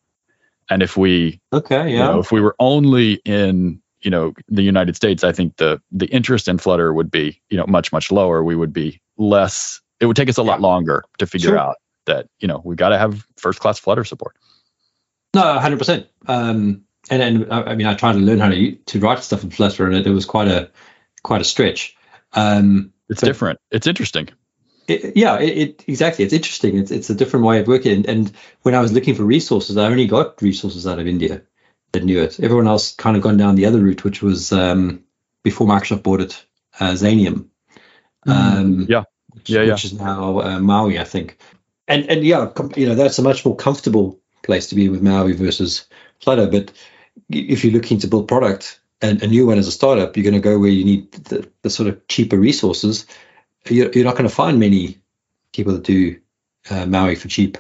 And 0.69 0.83
if 0.83 0.97
we 0.97 1.41
okay 1.53 1.91
you 1.91 1.99
yeah 1.99 2.07
know, 2.07 2.21
if 2.21 2.33
we 2.33 2.41
were 2.41 2.57
only 2.59 3.21
in 3.25 3.81
you 4.01 4.11
know 4.11 4.35
the 4.49 4.63
United 4.63 4.97
States, 4.97 5.25
I 5.25 5.33
think 5.33 5.57
the 5.57 5.81
the 5.93 6.07
interest 6.07 6.49
in 6.49 6.59
Flutter 6.59 6.93
would 6.93 7.11
be 7.11 7.41
you 7.51 7.57
know 7.57 7.67
much 7.67 7.93
much 7.93 8.11
lower. 8.11 8.43
We 8.43 8.57
would 8.57 8.73
be 8.73 9.01
less. 9.17 9.81
It 10.01 10.07
would 10.07 10.17
take 10.17 10.29
us 10.29 10.39
a 10.39 10.43
yeah. 10.43 10.51
lot 10.51 10.61
longer 10.61 11.05
to 11.19 11.27
figure 11.27 11.51
sure. 11.51 11.59
out 11.59 11.77
that 12.07 12.29
you 12.41 12.49
know 12.49 12.61
we 12.65 12.77
got 12.77 12.91
to 12.91 12.99
have 12.99 13.27
first 13.37 13.61
class 13.61 13.79
Flutter 13.79 14.05
support. 14.05 14.37
No, 15.37 15.59
hundred 15.59 15.75
um, 15.75 15.79
percent. 15.79 16.07
And 16.29 17.23
and 17.23 17.53
I 17.53 17.75
mean, 17.75 17.87
I 17.87 17.95
tried 17.95 18.15
to 18.15 18.19
learn 18.19 18.41
how 18.41 18.49
to 18.49 18.73
to 18.75 19.01
write 19.01 19.23
stuff 19.23 19.45
in 19.45 19.51
Flutter, 19.51 19.87
and 19.87 19.95
it, 19.95 20.07
it 20.07 20.11
was 20.11 20.25
quite 20.25 20.49
a 20.49 20.71
quite 21.23 21.43
a 21.43 21.45
stretch. 21.45 21.95
Um, 22.33 22.93
it's 23.09 23.21
different. 23.21 23.61
It's 23.71 23.87
interesting. 23.87 24.31
It, 24.89 25.17
yeah, 25.17 25.39
it, 25.39 25.59
it, 25.59 25.85
exactly. 25.87 26.25
It's 26.25 26.33
interesting. 26.33 26.79
It's 26.79 26.91
it's 26.91 27.11
a 27.11 27.15
different 27.15 27.45
way 27.45 27.61
of 27.61 27.67
working. 27.67 27.93
And, 27.93 28.07
and, 28.07 28.33
when 28.63 28.75
I 28.75 28.81
was 28.81 28.93
looking 28.93 29.15
for 29.15 29.25
resources, 29.25 29.77
I 29.77 29.87
only 29.87 30.07
got 30.07 30.41
resources 30.41 30.87
out 30.87 30.99
of 30.99 31.07
India 31.07 31.43
that 31.93 32.05
knew 32.05 32.23
it. 32.23 32.41
Everyone 32.41 32.67
else 32.67 32.95
kind 32.95 33.17
of 33.17 33.23
gone 33.23 33.37
down 33.37 33.57
the 33.57 33.67
other 33.67 33.81
route, 33.81 34.05
which 34.05 34.23
was 34.23 34.53
um, 34.53 35.05
before 35.43 35.67
Microsoft 35.67 36.03
bought 36.03 36.21
it, 36.21 36.45
uh, 36.81 36.93
Xamarin. 36.93 37.49
Mm, 38.27 38.33
um, 38.33 38.87
yeah, 38.89 39.05
which, 39.35 39.51
yeah, 39.51 39.63
yeah. 39.63 39.73
Which 39.73 39.85
is 39.85 39.93
now 39.93 40.41
uh, 40.41 40.61
Maui, 40.61 40.99
I 40.99 41.05
think. 41.05 41.39
And 41.87 42.09
and 42.11 42.25
yeah, 42.25 42.51
you 42.77 42.87
know 42.87 42.95
that's 42.95 43.19
a 43.19 43.23
much 43.23 43.45
more 43.45 43.57
comfortable 43.57 44.21
place 44.47 44.69
to 44.69 44.75
be 44.75 44.89
with 44.89 45.03
Maui 45.03 45.33
versus 45.33 45.87
Flutter. 46.21 46.47
But 46.47 46.73
if 47.29 47.65
you're 47.65 47.73
looking 47.73 47.99
to 47.99 48.07
build 48.07 48.29
product 48.29 48.81
and 49.03 49.23
a 49.23 49.27
new 49.27 49.47
one 49.47 49.59
as 49.59 49.69
a 49.69 49.73
startup, 49.73 50.17
you're 50.17 50.25
going 50.25 50.35
to 50.35 50.41
go 50.41 50.59
where 50.59 50.71
you 50.71 50.85
need 50.85 51.13
the, 51.13 51.51
the 51.63 51.71
sort 51.71 51.89
of 51.89 52.07
cheaper 52.09 52.39
resources. 52.39 53.07
You're, 53.69 53.91
you're 53.93 54.05
not 54.05 54.17
going 54.17 54.29
to 54.29 54.35
find 54.35 54.59
many 54.59 54.99
people 55.53 55.75
that 55.75 55.85
do 55.85 56.19
uh, 56.71 56.87
Maui 56.87 57.15
for 57.15 57.29
cheap. 57.29 57.59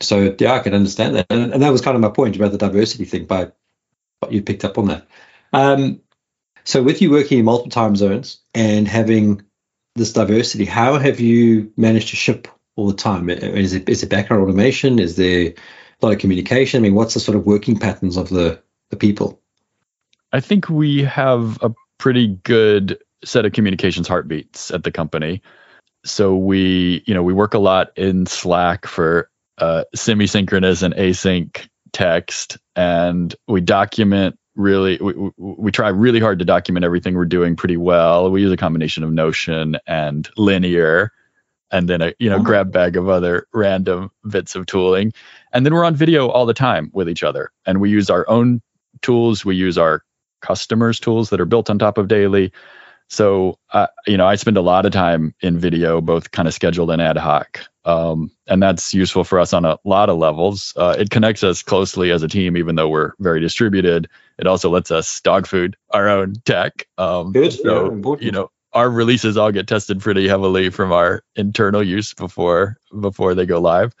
So 0.00 0.34
yeah, 0.38 0.52
I 0.52 0.58
can 0.58 0.74
understand 0.74 1.16
that, 1.16 1.26
and, 1.30 1.54
and, 1.54 1.62
that 1.62 1.72
was 1.72 1.80
kind 1.80 1.94
of 1.94 2.02
my 2.02 2.10
point 2.10 2.36
about 2.36 2.52
the 2.52 2.58
diversity 2.58 3.06
thing. 3.06 3.24
But 3.24 3.56
but 4.20 4.30
you 4.30 4.42
picked 4.42 4.64
up 4.64 4.76
on 4.76 4.88
that. 4.88 5.06
Um, 5.54 6.00
so 6.64 6.82
with 6.82 7.00
you 7.00 7.10
working 7.10 7.38
in 7.38 7.46
multiple 7.46 7.70
time 7.70 7.96
zones 7.96 8.40
and 8.54 8.86
having 8.86 9.42
this 9.94 10.12
diversity, 10.12 10.66
how 10.66 10.98
have 10.98 11.18
you 11.18 11.72
managed 11.78 12.08
to 12.08 12.16
ship 12.16 12.46
all 12.76 12.88
the 12.88 12.94
time? 12.94 13.30
Is 13.30 13.72
it 13.72 13.88
is 13.88 14.02
it 14.02 14.10
background 14.10 14.42
automation? 14.42 14.98
Is 14.98 15.16
there 15.16 15.54
a 16.00 16.06
lot 16.06 16.12
of 16.12 16.18
communication? 16.18 16.78
I 16.78 16.82
mean, 16.82 16.94
what's 16.94 17.14
the 17.14 17.20
sort 17.20 17.36
of 17.36 17.46
working 17.46 17.78
patterns 17.78 18.16
of 18.16 18.28
the 18.28 18.62
the 18.90 18.96
people? 18.96 19.40
I 20.32 20.40
think 20.40 20.68
we 20.68 21.04
have 21.04 21.58
a 21.62 21.72
pretty 21.98 22.26
good 22.26 22.98
set 23.24 23.44
of 23.44 23.52
communications 23.52 24.08
heartbeats 24.08 24.70
at 24.70 24.84
the 24.84 24.90
company. 24.90 25.42
So 26.04 26.36
we, 26.36 27.02
you 27.06 27.14
know, 27.14 27.22
we 27.22 27.32
work 27.32 27.54
a 27.54 27.58
lot 27.58 27.88
in 27.96 28.26
Slack 28.26 28.86
for 28.86 29.30
uh, 29.58 29.84
semi-synchronous 29.94 30.82
and 30.82 30.94
async 30.94 31.66
text, 31.92 32.58
and 32.76 33.34
we 33.48 33.60
document 33.60 34.38
really. 34.54 34.98
We, 35.00 35.12
we, 35.14 35.30
we 35.36 35.72
try 35.72 35.88
really 35.88 36.20
hard 36.20 36.38
to 36.40 36.44
document 36.44 36.84
everything 36.84 37.14
we're 37.14 37.24
doing 37.24 37.56
pretty 37.56 37.76
well. 37.76 38.30
We 38.30 38.42
use 38.42 38.52
a 38.52 38.56
combination 38.56 39.02
of 39.02 39.12
Notion 39.12 39.78
and 39.86 40.28
Linear, 40.36 41.12
and 41.70 41.88
then 41.88 42.02
a 42.02 42.14
you 42.18 42.30
know 42.30 42.36
oh. 42.36 42.42
grab 42.42 42.70
bag 42.70 42.96
of 42.96 43.08
other 43.08 43.48
random 43.52 44.10
bits 44.28 44.54
of 44.54 44.66
tooling, 44.66 45.12
and 45.52 45.64
then 45.64 45.74
we're 45.74 45.84
on 45.84 45.94
video 45.94 46.28
all 46.28 46.46
the 46.46 46.54
time 46.54 46.90
with 46.92 47.08
each 47.08 47.22
other, 47.22 47.50
and 47.66 47.80
we 47.80 47.90
use 47.90 48.10
our 48.10 48.28
own 48.28 48.60
tools. 49.02 49.44
We 49.44 49.56
use 49.56 49.78
our 49.78 50.02
customers' 50.40 51.00
tools 51.00 51.30
that 51.30 51.40
are 51.40 51.46
built 51.46 51.70
on 51.70 51.78
top 51.78 51.98
of 51.98 52.08
Daily. 52.08 52.52
So, 53.08 53.58
uh, 53.72 53.86
you 54.06 54.16
know, 54.16 54.26
I 54.26 54.34
spend 54.34 54.56
a 54.56 54.62
lot 54.62 54.84
of 54.84 54.92
time 54.92 55.34
in 55.40 55.58
video, 55.58 56.00
both 56.00 56.32
kind 56.32 56.48
of 56.48 56.54
scheduled 56.54 56.90
and 56.90 57.00
ad 57.00 57.16
hoc. 57.16 57.60
Um, 57.84 58.32
and 58.48 58.60
that's 58.60 58.94
useful 58.94 59.22
for 59.22 59.38
us 59.38 59.52
on 59.52 59.64
a 59.64 59.78
lot 59.84 60.10
of 60.10 60.18
levels. 60.18 60.72
Uh, 60.76 60.96
it 60.98 61.10
connects 61.10 61.44
us 61.44 61.62
closely 61.62 62.10
as 62.10 62.24
a 62.24 62.28
team, 62.28 62.56
even 62.56 62.74
though 62.74 62.88
we're 62.88 63.12
very 63.20 63.40
distributed. 63.40 64.08
It 64.38 64.48
also 64.48 64.70
lets 64.70 64.90
us 64.90 65.20
dog 65.20 65.46
food 65.46 65.76
our 65.90 66.08
own 66.08 66.34
tech. 66.44 66.88
Um, 66.98 67.30
Good. 67.32 67.52
So, 67.52 67.94
yeah, 67.94 68.16
you 68.18 68.32
know, 68.32 68.50
our 68.72 68.90
releases 68.90 69.36
all 69.36 69.52
get 69.52 69.68
tested 69.68 70.00
pretty 70.00 70.26
heavily 70.26 70.70
from 70.70 70.90
our 70.92 71.22
internal 71.36 71.82
use 71.82 72.12
before 72.12 72.76
before 73.00 73.34
they 73.34 73.46
go 73.46 73.60
live. 73.60 73.94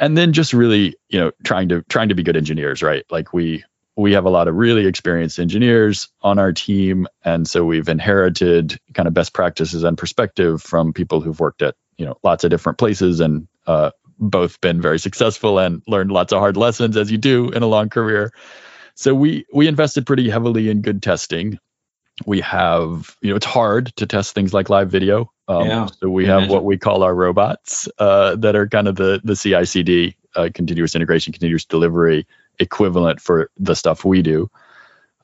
And 0.00 0.16
then 0.16 0.32
just 0.32 0.52
really, 0.52 0.96
you 1.10 1.20
know, 1.20 1.30
trying 1.44 1.68
to 1.68 1.82
trying 1.88 2.08
to 2.08 2.16
be 2.16 2.24
good 2.24 2.36
engineers, 2.36 2.82
right? 2.82 3.04
Like 3.10 3.32
we 3.32 3.62
we 3.96 4.12
have 4.12 4.24
a 4.24 4.30
lot 4.30 4.48
of 4.48 4.54
really 4.54 4.86
experienced 4.86 5.38
engineers 5.38 6.08
on 6.22 6.38
our 6.38 6.52
team 6.52 7.06
and 7.24 7.46
so 7.46 7.64
we've 7.64 7.88
inherited 7.88 8.78
kind 8.94 9.06
of 9.06 9.14
best 9.14 9.34
practices 9.34 9.84
and 9.84 9.98
perspective 9.98 10.62
from 10.62 10.92
people 10.92 11.20
who've 11.20 11.40
worked 11.40 11.62
at 11.62 11.74
you 11.98 12.06
know 12.06 12.16
lots 12.22 12.44
of 12.44 12.50
different 12.50 12.78
places 12.78 13.20
and 13.20 13.46
uh, 13.66 13.90
both 14.18 14.60
been 14.60 14.80
very 14.80 14.98
successful 14.98 15.58
and 15.58 15.82
learned 15.86 16.10
lots 16.10 16.32
of 16.32 16.38
hard 16.38 16.56
lessons 16.56 16.96
as 16.96 17.10
you 17.10 17.18
do 17.18 17.50
in 17.50 17.62
a 17.62 17.66
long 17.66 17.88
career 17.88 18.32
so 18.94 19.14
we 19.14 19.44
we 19.52 19.68
invested 19.68 20.06
pretty 20.06 20.30
heavily 20.30 20.70
in 20.70 20.80
good 20.82 21.02
testing 21.02 21.58
we 22.26 22.40
have 22.40 23.14
you 23.20 23.30
know 23.30 23.36
it's 23.36 23.46
hard 23.46 23.94
to 23.96 24.06
test 24.06 24.34
things 24.34 24.54
like 24.54 24.70
live 24.70 24.90
video 24.90 25.30
um, 25.50 25.66
yeah, 25.66 25.86
so 26.00 26.08
we 26.08 26.26
have 26.26 26.38
imagine. 26.38 26.54
what 26.54 26.64
we 26.64 26.78
call 26.78 27.02
our 27.02 27.14
robots 27.14 27.88
uh, 27.98 28.36
that 28.36 28.54
are 28.54 28.68
kind 28.68 28.86
of 28.86 28.94
the 28.94 29.20
the 29.24 29.34
CI/CD 29.34 30.16
uh, 30.36 30.48
continuous 30.54 30.94
integration, 30.94 31.32
continuous 31.32 31.64
delivery 31.64 32.24
equivalent 32.60 33.20
for 33.20 33.50
the 33.56 33.74
stuff 33.74 34.04
we 34.04 34.22
do. 34.22 34.48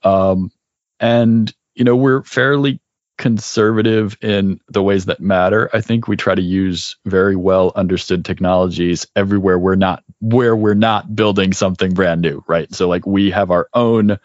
Um, 0.03 0.51
and 0.99 1.55
you 1.77 1.85
know 1.85 1.95
we're 1.95 2.25
fairly 2.25 2.81
conservative 3.19 4.17
in 4.21 4.61
the 4.69 4.83
ways 4.83 5.05
that 5.05 5.21
matter. 5.21 5.71
I 5.73 5.81
think 5.81 6.09
we 6.09 6.17
try 6.17 6.35
to 6.35 6.43
use 6.43 6.97
very 7.07 7.37
well 7.37 7.73
understood 7.77 8.25
technologies 8.25 9.07
everywhere 9.15 9.61
we're 9.61 9.77
not 9.77 10.03
where 10.21 10.57
we're 10.57 10.75
not 10.75 11.15
building 11.15 11.53
something 11.53 11.95
brand 11.95 12.21
new, 12.21 12.43
right? 12.49 12.75
So 12.75 12.89
like 12.89 13.07
we 13.07 13.31
have 13.31 13.53
our 13.53 13.69
own 13.75 14.19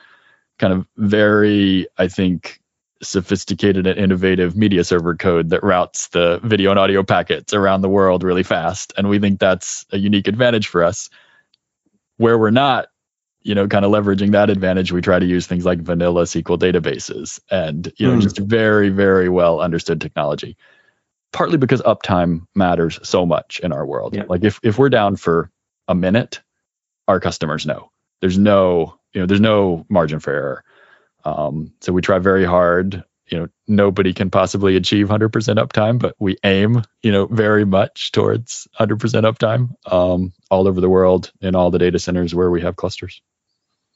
kind 0.57 0.73
of 0.73 0.87
very 0.97 1.85
I 1.97 2.07
think 2.07 2.60
sophisticated 3.01 3.87
and 3.87 3.97
innovative 3.97 4.55
media 4.55 4.83
server 4.83 5.15
code 5.15 5.49
that 5.49 5.63
routes 5.63 6.09
the 6.09 6.39
video 6.43 6.69
and 6.69 6.79
audio 6.79 7.03
packets 7.03 7.53
around 7.53 7.81
the 7.81 7.89
world 7.89 8.23
really 8.23 8.43
fast 8.43 8.93
and 8.97 9.09
we 9.09 9.19
think 9.19 9.39
that's 9.39 9.85
a 9.91 9.97
unique 9.97 10.27
advantage 10.27 10.67
for 10.67 10.83
us 10.83 11.09
where 12.17 12.37
we're 12.37 12.51
not 12.51 12.87
you 13.43 13.55
know, 13.55 13.67
kind 13.67 13.85
of 13.85 13.91
leveraging 13.91 14.31
that 14.31 14.49
advantage, 14.49 14.91
we 14.91 15.01
try 15.01 15.17
to 15.17 15.25
use 15.25 15.47
things 15.47 15.65
like 15.65 15.79
vanilla 15.79 16.23
SQL 16.23 16.59
databases 16.59 17.39
and, 17.49 17.91
you 17.97 18.07
know, 18.07 18.17
mm. 18.17 18.21
just 18.21 18.37
very, 18.37 18.89
very 18.89 19.29
well 19.29 19.61
understood 19.61 19.99
technology. 19.99 20.57
Partly 21.33 21.57
because 21.57 21.81
uptime 21.81 22.45
matters 22.55 22.99
so 23.03 23.25
much 23.25 23.59
in 23.63 23.71
our 23.71 23.85
world. 23.85 24.15
Yeah. 24.15 24.23
Like 24.27 24.43
if, 24.43 24.59
if 24.63 24.77
we're 24.77 24.89
down 24.89 25.15
for 25.15 25.49
a 25.87 25.95
minute, 25.95 26.41
our 27.07 27.19
customers 27.19 27.65
know. 27.65 27.89
There's 28.19 28.37
no, 28.37 28.99
you 29.13 29.21
know, 29.21 29.27
there's 29.27 29.41
no 29.41 29.85
margin 29.89 30.19
for 30.19 30.31
error. 30.31 30.63
Um, 31.23 31.73
so 31.81 31.93
we 31.93 32.01
try 32.01 32.19
very 32.19 32.45
hard. 32.45 33.03
You 33.27 33.39
know, 33.39 33.47
nobody 33.67 34.13
can 34.13 34.29
possibly 34.29 34.75
achieve 34.75 35.07
100% 35.07 35.29
uptime, 35.31 35.99
but 35.99 36.15
we 36.19 36.37
aim, 36.43 36.83
you 37.01 37.11
know, 37.11 37.27
very 37.27 37.65
much 37.65 38.11
towards 38.11 38.67
100% 38.77 38.97
uptime 38.97 39.69
um, 39.91 40.33
all 40.49 40.67
over 40.67 40.81
the 40.81 40.89
world 40.89 41.31
in 41.39 41.55
all 41.55 41.71
the 41.71 41.79
data 41.79 41.99
centers 41.99 42.35
where 42.35 42.51
we 42.51 42.61
have 42.61 42.75
clusters. 42.75 43.21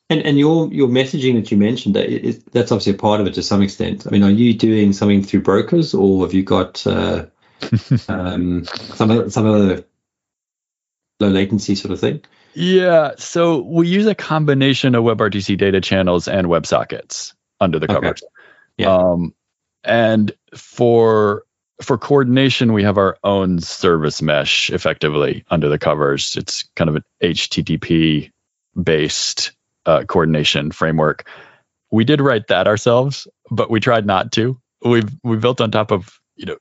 And 0.08 0.22
and 0.22 0.38
your 0.38 0.72
your 0.72 0.88
messaging 0.88 1.34
that 1.34 1.50
you 1.50 1.58
mentioned 1.58 1.96
that 1.96 2.08
is, 2.08 2.44
that's 2.52 2.72
obviously 2.72 2.94
a 2.94 2.98
part 2.98 3.22
of 3.22 3.28
it 3.28 3.34
to 3.34 3.44
some 3.44 3.64
extent. 3.64 4.06
I 4.06 4.12
mean, 4.12 4.24
are 4.24 4.30
you 4.30 4.54
doing 4.54 4.94
something 4.94 5.24
through 5.24 5.42
brokers, 5.42 5.96
or 5.96 6.24
have 6.24 6.34
you 6.34 6.44
got 6.44 6.86
uh, 6.86 7.26
um, 8.08 8.66
some 8.66 9.32
some 9.32 9.48
other 9.48 9.84
low 11.20 11.30
latency 11.30 11.74
sort 11.74 11.92
of 11.92 12.00
thing? 12.00 12.22
Yeah, 12.56 13.12
so 13.18 13.60
we 13.62 13.88
use 13.88 14.06
a 14.06 14.16
combination 14.16 14.96
of 14.96 15.04
WebRTC 15.04 15.58
data 15.58 15.82
channels 15.82 16.28
and 16.28 16.48
WebSockets 16.48 17.34
under 17.60 17.80
the 17.80 17.88
covers. 17.88 18.24
Okay. 18.24 18.32
Yeah. 18.78 18.96
Um, 18.96 19.34
and 19.84 20.32
for 20.56 21.44
for 21.82 21.98
coordination, 21.98 22.72
we 22.72 22.84
have 22.84 22.98
our 22.98 23.18
own 23.24 23.60
service 23.60 24.22
mesh 24.22 24.70
effectively 24.70 25.44
under 25.50 25.68
the 25.68 25.78
covers. 25.78 26.38
It's 26.38 26.64
kind 26.76 26.90
of 26.90 26.96
an 26.96 27.04
HTTP 27.22 28.32
based 28.82 29.52
uh, 29.86 30.04
coordination 30.06 30.72
framework. 30.72 31.28
We 31.92 32.06
did 32.06 32.22
write 32.22 32.48
that 32.48 32.68
ourselves, 32.68 33.28
but 33.52 33.70
we 33.70 33.80
tried 33.80 34.06
not 34.06 34.32
to. 34.34 34.58
We've 34.84 35.10
we 35.24 35.38
built 35.38 35.60
on 35.60 35.72
top 35.72 35.92
of 35.92 36.20
you 36.36 36.46
know, 36.46 36.58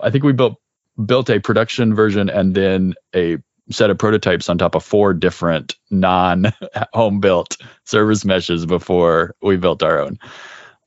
I 0.00 0.10
think 0.10 0.22
we 0.22 0.32
built 0.32 0.60
built 1.04 1.30
a 1.30 1.40
production 1.40 1.94
version 1.94 2.28
and 2.28 2.54
then 2.54 2.94
a 3.14 3.38
set 3.70 3.90
of 3.90 3.98
prototypes 3.98 4.48
on 4.48 4.58
top 4.58 4.74
of 4.74 4.84
four 4.84 5.14
different 5.14 5.74
non 5.90 6.52
home 6.92 7.20
built 7.20 7.56
service 7.84 8.24
meshes 8.24 8.66
before 8.66 9.34
we 9.42 9.56
built 9.56 9.82
our 9.82 10.00
own. 10.00 10.18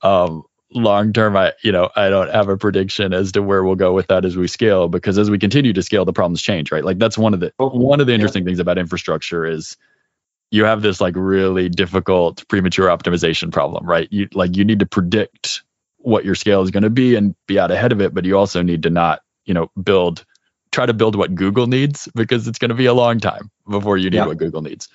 Um, 0.02 0.44
long 0.74 1.12
term 1.12 1.36
i 1.36 1.52
you 1.62 1.70
know 1.70 1.90
i 1.96 2.08
don't 2.08 2.30
have 2.30 2.48
a 2.48 2.56
prediction 2.56 3.12
as 3.12 3.32
to 3.32 3.42
where 3.42 3.62
we'll 3.62 3.74
go 3.74 3.92
with 3.92 4.06
that 4.06 4.24
as 4.24 4.38
we 4.38 4.48
scale 4.48 4.88
because 4.88 5.18
as 5.18 5.30
we 5.30 5.38
continue 5.38 5.74
to 5.74 5.82
scale 5.82 6.06
the 6.06 6.14
problems 6.14 6.40
change 6.40 6.72
right 6.72 6.82
like 6.82 6.98
that's 6.98 7.18
one 7.18 7.34
of 7.34 7.40
the 7.40 7.52
one 7.58 8.00
of 8.00 8.06
the 8.06 8.14
interesting 8.14 8.42
yeah. 8.42 8.46
things 8.46 8.58
about 8.58 8.78
infrastructure 8.78 9.44
is 9.44 9.76
you 10.52 10.66
have 10.66 10.82
this 10.82 11.00
like 11.00 11.14
really 11.16 11.70
difficult 11.70 12.46
premature 12.46 12.88
optimization 12.88 13.50
problem, 13.50 13.86
right? 13.86 14.06
You 14.12 14.28
like 14.34 14.54
you 14.54 14.64
need 14.64 14.80
to 14.80 14.86
predict 14.86 15.62
what 15.96 16.26
your 16.26 16.34
scale 16.34 16.60
is 16.60 16.70
going 16.70 16.82
to 16.82 16.90
be 16.90 17.16
and 17.16 17.34
be 17.48 17.58
out 17.58 17.70
ahead 17.70 17.90
of 17.90 18.02
it, 18.02 18.12
but 18.12 18.26
you 18.26 18.36
also 18.36 18.60
need 18.60 18.82
to 18.82 18.90
not, 18.90 19.22
you 19.46 19.54
know, 19.54 19.70
build 19.82 20.26
try 20.72 20.86
to 20.86 20.94
build 20.94 21.14
what 21.14 21.34
Google 21.34 21.66
needs 21.66 22.08
because 22.14 22.48
it's 22.48 22.58
going 22.58 22.70
to 22.70 22.74
be 22.74 22.86
a 22.86 22.94
long 22.94 23.20
time 23.20 23.50
before 23.68 23.96
you 23.96 24.10
need 24.10 24.16
yeah. 24.16 24.26
what 24.26 24.38
Google 24.38 24.62
needs. 24.62 24.88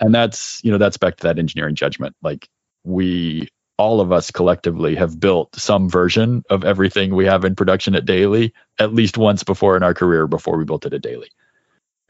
And 0.00 0.14
that's, 0.14 0.62
you 0.64 0.70
know, 0.70 0.78
that's 0.78 0.96
back 0.96 1.16
to 1.16 1.24
that 1.24 1.38
engineering 1.38 1.74
judgment. 1.74 2.16
Like 2.22 2.48
we 2.84 3.48
all 3.76 4.00
of 4.00 4.10
us 4.10 4.30
collectively 4.30 4.96
have 4.96 5.20
built 5.20 5.54
some 5.54 5.88
version 5.88 6.42
of 6.50 6.64
everything 6.64 7.14
we 7.14 7.26
have 7.26 7.44
in 7.44 7.54
production 7.54 7.94
at 7.94 8.04
Daily 8.04 8.52
at 8.78 8.92
least 8.92 9.18
once 9.18 9.44
before 9.44 9.76
in 9.76 9.82
our 9.82 9.94
career 9.94 10.26
before 10.26 10.56
we 10.56 10.64
built 10.64 10.86
it 10.86 10.94
at 10.94 11.02
Daily. 11.02 11.30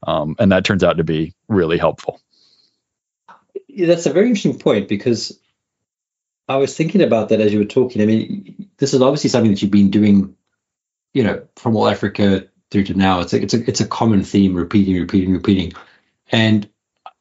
Um, 0.02 0.36
and 0.38 0.52
that 0.52 0.64
turns 0.64 0.84
out 0.84 0.98
to 0.98 1.04
be 1.04 1.34
really 1.48 1.76
helpful. 1.76 2.20
That's 3.76 4.06
a 4.06 4.12
very 4.12 4.28
interesting 4.28 4.59
point 4.59 4.88
because 4.88 5.38
I 6.48 6.56
was 6.56 6.74
thinking 6.74 7.02
about 7.02 7.28
that 7.28 7.40
as 7.40 7.52
you 7.52 7.59
were 7.59 7.64
talking. 7.66 8.00
I 8.00 8.06
mean, 8.06 8.70
this 8.78 8.94
is 8.94 9.02
obviously 9.02 9.30
something 9.30 9.50
that 9.50 9.61
you've 9.61 9.70
been 9.70 9.90
doing, 9.90 10.36
you 11.12 11.22
know, 11.22 11.46
from 11.56 11.74
AllAfrica 11.74 12.48
through 12.71 12.85
to 12.85 12.95
now. 12.95 13.21
It's 13.21 13.33
a, 13.33 13.43
it's 13.43 13.55
a, 13.55 13.69
it's 13.69 13.81
a 13.81 13.87
common 13.87 14.23
theme, 14.23 14.55
repeating, 14.55 14.99
repeating, 14.99 15.33
repeating. 15.33 15.73
And 16.31 16.69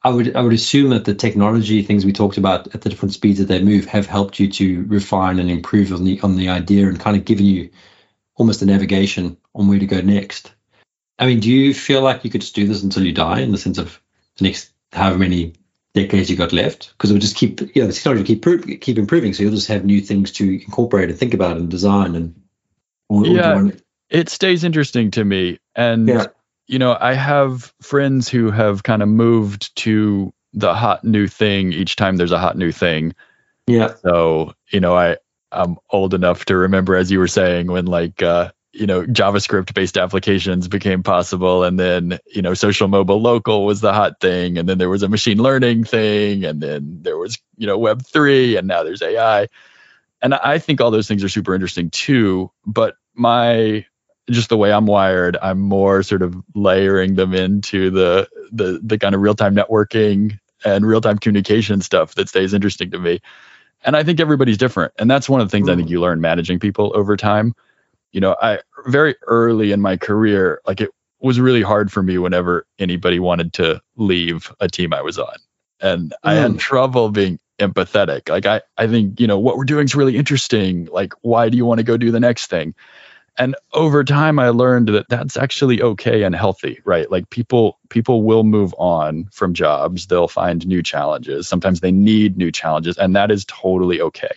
I 0.04 0.10
would 0.10 0.36
I 0.36 0.41
would 0.41 0.54
assume 0.54 0.91
that 0.91 1.06
the 1.06 1.14
technology 1.14 1.82
things 1.82 2.06
we 2.06 2.14
talked 2.14 2.38
about 2.38 2.74
at 2.74 2.82
the 2.82 2.89
different 2.89 3.14
speeds 3.14 3.39
that 3.39 3.45
they 3.45 3.62
move 3.62 3.86
have 3.86 4.06
helped 4.06 4.39
you 4.39 4.50
to 4.52 4.86
refine 4.86 5.39
and 5.39 5.50
improve 5.50 5.91
on 5.91 6.04
the 6.04 6.22
on 6.22 6.36
the 6.36 6.50
idea 6.50 6.88
and 6.88 7.00
kind 7.00 7.18
of 7.18 7.26
given 7.26 7.45
you 7.45 7.70
almost 8.36 8.62
a 8.62 8.66
navigation 8.66 9.38
on 9.56 9.68
where 9.68 9.80
to 9.80 9.86
go 9.86 10.02
next. 10.02 10.54
I 11.20 11.26
mean, 11.26 11.39
do 11.39 11.50
you 11.50 11.74
feel 11.74 12.02
like 12.02 12.24
you 12.24 12.30
could 12.30 12.41
just 12.41 12.56
do 12.56 12.68
this 12.68 12.84
until 12.84 13.06
you 13.06 13.12
die 13.12 13.39
in 13.39 13.52
the 13.52 13.58
sense 13.58 13.80
of 13.80 14.00
the 14.38 14.45
next 14.45 14.72
however 14.93 15.18
many 15.18 15.54
decades 15.93 16.30
you 16.30 16.36
got 16.36 16.54
left? 16.54 16.93
Because 16.93 17.10
it 17.10 17.14
would 17.14 17.22
just 17.22 17.36
keep 17.36 17.60
you 17.76 17.82
know 17.82 17.88
the 17.88 17.93
technology 17.93 18.24
keep 18.24 18.82
keep 18.82 18.98
improving, 18.98 19.34
so 19.34 19.43
you'll 19.43 19.52
just 19.52 19.68
have 19.68 19.84
new 19.84 20.02
things 20.02 20.32
to 20.34 20.62
incorporate 20.64 21.10
and 21.10 21.18
think 21.18 21.34
about 21.34 21.58
and 21.58 21.70
design 21.70 22.16
and. 22.16 22.43
Or, 23.10 23.26
yeah, 23.26 23.58
or 23.58 23.72
it 24.10 24.30
stays 24.30 24.64
interesting 24.64 25.12
to 25.12 25.24
me, 25.24 25.60
and 25.76 26.08
yeah 26.08 26.28
you 26.68 26.80
know, 26.80 26.95
I 26.99 27.14
have 27.14 27.74
friends 27.82 28.28
who 28.28 28.51
have 28.51 28.84
kind 28.84 29.01
of 29.01 29.08
moved 29.08 29.76
to 29.78 30.34
the 30.53 30.74
hot 30.74 31.03
new 31.03 31.28
thing 31.28 31.72
each 31.72 31.95
time 31.95 32.18
there's 32.18 32.32
a 32.32 32.39
hot 32.39 32.58
new 32.58 32.72
thing. 32.72 33.16
Yeah. 33.68 33.95
So, 34.03 34.53
you 34.70 34.80
know, 34.80 34.95
I 34.95 35.18
I'm 35.51 35.78
old 35.89 36.14
enough 36.14 36.45
to 36.45 36.58
remember 36.58 36.95
as 36.95 37.10
you 37.10 37.20
were 37.20 37.28
saying 37.28 37.68
when 37.68 37.86
like 37.86 38.22
uh 38.22 38.51
you 38.74 38.86
know 38.86 39.03
javascript 39.03 39.74
based 39.74 39.97
applications 39.97 40.68
became 40.68 41.03
possible 41.03 41.64
and 41.64 41.80
then 41.80 42.20
you 42.28 42.41
know 42.41 42.53
social 42.53 42.89
mobile 42.89 43.22
local 43.22 43.66
was 43.66 43.80
the 43.80 43.93
hot 43.93 44.20
thing 44.20 44.58
and 44.58 44.68
then 44.68 44.78
there 44.78 44.89
was 44.89 45.03
a 45.03 45.08
machine 45.08 45.41
learning 45.41 45.86
thing 45.86 46.43
and 46.43 46.62
then 46.62 46.99
there 47.01 47.18
was 47.18 47.39
you 47.55 47.66
know 47.66 47.78
web 47.78 48.05
3 48.05 48.58
and 48.58 48.68
now 48.68 48.84
there's 48.84 49.01
ai 49.01 49.47
and 50.22 50.34
i 50.34 50.60
think 50.60 50.82
all 50.82 50.91
those 50.91 51.08
things 51.08 51.24
are 51.24 51.30
super 51.30 51.55
interesting 51.55 51.89
too 51.89 52.51
but 52.66 52.95
my 53.16 53.86
just 54.30 54.49
the 54.49 54.57
way 54.57 54.71
I'm 54.71 54.86
wired, 54.86 55.38
I'm 55.41 55.59
more 55.59 56.03
sort 56.03 56.21
of 56.21 56.36
layering 56.53 57.15
them 57.15 57.34
into 57.34 57.89
the 57.89 58.28
the 58.51 58.80
the 58.84 58.97
kind 58.97 59.15
of 59.15 59.21
real 59.21 59.36
time 59.36 59.55
networking 59.55 60.39
and 60.65 60.86
real 60.86 61.01
time 61.01 61.17
communication 61.17 61.82
stuff 61.82 62.15
that 62.15 62.30
stays 62.30 62.53
interesting 62.53 62.91
to 62.91 62.99
me. 62.99 63.19
And 63.84 63.95
I 63.95 64.03
think 64.03 64.19
everybody's 64.19 64.57
different, 64.57 64.93
and 64.99 65.09
that's 65.09 65.30
one 65.30 65.39
of 65.39 65.47
the 65.47 65.51
things 65.51 65.69
mm. 65.69 65.73
I 65.73 65.75
think 65.75 65.88
mm. 65.88 65.91
you 65.91 66.01
learn 66.01 66.19
managing 66.19 66.59
people 66.59 66.91
over 66.95 67.15
time. 67.15 67.53
You 68.11 68.21
know, 68.21 68.36
I 68.41 68.59
very 68.88 69.15
early 69.28 69.71
in 69.71 69.82
my 69.82 69.97
career, 69.97 70.61
like 70.65 70.82
it 70.82 70.89
was 71.19 71.39
really 71.39 71.61
hard 71.61 71.91
for 71.91 72.03
me 72.03 72.17
whenever 72.17 72.65
anybody 72.80 73.19
wanted 73.19 73.53
to 73.53 73.82
leave 73.95 74.51
a 74.59 74.67
team 74.67 74.93
I 74.93 75.01
was 75.01 75.17
on, 75.17 75.36
and 75.80 76.09
mm. 76.09 76.15
I 76.23 76.34
had 76.34 76.51
mm. 76.51 76.59
trouble 76.59 77.11
being 77.11 77.39
empathetic. 77.59 78.30
Like 78.30 78.45
I 78.45 78.61
I 78.78 78.88
think 78.88 79.19
you 79.19 79.28
know 79.28 79.39
what 79.39 79.57
we're 79.57 79.63
doing 79.63 79.86
is 79.86 79.95
really 79.95 80.17
interesting. 80.17 80.86
Like 80.86 81.13
why 81.21 81.49
do 81.49 81.55
you 81.55 81.65
want 81.65 81.80
to 81.80 81.84
go 81.84 81.95
do 81.95 82.11
the 82.11 82.19
next 82.19 82.47
thing? 82.47 82.75
And 83.38 83.55
over 83.73 84.03
time 84.03 84.39
i 84.39 84.49
learned 84.49 84.89
that 84.89 85.07
that's 85.09 85.38
actually 85.38 85.81
okay 85.81 86.23
and 86.23 86.35
healthy 86.35 86.79
right? 86.88 87.11
Like 87.11 87.29
people 87.29 87.79
people 87.89 88.23
will 88.23 88.43
move 88.43 88.73
on 88.77 89.27
from 89.31 89.53
jobs. 89.53 90.07
They'll 90.07 90.27
find 90.27 90.65
new 90.65 90.81
challenges. 90.81 91.47
Sometimes 91.47 91.81
they 91.81 91.91
need 91.91 92.38
new 92.38 92.51
challenges 92.51 92.97
and 92.97 93.15
that 93.15 93.29
is 93.29 93.45
totally 93.45 94.01
okay. 94.01 94.31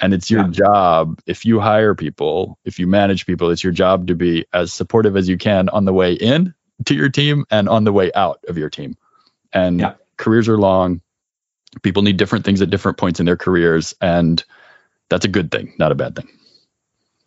And 0.00 0.12
it's 0.12 0.30
your 0.30 0.44
yeah. 0.44 0.50
job 0.50 1.20
if 1.26 1.44
you 1.44 1.60
hire 1.60 1.94
people 1.94 2.58
if 2.64 2.78
you 2.78 2.86
manage 2.86 3.26
people 3.26 3.50
it's 3.50 3.62
your 3.62 3.72
job 3.72 4.08
to 4.08 4.14
be 4.14 4.44
as 4.52 4.72
supportive 4.72 5.16
as 5.16 5.28
you 5.28 5.38
can 5.38 5.68
on 5.68 5.84
the 5.84 5.92
way 5.92 6.14
in 6.14 6.54
to 6.86 6.94
your 6.94 7.10
team 7.10 7.44
and 7.50 7.68
on 7.68 7.84
the 7.84 7.92
way 7.92 8.10
out 8.14 8.42
of 8.48 8.58
your 8.58 8.70
team. 8.70 8.96
And 9.52 9.80
yeah. 9.80 9.94
careers 10.16 10.48
are 10.48 10.58
long. 10.58 11.00
People 11.82 12.02
need 12.02 12.16
different 12.16 12.44
things 12.44 12.62
at 12.62 12.70
different 12.70 12.98
points 12.98 13.20
in 13.20 13.26
their 13.26 13.36
careers 13.36 13.94
and 14.00 14.42
that's 15.10 15.24
a 15.24 15.28
good 15.28 15.50
thing 15.50 15.74
not 15.78 15.92
a 15.92 15.94
bad 15.94 16.16
thing 16.16 16.28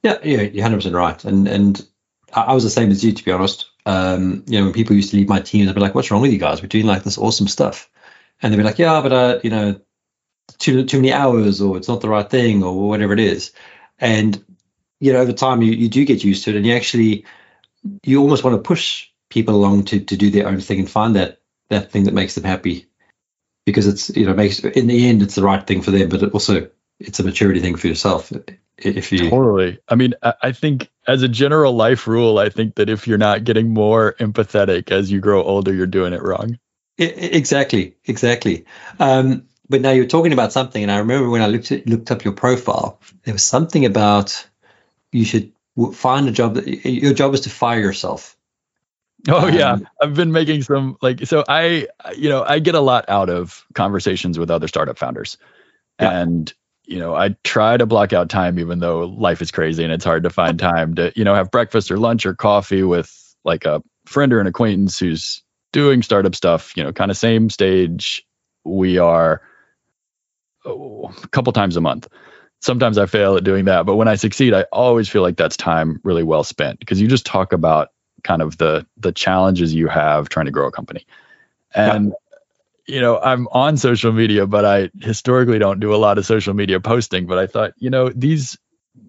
yeah, 0.07 0.19
yeah, 0.23 0.41
you're 0.41 0.63
hundred 0.63 0.77
percent 0.77 0.95
right. 0.95 1.23
And 1.25 1.47
and 1.47 1.85
I 2.33 2.53
was 2.53 2.63
the 2.63 2.69
same 2.69 2.91
as 2.91 3.03
you, 3.03 3.13
to 3.13 3.25
be 3.25 3.31
honest. 3.31 3.69
Um, 3.85 4.43
you 4.47 4.59
know, 4.59 4.65
when 4.65 4.73
people 4.73 4.95
used 4.95 5.11
to 5.11 5.17
leave 5.17 5.29
my 5.29 5.39
team, 5.39 5.65
they'd 5.65 5.75
be 5.75 5.81
like, 5.81 5.95
"What's 5.95 6.11
wrong 6.11 6.21
with 6.21 6.31
you 6.31 6.39
guys? 6.39 6.61
We're 6.61 6.67
doing 6.67 6.85
like 6.85 7.03
this 7.03 7.17
awesome 7.17 7.47
stuff," 7.47 7.89
and 8.41 8.51
they'd 8.51 8.57
be 8.57 8.63
like, 8.63 8.79
"Yeah, 8.79 9.01
but 9.01 9.13
uh, 9.13 9.39
you 9.43 9.49
know, 9.49 9.79
too 10.57 10.85
too 10.85 10.97
many 10.97 11.13
hours, 11.13 11.61
or 11.61 11.77
it's 11.77 11.87
not 11.87 12.01
the 12.01 12.09
right 12.09 12.29
thing, 12.29 12.63
or 12.63 12.87
whatever 12.87 13.13
it 13.13 13.19
is." 13.19 13.51
And 13.99 14.43
you 14.99 15.13
know, 15.13 15.19
over 15.19 15.33
time, 15.33 15.61
you, 15.61 15.71
you 15.71 15.89
do 15.89 16.05
get 16.05 16.23
used 16.23 16.43
to 16.43 16.51
it, 16.51 16.55
and 16.55 16.65
you 16.65 16.73
actually 16.73 17.25
you 18.03 18.21
almost 18.21 18.43
want 18.43 18.55
to 18.55 18.67
push 18.67 19.07
people 19.29 19.55
along 19.55 19.85
to 19.85 19.99
to 19.99 20.17
do 20.17 20.29
their 20.29 20.47
own 20.47 20.59
thing 20.59 20.79
and 20.79 20.89
find 20.89 21.15
that 21.15 21.39
that 21.69 21.91
thing 21.91 22.05
that 22.05 22.13
makes 22.13 22.35
them 22.35 22.43
happy, 22.43 22.87
because 23.65 23.87
it's 23.87 24.09
you 24.15 24.25
know 24.25 24.33
makes 24.33 24.59
in 24.59 24.87
the 24.87 25.07
end 25.07 25.21
it's 25.21 25.35
the 25.35 25.43
right 25.43 25.65
thing 25.65 25.81
for 25.81 25.91
them, 25.91 26.09
but 26.09 26.23
it 26.23 26.33
also 26.33 26.69
it's 26.99 27.19
a 27.19 27.23
maturity 27.23 27.59
thing 27.59 27.75
for 27.75 27.87
yourself 27.87 28.31
if 28.78 29.11
you 29.11 29.30
totally. 29.30 29.80
I 29.88 29.95
mean 29.95 30.13
i 30.41 30.51
think 30.51 30.89
as 31.07 31.23
a 31.23 31.28
general 31.28 31.73
life 31.73 32.07
rule 32.07 32.38
i 32.38 32.49
think 32.49 32.75
that 32.75 32.89
if 32.89 33.07
you're 33.07 33.17
not 33.17 33.43
getting 33.43 33.73
more 33.73 34.13
empathetic 34.19 34.91
as 34.91 35.11
you 35.11 35.19
grow 35.19 35.43
older 35.43 35.73
you're 35.73 35.88
doing 35.88 36.13
it 36.13 36.21
wrong. 36.21 36.59
Exactly 36.99 37.95
exactly. 38.05 38.65
Um, 38.99 39.47
but 39.69 39.82
now 39.82 39.91
you're 39.91 40.07
talking 40.07 40.34
about 40.34 40.53
something 40.53 40.82
and 40.82 40.91
i 40.91 40.97
remember 40.97 41.30
when 41.30 41.41
i 41.41 41.47
looked 41.47 41.71
at, 41.71 41.88
looked 41.88 42.11
up 42.11 42.23
your 42.23 42.34
profile 42.34 42.99
there 43.23 43.34
was 43.34 43.43
something 43.43 43.86
about 43.86 44.47
you 45.11 45.25
should 45.25 45.51
find 45.93 46.28
a 46.28 46.32
job 46.32 46.55
that 46.55 46.67
your 46.67 47.13
job 47.13 47.34
is 47.34 47.41
to 47.41 47.49
fire 47.49 47.80
yourself. 47.80 48.36
Oh 49.28 49.47
um, 49.47 49.53
yeah, 49.53 49.78
I've 50.01 50.13
been 50.13 50.32
making 50.32 50.61
some 50.63 50.97
like 51.01 51.25
so 51.25 51.43
I 51.47 51.88
you 52.15 52.30
know 52.30 52.43
I 52.43 52.59
get 52.59 52.75
a 52.75 52.80
lot 52.80 53.05
out 53.07 53.30
of 53.30 53.65
conversations 53.73 54.39
with 54.39 54.51
other 54.51 54.67
startup 54.67 54.97
founders, 54.97 55.38
yeah. 55.99 56.21
and 56.21 56.53
you 56.88 56.99
know, 56.99 57.13
I 57.13 57.35
try 57.43 57.75
to 57.75 57.85
block 57.85 58.13
out 58.13 58.29
time, 58.29 58.57
even 58.59 58.79
though 58.79 59.01
life 59.05 59.41
is 59.41 59.51
crazy 59.51 59.83
and 59.83 59.91
it's 59.91 60.05
hard 60.05 60.23
to 60.23 60.29
find 60.29 60.57
time 60.57 60.95
to, 60.95 61.11
you 61.15 61.25
know, 61.25 61.35
have 61.35 61.51
breakfast 61.51 61.91
or 61.91 61.97
lunch 61.97 62.25
or 62.25 62.33
coffee 62.33 62.83
with 62.83 63.35
like 63.43 63.65
a 63.65 63.83
friend 64.05 64.31
or 64.31 64.39
an 64.39 64.47
acquaintance 64.47 64.97
who's 64.97 65.43
doing 65.73 66.01
startup 66.01 66.33
stuff, 66.33 66.75
you 66.77 66.83
know, 66.83 66.93
kind 66.93 67.11
of 67.11 67.17
same 67.17 67.49
stage 67.49 68.25
we 68.63 68.97
are 68.97 69.41
oh, 70.65 71.11
a 71.23 71.27
couple 71.27 71.51
times 71.51 71.75
a 71.75 71.81
month. 71.81 72.07
Sometimes 72.61 72.97
I 72.97 73.05
fail 73.05 73.35
at 73.35 73.43
doing 73.43 73.65
that, 73.65 73.85
but 73.85 73.97
when 73.97 74.07
I 74.07 74.15
succeed, 74.15 74.53
I 74.53 74.63
always 74.71 75.09
feel 75.09 75.21
like 75.21 75.38
that's 75.38 75.57
time 75.57 75.99
really 76.03 76.23
well 76.23 76.43
spent 76.43 76.79
because 76.79 76.99
you 76.99 77.07
just 77.07 77.25
talk 77.25 77.53
about 77.53 77.89
kind 78.23 78.41
of 78.41 78.57
the 78.57 78.85
the 78.97 79.11
challenges 79.11 79.73
you 79.73 79.88
have 79.88 80.29
trying 80.29 80.47
to 80.47 80.51
grow 80.51 80.67
a 80.67 80.71
company. 80.71 81.05
And 81.75 82.13
you 82.88 83.01
know, 83.01 83.19
I'm 83.19 83.47
on 83.51 83.77
social 83.77 84.11
media, 84.11 84.47
but 84.47 84.65
I 84.65 84.89
historically 85.01 85.59
don't 85.59 85.79
do 85.79 85.93
a 85.93 85.97
lot 85.97 86.17
of 86.17 86.25
social 86.25 86.53
media 86.53 86.79
posting. 86.79 87.25
But 87.25 87.38
I 87.38 87.47
thought, 87.47 87.73
you 87.77 87.89
know, 87.89 88.09
these 88.09 88.57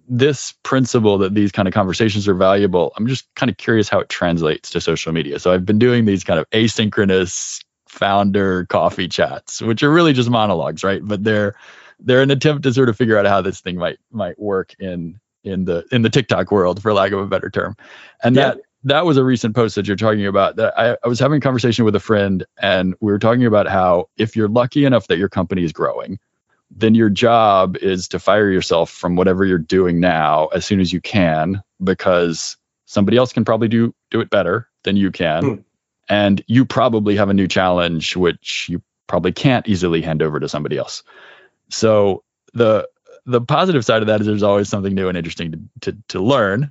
this 0.08 0.54
principle 0.62 1.18
that 1.18 1.34
these 1.34 1.52
kind 1.52 1.68
of 1.68 1.74
conversations 1.74 2.26
are 2.28 2.34
valuable. 2.34 2.92
I'm 2.96 3.06
just 3.06 3.28
kind 3.34 3.50
of 3.50 3.56
curious 3.56 3.88
how 3.88 4.00
it 4.00 4.08
translates 4.08 4.70
to 4.70 4.80
social 4.80 5.12
media. 5.12 5.38
So 5.38 5.52
I've 5.52 5.66
been 5.66 5.78
doing 5.78 6.04
these 6.04 6.24
kind 6.24 6.40
of 6.40 6.48
asynchronous 6.50 7.62
founder 7.88 8.66
coffee 8.66 9.08
chats, 9.08 9.62
which 9.62 9.82
are 9.82 9.90
really 9.90 10.12
just 10.12 10.30
monologues, 10.30 10.82
right? 10.82 11.00
But 11.02 11.24
they're 11.24 11.54
they're 12.00 12.22
an 12.22 12.30
attempt 12.30 12.64
to 12.64 12.72
sort 12.72 12.88
of 12.88 12.96
figure 12.96 13.18
out 13.18 13.26
how 13.26 13.40
this 13.42 13.60
thing 13.60 13.76
might 13.76 13.98
might 14.10 14.38
work 14.38 14.74
in 14.78 15.20
in 15.44 15.64
the 15.64 15.84
in 15.92 16.02
the 16.02 16.10
TikTok 16.10 16.50
world, 16.50 16.82
for 16.82 16.92
lack 16.92 17.12
of 17.12 17.20
a 17.20 17.26
better 17.26 17.50
term. 17.50 17.76
And 18.22 18.34
yeah. 18.34 18.54
that 18.54 18.60
that 18.84 19.04
was 19.04 19.16
a 19.16 19.24
recent 19.24 19.54
post 19.54 19.74
that 19.74 19.86
you're 19.86 19.96
talking 19.96 20.26
about 20.26 20.56
that 20.56 20.78
I, 20.78 20.96
I 21.04 21.08
was 21.08 21.18
having 21.18 21.38
a 21.38 21.40
conversation 21.40 21.84
with 21.84 21.94
a 21.94 22.00
friend 22.00 22.44
and 22.60 22.94
we 23.00 23.12
were 23.12 23.18
talking 23.18 23.44
about 23.44 23.66
how 23.68 24.08
if 24.16 24.36
you're 24.36 24.48
lucky 24.48 24.84
enough 24.84 25.08
that 25.08 25.18
your 25.18 25.28
company 25.28 25.64
is 25.64 25.72
growing 25.72 26.18
then 26.70 26.94
your 26.94 27.08
job 27.08 27.76
is 27.78 28.08
to 28.08 28.18
fire 28.18 28.50
yourself 28.50 28.90
from 28.90 29.16
whatever 29.16 29.44
you're 29.44 29.58
doing 29.58 30.00
now 30.00 30.46
as 30.48 30.66
soon 30.66 30.80
as 30.80 30.92
you 30.92 31.00
can 31.00 31.62
because 31.82 32.56
somebody 32.84 33.16
else 33.16 33.32
can 33.32 33.44
probably 33.44 33.68
do 33.68 33.94
do 34.10 34.20
it 34.20 34.30
better 34.30 34.68
than 34.84 34.96
you 34.96 35.10
can. 35.10 35.44
Hmm. 35.44 35.54
and 36.08 36.42
you 36.46 36.64
probably 36.64 37.16
have 37.16 37.28
a 37.28 37.34
new 37.34 37.48
challenge 37.48 38.16
which 38.16 38.66
you 38.68 38.82
probably 39.06 39.32
can't 39.32 39.66
easily 39.68 40.02
hand 40.02 40.22
over 40.22 40.40
to 40.40 40.48
somebody 40.48 40.78
else. 40.78 41.02
So 41.70 42.22
the 42.54 42.88
the 43.26 43.40
positive 43.40 43.84
side 43.84 44.02
of 44.02 44.06
that 44.06 44.20
is 44.20 44.26
there's 44.26 44.42
always 44.42 44.70
something 44.70 44.94
new 44.94 45.08
and 45.08 45.18
interesting 45.18 45.52
to, 45.52 45.60
to, 45.92 45.98
to 46.08 46.20
learn 46.20 46.70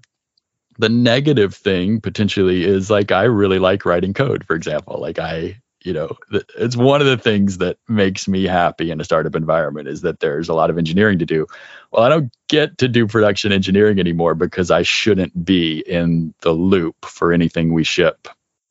the 0.77 0.89
negative 0.89 1.55
thing 1.55 2.01
potentially 2.01 2.63
is 2.63 2.89
like 2.89 3.11
I 3.11 3.23
really 3.23 3.59
like 3.59 3.85
writing 3.85 4.13
code, 4.13 4.45
for 4.45 4.55
example. 4.55 4.99
Like 4.99 5.19
I, 5.19 5.59
you 5.83 5.93
know, 5.93 6.17
it's 6.57 6.75
one 6.75 7.01
of 7.01 7.07
the 7.07 7.17
things 7.17 7.59
that 7.59 7.77
makes 7.87 8.27
me 8.27 8.43
happy 8.43 8.91
in 8.91 8.99
a 8.99 9.03
startup 9.03 9.35
environment 9.35 9.87
is 9.87 10.01
that 10.01 10.19
there's 10.19 10.49
a 10.49 10.53
lot 10.53 10.69
of 10.69 10.77
engineering 10.77 11.19
to 11.19 11.25
do. 11.25 11.47
Well, 11.91 12.03
I 12.03 12.09
don't 12.09 12.35
get 12.47 12.77
to 12.79 12.87
do 12.87 13.07
production 13.07 13.51
engineering 13.51 13.99
anymore 13.99 14.35
because 14.35 14.71
I 14.71 14.83
shouldn't 14.83 15.45
be 15.45 15.79
in 15.79 16.33
the 16.41 16.51
loop 16.51 17.05
for 17.05 17.31
anything 17.31 17.73
we 17.73 17.83
ship, 17.83 18.27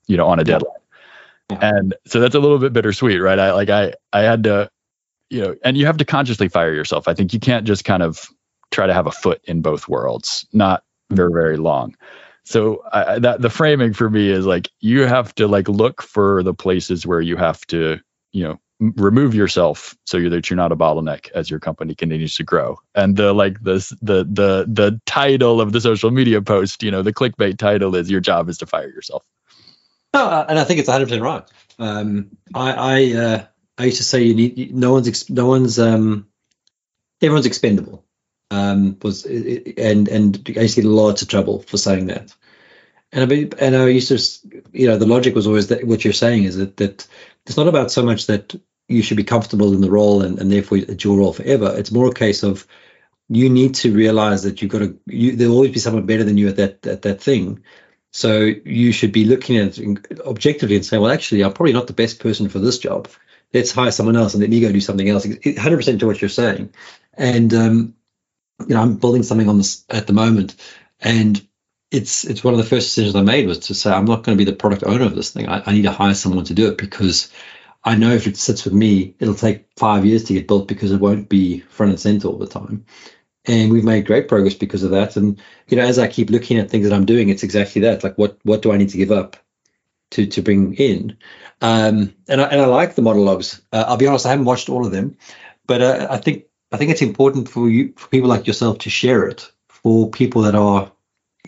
you 0.07 0.17
know, 0.17 0.27
on 0.27 0.39
a 0.39 0.45
deadline. 0.45 0.73
And 1.49 1.95
so 2.07 2.21
that's 2.21 2.35
a 2.35 2.41
little 2.41 2.59
bit 2.59 2.73
bittersweet, 2.73 3.21
right? 3.21 3.39
I 3.39 3.53
like 3.53 3.71
I 3.71 3.95
I 4.13 4.23
had 4.23 4.45
to 4.45 4.71
you 5.31 5.41
know, 5.41 5.57
and 5.65 5.77
you 5.77 5.87
have 5.87 5.97
to 5.97 6.05
consciously 6.05 6.49
fire 6.49 6.73
yourself. 6.73 7.09
I 7.09 7.15
think 7.15 7.33
you 7.33 7.41
can't 7.41 7.67
just 7.67 7.85
kind 7.85 8.03
of 8.03 8.29
try 8.71 8.87
to 8.87 8.95
have 8.95 9.07
a 9.07 9.13
foot 9.13 9.41
in 9.45 9.61
both 9.61 9.89
worlds, 9.89 10.47
not 10.53 10.85
very, 11.11 11.33
very 11.33 11.57
long. 11.57 11.97
So 12.45 12.85
that 12.93 13.41
the 13.41 13.51
framing 13.51 13.93
for 13.93 14.09
me 14.09 14.31
is 14.31 14.47
like 14.47 14.71
you 14.81 15.03
have 15.03 15.35
to 15.35 15.49
like 15.49 15.69
look 15.69 16.01
for 16.01 16.45
the 16.45 16.55
places 16.55 17.05
where 17.05 17.21
you 17.21 17.37
have 17.37 17.61
to, 17.69 17.99
you 18.33 18.45
know, 18.45 18.61
remove 18.79 19.35
yourself 19.35 19.97
so 20.05 20.29
that 20.29 20.51
you're 20.51 20.57
not 20.57 20.71
a 20.71 20.77
bottleneck 20.77 21.31
as 21.33 21.51
your 21.51 21.61
company 21.61 21.95
continues 21.95 22.37
to 22.37 22.45
grow. 22.45 22.79
And 22.95 23.17
the 23.17 23.33
like 23.33 23.61
this 23.63 23.89
the 24.03 24.25
the 24.25 24.67
the 24.69 25.01
title 25.07 25.61
of 25.61 25.73
the 25.73 25.81
social 25.81 26.11
media 26.11 26.43
post 26.43 26.83
you 26.83 26.91
know 26.91 27.03
the 27.03 27.13
clickbait 27.13 27.59
title 27.59 27.97
is 27.97 28.11
your 28.11 28.21
job 28.21 28.49
is 28.49 28.59
to 28.59 28.67
fire 28.67 28.89
yourself. 28.89 29.25
No, 30.15 30.45
and 30.49 30.59
i 30.59 30.65
think 30.65 30.81
it's 30.81 30.89
100% 30.89 31.21
right. 31.21 31.45
Um, 31.79 32.37
i 32.55 32.73
i 32.73 33.13
uh, 33.13 33.45
i 33.79 33.85
used 33.85 33.99
to 33.99 34.05
say 34.05 34.23
you 34.23 34.35
need 34.35 34.75
no 34.75 34.93
one's 34.93 35.29
no 35.31 35.47
one's 35.47 35.79
um 35.79 36.29
everyone's 37.21 37.47
expendable 37.47 38.06
um 38.51 38.97
was 39.03 39.25
and 39.25 40.09
and 40.09 40.55
i 40.57 40.61
used 40.61 40.77
to 40.77 40.83
get 40.83 40.89
lots 40.89 41.23
of 41.23 41.29
trouble 41.29 41.61
for 41.63 41.77
saying 41.77 42.07
that 42.07 42.35
and 43.13 43.33
I 43.33 43.49
and 43.65 43.77
I 43.77 43.87
used 43.89 44.09
to, 44.09 44.63
you 44.73 44.89
know, 44.89 44.99
the 44.99 45.07
logic 45.07 45.35
was 45.35 45.47
always 45.47 45.69
that 45.69 45.85
what 45.85 46.05
you're 46.05 46.13
saying 46.13 46.45
is 46.45 46.57
that 46.57 46.77
that 46.79 47.07
it's 47.47 47.57
not 47.57 47.69
about 47.69 47.91
so 47.91 48.03
much 48.03 48.27
that 48.27 48.55
you 48.89 49.03
should 49.03 49.17
be 49.17 49.25
comfortable 49.25 49.73
in 49.75 49.81
the 49.81 49.91
role 49.91 50.23
and, 50.23 50.39
and 50.39 50.51
therefore 50.51 50.79
it's 50.79 51.05
your 51.05 51.19
role 51.19 51.33
forever. 51.33 51.75
It's 51.77 51.93
more 51.93 52.09
a 52.09 52.15
case 52.15 52.43
of 52.43 52.67
you 53.29 53.49
need 53.51 53.75
to 53.77 53.95
realize 53.95 54.43
that 54.43 54.61
you've 54.61 54.71
got 54.71 54.81
to 54.81 54.99
you, 55.07 55.37
there'll 55.37 55.55
always 55.55 55.73
be 55.73 55.79
someone 55.81 56.07
better 56.07 56.25
than 56.25 56.37
you 56.37 56.49
at 56.49 56.57
that 56.57 56.87
at 56.87 57.03
that 57.03 57.21
thing. 57.23 57.63
So 58.13 58.41
you 58.41 58.93
should 58.93 59.13
be 59.13 59.25
looking 59.25 59.59
at 59.59 59.79
it 59.79 60.21
objectively 60.21 60.77
and 60.77 60.85
saying, 60.85 61.03
well, 61.03 61.13
actually, 61.13 61.43
I'm 61.43 61.53
probably 61.53 61.75
not 61.75 61.87
the 61.87 61.93
best 61.93 62.19
person 62.21 62.49
for 62.49 62.59
this 62.59 62.79
job. 62.79 63.09
Let's 63.53 63.73
hire 63.73 63.91
someone 63.91 64.17
else 64.17 64.35
and 64.35 64.41
let 64.41 64.51
me 64.51 64.61
go 64.61 64.73
do 64.73 64.81
something 64.81 65.09
else. 65.09 65.27
100% 65.27 66.01
to 66.01 66.07
what 66.07 66.21
you're 66.21 66.29
saying. 66.31 66.73
And 67.15 67.53
um, 67.53 67.95
you 68.61 68.75
know, 68.75 68.81
I'm 68.81 68.97
building 68.97 69.23
something 69.23 69.49
on 69.49 69.59
this 69.59 69.85
at 69.91 70.07
the 70.07 70.13
moment, 70.13 70.57
and 71.01 71.47
it's 71.91 72.25
it's 72.25 72.43
one 72.43 72.55
of 72.55 72.59
the 72.59 72.67
first 72.67 72.89
decisions 72.89 73.15
I 73.15 73.23
made 73.23 73.47
was 73.47 73.61
to 73.61 73.75
say 73.75 73.91
I'm 73.91 74.05
not 74.05 74.23
going 74.25 74.37
to 74.37 74.45
be 74.45 74.51
the 74.51 74.57
product 74.57 74.85
owner 74.85 75.05
of 75.05 75.15
this 75.15 75.31
thing. 75.31 75.49
I, 75.49 75.63
I, 75.65 75.73
need 75.73 75.83
to 75.83 75.93
hire 75.93 76.15
someone 76.15 76.45
to 76.47 76.55
do 76.55 76.69
it 76.69 76.79
because 76.79 77.31
I 77.85 77.95
know 77.95 78.11
if 78.11 78.27
it 78.27 78.37
sits 78.37 78.65
with 78.65 78.75
me, 78.75 79.15
it'll 79.21 79.35
take 79.35 79.67
five 79.77 80.05
years 80.05 80.25
to 80.25 80.35
get 80.35 80.49
built 80.49 80.67
because 80.67 80.91
it 80.91 81.01
won't 81.01 81.29
be 81.29 81.61
front 81.61 81.91
and 81.91 82.01
center 82.01 82.29
all 82.29 82.39
the 82.39 82.47
time. 82.47 82.85
And 83.45 83.71
we've 83.71 83.85
made 83.85 84.07
great 84.07 84.27
progress 84.27 84.55
because 84.55 84.83
of 84.83 84.91
that. 84.91 85.17
And 85.17 85.41
you 85.69 85.77
know, 85.77 85.85
as 85.85 85.99
I 85.99 86.09
keep 86.09 86.31
looking 86.31 86.59
at 86.59 86.69
things 86.69 86.89
that 86.89 86.95
I'm 86.95 87.07
doing, 87.07 87.29
it's 87.29 87.45
exactly 87.45 87.83
that. 87.83 88.03
Like, 88.03 88.19
what 88.19 88.39
what 88.43 88.63
do 88.63 88.73
I 88.73 88.77
need 88.77 88.89
to 88.91 88.99
give 88.99 89.13
up 89.13 89.37
to 90.11 90.27
to 90.27 90.43
bring 90.43 90.75
in? 90.75 91.17
Um, 91.61 92.15
and 92.29 92.41
I 92.41 92.45
and 92.49 92.61
I 92.61 92.67
like 92.67 92.97
the 92.97 93.03
monologues. 93.03 93.63
Uh, 93.73 93.85
I'll 93.87 93.97
be 93.97 94.09
honest, 94.09 94.27
I 94.27 94.31
haven't 94.31 94.47
watched 94.47 94.69
all 94.69 94.85
of 94.85 94.93
them, 94.93 95.17
but 95.67 95.81
uh, 95.83 96.09
I 96.11 96.17
think 96.17 96.47
I 96.73 96.77
think 96.77 96.91
it's 96.91 97.03
important 97.03 97.49
for 97.49 97.69
you 97.69 97.93
for 97.97 98.09
people 98.09 98.29
like 98.29 98.47
yourself 98.47 98.79
to 98.79 98.91
share 98.91 99.29
it 99.29 99.51
for 99.69 100.11
people 100.11 100.43
that 100.43 100.55
are 100.55 100.91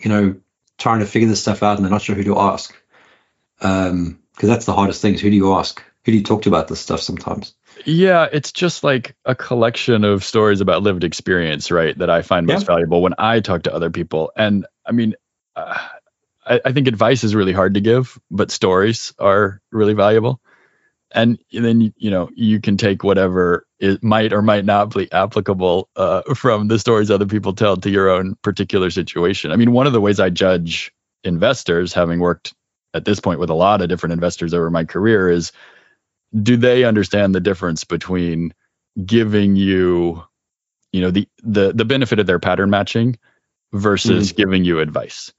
you 0.03 0.09
know, 0.09 0.35
trying 0.77 0.99
to 0.99 1.05
figure 1.05 1.27
this 1.27 1.41
stuff 1.41 1.63
out 1.63 1.77
and 1.77 1.85
they're 1.85 1.91
not 1.91 2.01
sure 2.01 2.15
who 2.15 2.23
to 2.23 2.39
ask. 2.39 2.75
Um, 3.61 4.19
because 4.33 4.49
that's 4.49 4.65
the 4.65 4.73
hardest 4.73 5.01
thing 5.01 5.15
is 5.15 5.21
who 5.21 5.29
do 5.29 5.35
you 5.35 5.53
ask? 5.53 5.83
Who 6.05 6.13
do 6.13 6.17
you 6.17 6.23
talk 6.23 6.43
to 6.43 6.49
about 6.49 6.69
this 6.69 6.79
stuff 6.79 7.01
sometimes? 7.01 7.53
Yeah, 7.85 8.27
it's 8.31 8.53
just 8.53 8.85
like 8.85 9.15
a 9.25 9.35
collection 9.35 10.05
of 10.05 10.23
stories 10.23 10.61
about 10.61 10.81
lived 10.81 11.03
experience, 11.03 11.71
right? 11.71 11.97
That 11.97 12.09
I 12.09 12.21
find 12.21 12.47
most 12.47 12.65
valuable 12.65 13.01
when 13.01 13.15
I 13.17 13.41
talk 13.41 13.63
to 13.63 13.73
other 13.73 13.89
people. 13.89 14.31
And 14.37 14.65
I 14.85 14.93
mean, 14.93 15.15
uh, 15.57 15.77
I, 16.45 16.61
I, 16.63 16.71
think 16.71 16.87
advice 16.87 17.25
is 17.25 17.35
really 17.35 17.51
hard 17.51 17.73
to 17.73 17.81
give, 17.81 18.17
but 18.31 18.49
stories 18.49 19.13
are 19.19 19.61
really 19.71 19.93
valuable 19.93 20.39
and 21.11 21.39
then 21.51 21.93
you 21.97 22.11
know 22.11 22.29
you 22.35 22.59
can 22.61 22.77
take 22.77 23.03
whatever 23.03 23.65
it 23.79 24.03
might 24.03 24.33
or 24.33 24.41
might 24.41 24.65
not 24.65 24.93
be 24.93 25.11
applicable 25.11 25.89
uh, 25.95 26.21
from 26.35 26.67
the 26.67 26.77
stories 26.77 27.09
other 27.09 27.25
people 27.25 27.53
tell 27.53 27.77
to 27.77 27.89
your 27.89 28.09
own 28.09 28.35
particular 28.41 28.89
situation. 28.89 29.51
I 29.51 29.55
mean, 29.55 29.71
one 29.71 29.87
of 29.87 29.93
the 29.93 30.01
ways 30.01 30.19
I 30.19 30.29
judge 30.29 30.91
investors, 31.23 31.93
having 31.93 32.19
worked 32.19 32.53
at 32.93 33.05
this 33.05 33.19
point 33.19 33.39
with 33.39 33.49
a 33.49 33.55
lot 33.55 33.81
of 33.81 33.89
different 33.89 34.13
investors 34.13 34.53
over 34.53 34.69
my 34.69 34.83
career, 34.83 35.29
is 35.29 35.51
do 36.41 36.57
they 36.57 36.83
understand 36.83 37.33
the 37.33 37.39
difference 37.39 37.83
between 37.83 38.53
giving 39.05 39.55
you, 39.55 40.23
you 40.91 41.01
know, 41.01 41.11
the 41.11 41.27
the 41.43 41.71
the 41.73 41.85
benefit 41.85 42.19
of 42.19 42.27
their 42.27 42.39
pattern 42.39 42.69
matching 42.69 43.17
versus 43.71 44.33
mm. 44.33 44.35
giving 44.35 44.65
you 44.65 44.79
advice? 44.79 45.33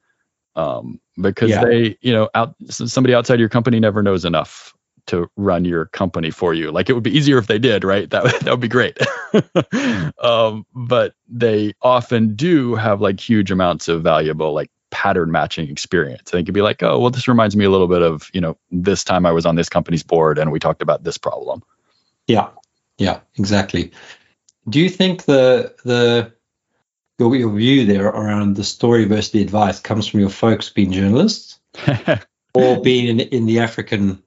Um, 0.56 1.00
because 1.20 1.50
yeah. 1.50 1.64
they, 1.64 1.96
you 2.00 2.12
know, 2.12 2.30
out 2.34 2.54
somebody 2.68 3.14
outside 3.14 3.38
your 3.38 3.48
company 3.48 3.80
never 3.80 4.02
knows 4.02 4.24
enough 4.24 4.74
to 5.10 5.30
run 5.36 5.64
your 5.64 5.86
company 5.86 6.30
for 6.30 6.54
you. 6.54 6.70
Like 6.70 6.88
it 6.88 6.94
would 6.94 7.02
be 7.02 7.16
easier 7.16 7.38
if 7.38 7.46
they 7.46 7.58
did, 7.58 7.84
right? 7.84 8.08
That 8.10 8.24
would, 8.24 8.32
that 8.42 8.50
would 8.50 8.60
be 8.60 8.68
great. 8.68 8.98
um, 10.24 10.66
but 10.74 11.14
they 11.28 11.74
often 11.82 12.34
do 12.34 12.74
have 12.74 13.00
like 13.00 13.20
huge 13.20 13.50
amounts 13.50 13.88
of 13.88 14.02
valuable 14.02 14.52
like 14.52 14.70
pattern 14.90 15.30
matching 15.30 15.68
experience. 15.68 16.30
They 16.30 16.42
could 16.42 16.54
be 16.54 16.62
like, 16.62 16.82
oh, 16.82 16.98
well, 16.98 17.10
this 17.10 17.28
reminds 17.28 17.56
me 17.56 17.64
a 17.64 17.70
little 17.70 17.88
bit 17.88 18.02
of, 18.02 18.30
you 18.32 18.40
know, 18.40 18.56
this 18.70 19.04
time 19.04 19.26
I 19.26 19.32
was 19.32 19.46
on 19.46 19.56
this 19.56 19.68
company's 19.68 20.02
board 20.02 20.38
and 20.38 20.50
we 20.50 20.58
talked 20.58 20.82
about 20.82 21.04
this 21.04 21.18
problem. 21.18 21.62
Yeah. 22.26 22.48
Yeah, 22.98 23.20
exactly. 23.36 23.92
Do 24.68 24.78
you 24.78 24.90
think 24.90 25.24
the 25.24 25.74
the 25.84 26.32
your, 27.18 27.34
your 27.34 27.50
view 27.50 27.86
there 27.86 28.06
around 28.06 28.56
the 28.56 28.64
story 28.64 29.04
versus 29.06 29.30
the 29.32 29.42
advice 29.42 29.80
comes 29.80 30.06
from 30.06 30.20
your 30.20 30.30
folks 30.30 30.70
being 30.70 30.92
journalists 30.92 31.58
or 32.54 32.82
being 32.82 33.06
in, 33.08 33.20
in 33.20 33.46
the 33.46 33.60
African 33.60 34.22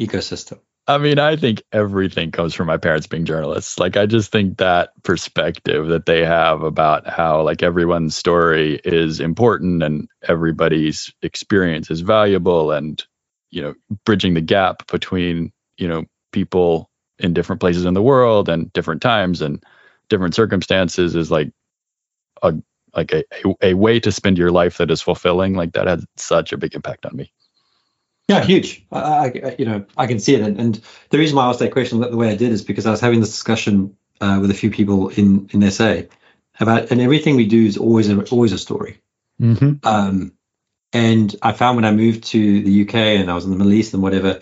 ecosystem? 0.00 0.60
I 0.86 0.98
mean, 0.98 1.18
I 1.18 1.36
think 1.36 1.62
everything 1.72 2.30
comes 2.30 2.52
from 2.52 2.66
my 2.66 2.76
parents 2.76 3.06
being 3.06 3.24
journalists. 3.24 3.78
Like, 3.78 3.96
I 3.96 4.04
just 4.04 4.30
think 4.30 4.58
that 4.58 4.90
perspective 5.02 5.88
that 5.88 6.04
they 6.04 6.24
have 6.24 6.62
about 6.62 7.08
how, 7.08 7.42
like, 7.42 7.62
everyone's 7.62 8.16
story 8.16 8.80
is 8.84 9.18
important 9.18 9.82
and 9.82 10.08
everybody's 10.28 11.10
experience 11.22 11.90
is 11.90 12.02
valuable 12.02 12.70
and, 12.70 13.02
you 13.50 13.62
know, 13.62 13.74
bridging 14.04 14.34
the 14.34 14.42
gap 14.42 14.86
between, 14.88 15.52
you 15.78 15.88
know, 15.88 16.04
people 16.32 16.90
in 17.18 17.32
different 17.32 17.60
places 17.60 17.86
in 17.86 17.94
the 17.94 18.02
world 18.02 18.50
and 18.50 18.70
different 18.74 19.00
times 19.00 19.40
and 19.40 19.64
different 20.10 20.34
circumstances 20.34 21.14
is 21.14 21.30
like 21.30 21.50
a 22.42 22.54
like 22.94 23.12
a, 23.12 23.24
a, 23.60 23.74
way 23.74 23.98
to 23.98 24.12
spend 24.12 24.38
your 24.38 24.52
life 24.52 24.78
that 24.78 24.90
is 24.90 25.02
fulfilling 25.02 25.54
like 25.54 25.72
that 25.72 25.88
had 25.88 26.04
such 26.16 26.52
a 26.52 26.56
big 26.56 26.74
impact 26.74 27.04
on 27.06 27.16
me 27.16 27.32
yeah, 28.28 28.42
huge. 28.42 28.84
I, 28.90 29.26
I, 29.26 29.56
you 29.58 29.66
know, 29.66 29.84
I 29.96 30.06
can 30.06 30.18
see 30.18 30.34
it, 30.34 30.40
and, 30.40 30.58
and, 30.58 30.80
the 31.10 31.18
reason 31.18 31.36
why 31.36 31.44
I 31.44 31.48
asked 31.50 31.58
that 31.58 31.72
question 31.72 32.00
the 32.00 32.16
way 32.16 32.30
I 32.30 32.36
did 32.36 32.52
is 32.52 32.62
because 32.62 32.86
I 32.86 32.90
was 32.90 33.00
having 33.00 33.20
this 33.20 33.30
discussion 33.30 33.96
uh, 34.20 34.38
with 34.40 34.50
a 34.50 34.54
few 34.54 34.70
people 34.70 35.08
in 35.08 35.50
in 35.52 35.70
SA 35.70 36.02
about, 36.58 36.90
and 36.90 37.00
everything 37.00 37.36
we 37.36 37.46
do 37.46 37.66
is 37.66 37.76
always 37.76 38.08
a, 38.08 38.22
always 38.30 38.52
a 38.52 38.58
story. 38.58 39.00
Mm-hmm. 39.40 39.86
Um, 39.86 40.32
and 40.92 41.34
I 41.42 41.52
found 41.52 41.76
when 41.76 41.84
I 41.84 41.92
moved 41.92 42.24
to 42.28 42.62
the 42.62 42.82
UK 42.82 42.94
and 42.94 43.30
I 43.30 43.34
was 43.34 43.44
in 43.44 43.50
the 43.50 43.56
Middle 43.56 43.72
East 43.72 43.92
and 43.92 44.02
whatever, 44.02 44.40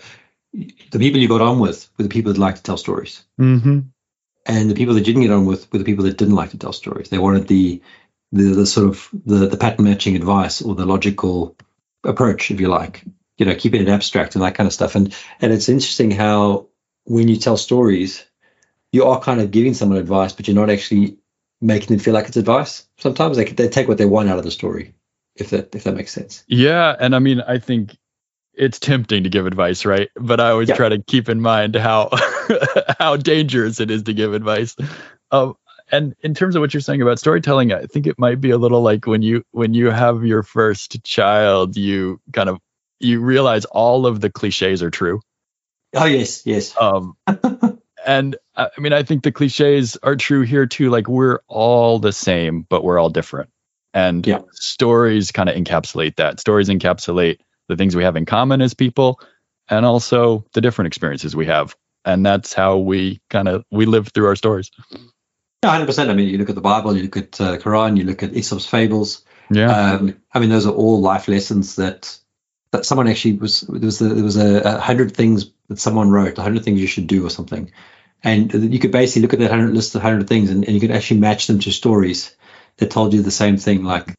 the 0.53 0.99
people 0.99 1.19
you 1.19 1.27
got 1.27 1.41
on 1.41 1.59
with 1.59 1.89
were 1.97 2.03
the 2.03 2.09
people 2.09 2.31
that 2.31 2.39
like 2.39 2.55
to 2.55 2.63
tell 2.63 2.77
stories, 2.77 3.25
mm-hmm. 3.39 3.79
and 4.45 4.69
the 4.69 4.75
people 4.75 4.93
that 4.93 5.03
didn't 5.03 5.23
get 5.23 5.31
on 5.31 5.45
with 5.45 5.71
were 5.73 5.79
the 5.79 5.85
people 5.85 6.05
that 6.05 6.17
didn't 6.17 6.35
like 6.35 6.51
to 6.51 6.57
tell 6.57 6.73
stories. 6.73 7.09
They 7.09 7.19
wanted 7.19 7.49
the 7.49 7.81
the, 8.31 8.43
the 8.43 8.65
sort 8.65 8.87
of 8.87 9.09
the, 9.25 9.47
the 9.47 9.57
pattern 9.57 9.85
matching 9.85 10.15
advice 10.15 10.61
or 10.61 10.73
the 10.73 10.85
logical 10.85 11.55
approach, 12.03 12.49
if 12.49 12.61
you 12.61 12.69
like 12.69 13.03
you 13.37 13.45
know 13.45 13.55
keeping 13.55 13.81
it 13.81 13.89
abstract 13.89 14.35
and 14.35 14.43
that 14.43 14.55
kind 14.55 14.67
of 14.67 14.73
stuff. 14.73 14.95
And 14.95 15.15
and 15.41 15.51
it's 15.51 15.69
interesting 15.69 16.11
how 16.11 16.67
when 17.05 17.27
you 17.27 17.37
tell 17.37 17.57
stories 17.57 18.25
you 18.91 19.05
are 19.05 19.19
kind 19.19 19.41
of 19.41 19.51
giving 19.51 19.73
someone 19.73 19.97
advice 19.97 20.33
but 20.33 20.47
you're 20.47 20.55
not 20.55 20.69
actually 20.69 21.17
making 21.61 21.87
them 21.87 21.99
feel 21.99 22.13
like 22.13 22.27
it's 22.27 22.37
advice. 22.37 22.87
Sometimes 22.97 23.37
they, 23.37 23.45
they 23.45 23.69
take 23.69 23.87
what 23.87 23.97
they 23.97 24.05
want 24.05 24.29
out 24.29 24.37
of 24.37 24.43
the 24.43 24.51
story 24.51 24.93
if 25.35 25.49
that 25.49 25.73
if 25.75 25.83
that 25.83 25.95
makes 25.95 26.11
sense. 26.11 26.43
Yeah 26.47 26.95
and 26.99 27.15
i 27.15 27.19
mean 27.19 27.41
i 27.41 27.57
think 27.57 27.97
it's 28.53 28.77
tempting 28.77 29.23
to 29.23 29.29
give 29.29 29.47
advice 29.47 29.85
right? 29.85 30.09
But 30.15 30.39
i 30.39 30.49
always 30.49 30.69
yeah. 30.69 30.75
try 30.75 30.89
to 30.89 31.01
keep 31.01 31.29
in 31.29 31.41
mind 31.41 31.75
how 31.75 32.09
how 32.99 33.17
dangerous 33.17 33.79
it 33.79 33.89
is 33.89 34.03
to 34.03 34.13
give 34.13 34.33
advice. 34.33 34.75
Um, 35.31 35.55
and 35.91 36.15
in 36.21 36.33
terms 36.33 36.55
of 36.55 36.61
what 36.61 36.73
you're 36.73 36.81
saying 36.81 37.01
about 37.01 37.19
storytelling 37.19 37.73
i 37.73 37.85
think 37.85 38.07
it 38.07 38.17
might 38.17 38.39
be 38.39 38.51
a 38.51 38.57
little 38.57 38.81
like 38.81 39.05
when 39.05 39.21
you 39.21 39.43
when 39.51 39.73
you 39.73 39.89
have 39.89 40.25
your 40.25 40.43
first 40.43 41.03
child 41.03 41.75
you 41.75 42.19
kind 42.31 42.49
of 42.49 42.59
you 43.03 43.19
realize 43.19 43.65
all 43.65 44.05
of 44.05 44.21
the 44.21 44.29
cliches 44.29 44.81
are 44.81 44.89
true. 44.89 45.21
Oh 45.95 46.05
yes, 46.05 46.45
yes. 46.45 46.75
Um, 46.79 47.15
and 48.05 48.35
I 48.55 48.69
mean, 48.77 48.93
I 48.93 49.03
think 49.03 49.23
the 49.23 49.31
cliches 49.31 49.97
are 50.01 50.15
true 50.15 50.41
here 50.41 50.65
too. 50.65 50.89
Like 50.89 51.07
we're 51.07 51.39
all 51.47 51.99
the 51.99 52.11
same, 52.11 52.65
but 52.69 52.83
we're 52.83 52.99
all 52.99 53.09
different. 53.09 53.49
And 53.93 54.25
yeah. 54.25 54.39
stories 54.53 55.31
kind 55.31 55.49
of 55.49 55.55
encapsulate 55.55 56.15
that. 56.15 56.39
Stories 56.39 56.69
encapsulate 56.69 57.39
the 57.69 57.75
things 57.75 57.95
we 57.95 58.03
have 58.03 58.15
in 58.15 58.25
common 58.25 58.61
as 58.61 58.73
people, 58.73 59.19
and 59.69 59.85
also 59.85 60.45
the 60.53 60.61
different 60.61 60.87
experiences 60.87 61.35
we 61.35 61.45
have. 61.45 61.75
And 62.05 62.25
that's 62.25 62.53
how 62.53 62.77
we 62.77 63.21
kind 63.29 63.47
of 63.47 63.63
we 63.71 63.85
live 63.85 64.09
through 64.09 64.27
our 64.27 64.35
stories. 64.35 64.71
Yeah, 65.63 65.69
hundred 65.69 65.85
percent. 65.85 66.09
I 66.09 66.15
mean, 66.15 66.27
you 66.27 66.37
look 66.37 66.49
at 66.49 66.55
the 66.55 66.61
Bible, 66.61 66.97
you 66.97 67.03
look 67.03 67.17
at 67.17 67.39
uh, 67.39 67.57
Quran, 67.57 67.97
you 67.97 68.03
look 68.03 68.23
at 68.23 68.35
Aesop's 68.35 68.65
fables. 68.65 69.23
Yeah. 69.49 69.71
Um, 69.71 70.21
I 70.33 70.39
mean, 70.39 70.49
those 70.49 70.65
are 70.65 70.73
all 70.73 70.99
life 70.99 71.27
lessons 71.27 71.75
that 71.75 72.17
that 72.73 72.85
someone 72.85 73.07
actually 73.07 73.33
was 73.33 73.61
there 73.61 73.79
was 73.85 74.01
a, 74.01 74.09
there 74.09 74.23
was 74.23 74.35
a, 74.37 74.61
a 74.61 74.79
hundred 74.79 75.15
things 75.15 75.51
that 75.69 75.79
someone 75.79 76.09
wrote, 76.11 76.37
a 76.37 76.41
hundred 76.41 76.63
things 76.65 76.81
you 76.81 76.87
should 76.87 77.07
do 77.07 77.25
or 77.25 77.29
something, 77.29 77.71
and 78.23 78.51
you 78.53 78.79
could 78.79 78.91
basically 78.91 79.21
look 79.21 79.33
at 79.33 79.39
that 79.39 79.51
100 79.51 79.73
list 79.73 79.95
of 79.95 80.03
100 80.03 80.27
things 80.27 80.49
and, 80.49 80.65
and 80.65 80.73
you 80.73 80.81
could 80.81 80.91
actually 80.91 81.19
match 81.19 81.47
them 81.47 81.59
to 81.59 81.71
stories 81.71 82.35
that 82.77 82.89
told 82.91 83.13
you 83.13 83.21
the 83.21 83.31
same 83.31 83.57
thing 83.57 83.83
like 83.83 84.15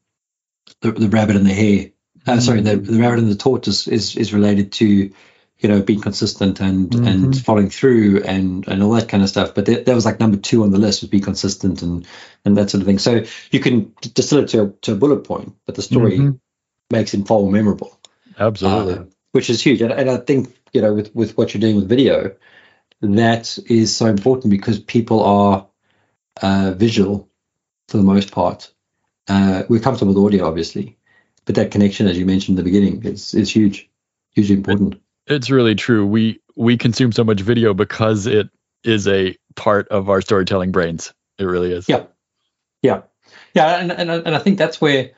the, 0.80 0.92
the 0.92 1.08
rabbit 1.08 1.36
and 1.36 1.46
the 1.46 1.52
hare. 1.52 1.90
Uh, 2.26 2.40
sorry 2.40 2.60
the, 2.62 2.76
the 2.76 3.00
rabbit 3.00 3.18
and 3.18 3.30
the 3.30 3.36
tortoise 3.36 3.86
is 3.88 4.16
is 4.16 4.32
related 4.32 4.72
to 4.72 4.86
you 5.58 5.68
know 5.68 5.82
being 5.82 6.00
consistent 6.00 6.60
and 6.60 6.90
Mhm. 6.90 7.06
and 7.06 7.44
following 7.44 7.70
through 7.70 8.22
and 8.24 8.66
and 8.68 8.82
all 8.82 8.92
that 8.92 9.08
kind 9.08 9.22
of 9.22 9.28
stuff. 9.28 9.54
But 9.54 9.66
that, 9.66 9.84
that 9.86 9.94
was 9.94 10.04
like 10.06 10.20
number 10.20 10.36
two 10.38 10.62
on 10.62 10.70
the 10.70 10.78
list 10.78 11.02
was 11.02 11.10
be 11.10 11.20
consistent 11.20 11.82
and 11.82 12.06
and 12.44 12.56
that 12.56 12.70
sort 12.70 12.80
of 12.82 12.86
thing. 12.86 12.98
So 12.98 13.24
you 13.50 13.60
can 13.60 13.92
distill 14.14 14.40
it 14.44 14.48
to 14.50 14.62
a, 14.62 14.68
to 14.82 14.92
a 14.92 14.96
bullet 15.02 15.24
point 15.24 15.54
but 15.66 15.74
the 15.74 15.82
story 15.82 16.18
Mhm. 16.18 16.38
makes 16.90 17.14
it 17.14 17.26
far 17.26 17.40
more 17.40 17.50
memorable 17.52 17.98
Absolutely. 18.38 18.94
uh, 18.94 19.04
which 19.32 19.50
is 19.50 19.62
huge. 19.62 19.80
And, 19.82 19.92
and 19.92 20.10
I 20.10 20.18
think 20.18 20.54
you 20.72 20.82
know, 20.82 20.92
with 20.94 21.14
with 21.14 21.36
what 21.36 21.54
you're 21.54 21.60
doing 21.60 21.76
with 21.76 21.88
video, 21.88 22.34
that 23.00 23.58
is 23.66 23.94
so 23.94 24.06
important 24.06 24.50
because 24.50 24.78
people 24.78 25.22
are 25.22 25.66
uh, 26.42 26.72
visual 26.76 27.28
for 27.88 27.96
the 27.96 28.02
most 28.02 28.32
part. 28.32 28.72
Uh, 29.28 29.62
we're 29.68 29.80
comfortable 29.80 30.14
with 30.14 30.24
audio, 30.24 30.46
obviously, 30.46 30.98
but 31.44 31.54
that 31.54 31.70
connection, 31.70 32.06
as 32.08 32.18
you 32.18 32.26
mentioned 32.26 32.58
in 32.58 32.64
the 32.64 32.70
beginning, 32.70 33.02
is 33.04 33.34
is 33.34 33.50
huge, 33.50 33.88
hugely 34.30 34.56
important. 34.56 35.00
it's 35.26 35.50
really 35.50 35.74
true. 35.74 36.06
We 36.06 36.40
we 36.56 36.76
consume 36.76 37.12
so 37.12 37.24
much 37.24 37.40
video 37.40 37.74
because 37.74 38.26
it 38.26 38.48
is 38.82 39.08
a 39.08 39.36
part 39.56 39.88
of 39.88 40.10
our 40.10 40.20
storytelling 40.20 40.72
brains. 40.72 41.14
It 41.38 41.44
really 41.44 41.72
is. 41.72 41.88
Yeah. 41.88 42.04
Yeah, 42.84 43.00
yeah, 43.54 43.80
and 43.80 43.90
and 43.90 44.10
and 44.10 44.36
I 44.36 44.38
think 44.38 44.58
that's 44.58 44.78
where 44.78 45.12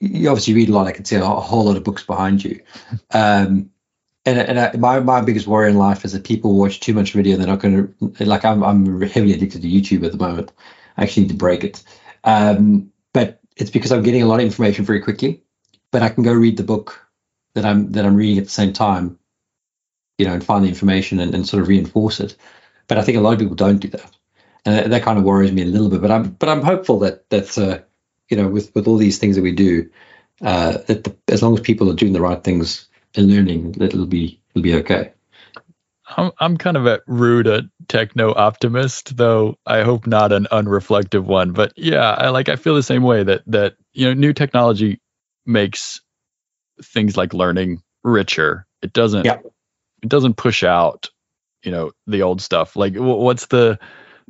you 0.00 0.28
obviously 0.28 0.54
read 0.54 0.68
a 0.68 0.72
lot. 0.72 0.86
I 0.86 0.92
can 0.92 1.04
see 1.04 1.16
a 1.16 1.24
whole 1.24 1.64
lot 1.64 1.76
of 1.76 1.84
books 1.84 2.04
behind 2.04 2.44
you. 2.44 2.60
Um, 3.12 3.70
and 4.26 4.38
and 4.38 4.60
I, 4.60 4.76
my 4.76 5.00
my 5.00 5.20
biggest 5.22 5.46
worry 5.46 5.70
in 5.70 5.78
life 5.78 6.04
is 6.04 6.12
that 6.12 6.24
people 6.24 6.54
watch 6.54 6.80
too 6.80 6.92
much 6.92 7.12
video. 7.12 7.36
They're 7.36 7.46
not 7.46 7.60
going 7.60 7.94
to 8.16 8.24
like. 8.24 8.44
I'm 8.44 8.62
I'm 8.62 9.00
heavily 9.00 9.32
addicted 9.32 9.62
to 9.62 9.68
YouTube 9.68 10.04
at 10.04 10.12
the 10.12 10.18
moment. 10.18 10.52
I 10.96 11.04
actually 11.04 11.22
need 11.22 11.30
to 11.30 11.36
break 11.36 11.64
it. 11.64 11.82
Um, 12.24 12.92
but 13.12 13.40
it's 13.56 13.70
because 13.70 13.92
I'm 13.92 14.02
getting 14.02 14.22
a 14.22 14.26
lot 14.26 14.40
of 14.40 14.46
information 14.46 14.84
very 14.84 15.00
quickly. 15.00 15.42
But 15.90 16.02
I 16.02 16.10
can 16.10 16.22
go 16.22 16.32
read 16.32 16.56
the 16.56 16.62
book 16.62 17.06
that 17.54 17.64
I'm 17.64 17.92
that 17.92 18.04
I'm 18.04 18.14
reading 18.14 18.38
at 18.38 18.44
the 18.44 18.50
same 18.50 18.72
time, 18.72 19.18
you 20.18 20.26
know, 20.26 20.34
and 20.34 20.44
find 20.44 20.64
the 20.64 20.68
information 20.68 21.18
and, 21.20 21.34
and 21.34 21.48
sort 21.48 21.62
of 21.62 21.68
reinforce 21.68 22.20
it. 22.20 22.36
But 22.88 22.98
I 22.98 23.02
think 23.02 23.16
a 23.16 23.20
lot 23.20 23.32
of 23.32 23.38
people 23.38 23.56
don't 23.56 23.78
do 23.78 23.88
that, 23.88 24.10
and 24.64 24.76
that, 24.76 24.90
that 24.90 25.02
kind 25.02 25.18
of 25.18 25.24
worries 25.24 25.52
me 25.52 25.62
a 25.62 25.66
little 25.66 25.88
bit. 25.88 26.02
But 26.02 26.10
I'm 26.10 26.30
but 26.32 26.48
I'm 26.48 26.62
hopeful 26.62 26.98
that 27.00 27.28
that's 27.30 27.56
uh, 27.58 27.80
you 28.30 28.36
know 28.36 28.48
with 28.48 28.74
with 28.74 28.88
all 28.88 28.96
these 28.96 29.18
things 29.18 29.36
that 29.36 29.42
we 29.42 29.52
do, 29.52 29.90
uh, 30.42 30.78
that 30.86 31.04
the, 31.04 31.16
as 31.28 31.42
long 31.42 31.54
as 31.54 31.60
people 31.60 31.90
are 31.90 31.96
doing 31.96 32.12
the 32.14 32.20
right 32.20 32.42
things 32.42 32.88
and 33.16 33.28
learning, 33.28 33.72
that 33.72 33.92
it'll 33.92 34.06
be 34.06 34.40
it'll 34.50 34.62
be 34.62 34.74
okay. 34.76 35.12
I'm 36.16 36.32
I'm 36.38 36.56
kind 36.56 36.76
of 36.76 36.86
at 36.86 37.02
root 37.06 37.46
a 37.46 37.70
techno 37.88 38.34
optimist, 38.34 39.16
though 39.16 39.56
I 39.66 39.82
hope 39.82 40.06
not 40.06 40.32
an 40.32 40.46
unreflective 40.50 41.24
one. 41.24 41.52
But 41.52 41.72
yeah, 41.76 42.10
I 42.10 42.30
like 42.30 42.48
I 42.48 42.56
feel 42.56 42.74
the 42.74 42.82
same 42.82 43.02
way 43.02 43.22
that 43.24 43.42
that 43.48 43.76
you 43.92 44.06
know 44.06 44.14
new 44.14 44.32
technology 44.32 45.00
makes 45.46 46.00
things 46.82 47.16
like 47.16 47.34
learning 47.34 47.82
richer. 48.02 48.66
It 48.82 48.92
doesn't 48.92 49.26
Yeah. 49.26 49.38
it 50.02 50.08
doesn't 50.08 50.36
push 50.36 50.64
out 50.64 51.10
you 51.62 51.70
know 51.72 51.92
the 52.06 52.22
old 52.22 52.40
stuff. 52.40 52.76
Like 52.76 52.94
wh- 52.94 53.20
what's 53.20 53.46
the 53.46 53.78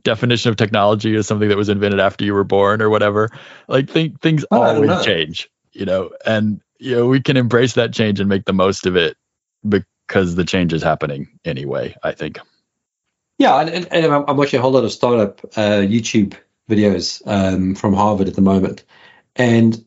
definition 0.03 0.51
of 0.51 0.57
technology 0.57 1.15
is 1.15 1.27
something 1.27 1.49
that 1.49 1.57
was 1.57 1.69
invented 1.69 2.01
after 2.01 2.25
you 2.25 2.35
were 2.35 2.45
born 2.45 2.83
or 2.83 2.91
whatever. 2.91 3.31
Like 3.69 3.89
think 3.89 4.21
things 4.21 4.45
Oh, 4.51 4.63
always 4.63 5.05
change, 5.05 5.49
you 5.73 5.85
know, 5.85 6.11
and 6.27 6.61
you 6.79 6.97
know 6.97 7.07
we 7.07 7.21
can 7.21 7.37
embrace 7.37 7.75
that 7.75 7.93
change 7.93 8.21
and 8.21 8.29
make 8.29 8.45
the 8.45 8.53
most 8.53 8.87
of 8.87 8.97
it 8.97 9.17
because 9.69 10.35
the 10.35 10.45
change 10.45 10.73
is 10.73 10.83
happening 10.83 11.29
anyway. 11.45 11.97
I 12.03 12.13
think. 12.13 12.39
Yeah, 13.39 13.59
and, 13.61 13.89
and, 13.91 14.13
I'm 14.13 14.37
watching 14.37 14.59
a 14.59 14.63
whole 14.63 14.73
lot 14.73 14.85
of 14.85 14.93
startup 14.93 15.41
uh, 15.57 15.81
YouTube 15.81 16.35
videos 16.69 17.23
um, 17.27 17.75
from 17.75 17.95
Harvard 17.95 18.29
at 18.29 18.35
the 18.35 18.43
moment, 18.43 18.85
and 19.35 19.83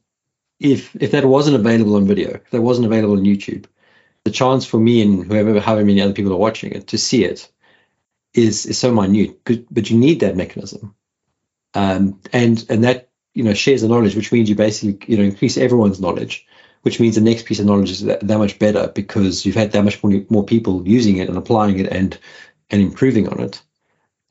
if 0.59 0.95
if 0.95 1.11
that 1.11 1.25
wasn't 1.25 1.55
available 1.55 1.95
on 1.95 2.07
video, 2.07 2.31
if 2.31 2.49
that 2.49 2.61
wasn't 2.61 2.87
available 2.87 3.17
on 3.17 3.25
YouTube, 3.25 3.65
the 4.23 4.31
chance 4.31 4.65
for 4.65 4.79
me 4.79 5.01
and 5.01 5.25
whoever, 5.25 5.59
however 5.59 5.85
many 5.85 6.01
other 6.01 6.13
people 6.13 6.33
are 6.33 6.37
watching 6.37 6.71
it 6.71 6.87
to 6.87 6.97
see 6.97 7.25
it 7.25 7.51
is 8.33 8.65
is 8.65 8.77
so 8.77 8.91
minute. 8.91 9.39
But- 9.43 9.89
you 9.89 9.97
need 9.97 10.21
that 10.21 10.35
mechanism, 10.35 10.95
um, 11.73 12.19
and 12.31 12.63
and 12.69 12.83
that 12.83 13.09
you 13.33 13.43
know 13.43 13.53
shares 13.53 13.81
the 13.81 13.87
knowledge, 13.87 14.15
which 14.15 14.31
means 14.31 14.49
you 14.49 14.55
basically 14.55 15.05
you 15.07 15.17
know 15.17 15.23
increase 15.23 15.57
everyone's 15.57 15.99
knowledge, 15.99 16.45
which 16.81 16.99
means 16.99 17.15
the 17.15 17.21
next 17.21 17.45
piece 17.45 17.59
of 17.59 17.65
knowledge 17.65 17.91
is 17.91 18.03
that, 18.03 18.25
that 18.25 18.37
much 18.37 18.59
better 18.59 18.87
because 18.87 19.45
you've 19.45 19.55
had 19.55 19.71
that 19.71 19.83
much 19.83 20.03
more, 20.03 20.25
more 20.29 20.45
people 20.45 20.87
using 20.87 21.17
it 21.17 21.29
and 21.29 21.37
applying 21.37 21.79
it 21.79 21.91
and 21.91 22.17
and 22.69 22.81
improving 22.81 23.27
on 23.29 23.39
it. 23.39 23.61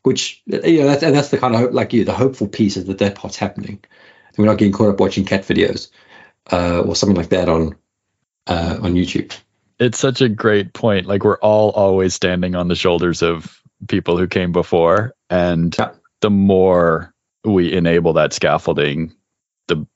Which 0.03 0.43
you 0.47 0.81
know 0.81 0.87
that's 0.87 1.03
and 1.03 1.15
that's 1.15 1.29
the 1.29 1.39
kind 1.39 1.55
of 1.55 1.61
hope, 1.61 1.73
like 1.73 1.93
you 1.93 2.05
the 2.05 2.13
hopeful 2.13 2.49
piece 2.49 2.77
is 2.77 2.87
that 2.87 2.99
that 2.99 3.15
part's 3.15 3.37
happening. 3.37 3.85
And 4.29 4.39
we're 4.39 4.47
not 4.47 4.59
getting 4.59 4.73
caught 4.73 4.89
up 4.89 5.01
watching 5.01 5.25
cat 5.25 5.43
videos 5.43 5.91
uh, 6.51 6.81
or 6.81 6.97
something 6.97 7.17
like 7.17 7.29
that 7.29 7.49
on 7.49 7.77
uh, 8.47 8.79
on 8.81 8.95
YouTube. 8.95 9.37
It's 9.79 9.99
such 9.99 10.21
a 10.21 10.29
great 10.29 10.73
point. 10.73 11.07
Like 11.07 11.25
we're 11.25 11.39
all 11.39 11.71
always 11.71 12.15
standing 12.15 12.55
on 12.55 12.69
the 12.69 12.75
shoulders 12.75 13.23
of 13.23 13.62
people 13.89 14.17
who 14.19 14.27
came 14.27 14.53
before, 14.53 15.15
and 15.31 15.75
Yeah. 15.79 15.91
the 16.21 16.31
more 16.31 17.13
we 17.45 17.73
enable 17.73 18.13
that 18.15 18.33
scaffolding, 18.33 19.13
the 19.69 19.87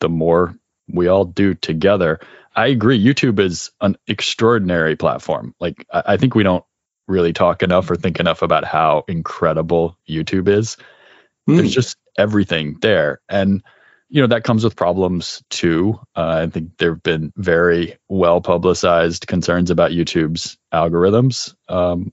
the 0.00 0.08
more 0.08 0.54
we 0.92 1.06
all 1.08 1.24
do 1.24 1.54
together. 1.54 2.20
I 2.54 2.66
agree. 2.66 3.02
YouTube 3.02 3.38
is 3.38 3.70
an 3.80 3.96
extraordinary 4.06 4.94
platform. 4.96 5.54
Like 5.60 5.86
I, 5.92 6.02
I 6.06 6.16
think 6.16 6.34
we 6.34 6.42
don't 6.42 6.64
really 7.08 7.32
talk 7.32 7.62
enough 7.62 7.90
or 7.90 7.96
think 7.96 8.20
enough 8.20 8.42
about 8.42 8.64
how 8.64 9.04
incredible 9.08 9.98
YouTube 10.08 10.48
is. 10.48 10.76
Hmm. 11.46 11.56
There's 11.56 11.72
just 11.74 11.96
everything 12.18 12.78
there, 12.80 13.20
and 13.28 13.62
you 14.08 14.20
know 14.20 14.28
that 14.28 14.44
comes 14.44 14.62
with 14.64 14.76
problems 14.76 15.42
too. 15.50 15.98
Uh, 16.14 16.42
I 16.44 16.46
think 16.50 16.76
there 16.78 16.92
have 16.92 17.02
been 17.02 17.32
very 17.36 17.96
well 18.08 18.40
publicized 18.40 19.26
concerns 19.26 19.70
about 19.70 19.90
YouTube's 19.92 20.58
algorithms, 20.72 21.54
um, 21.68 22.12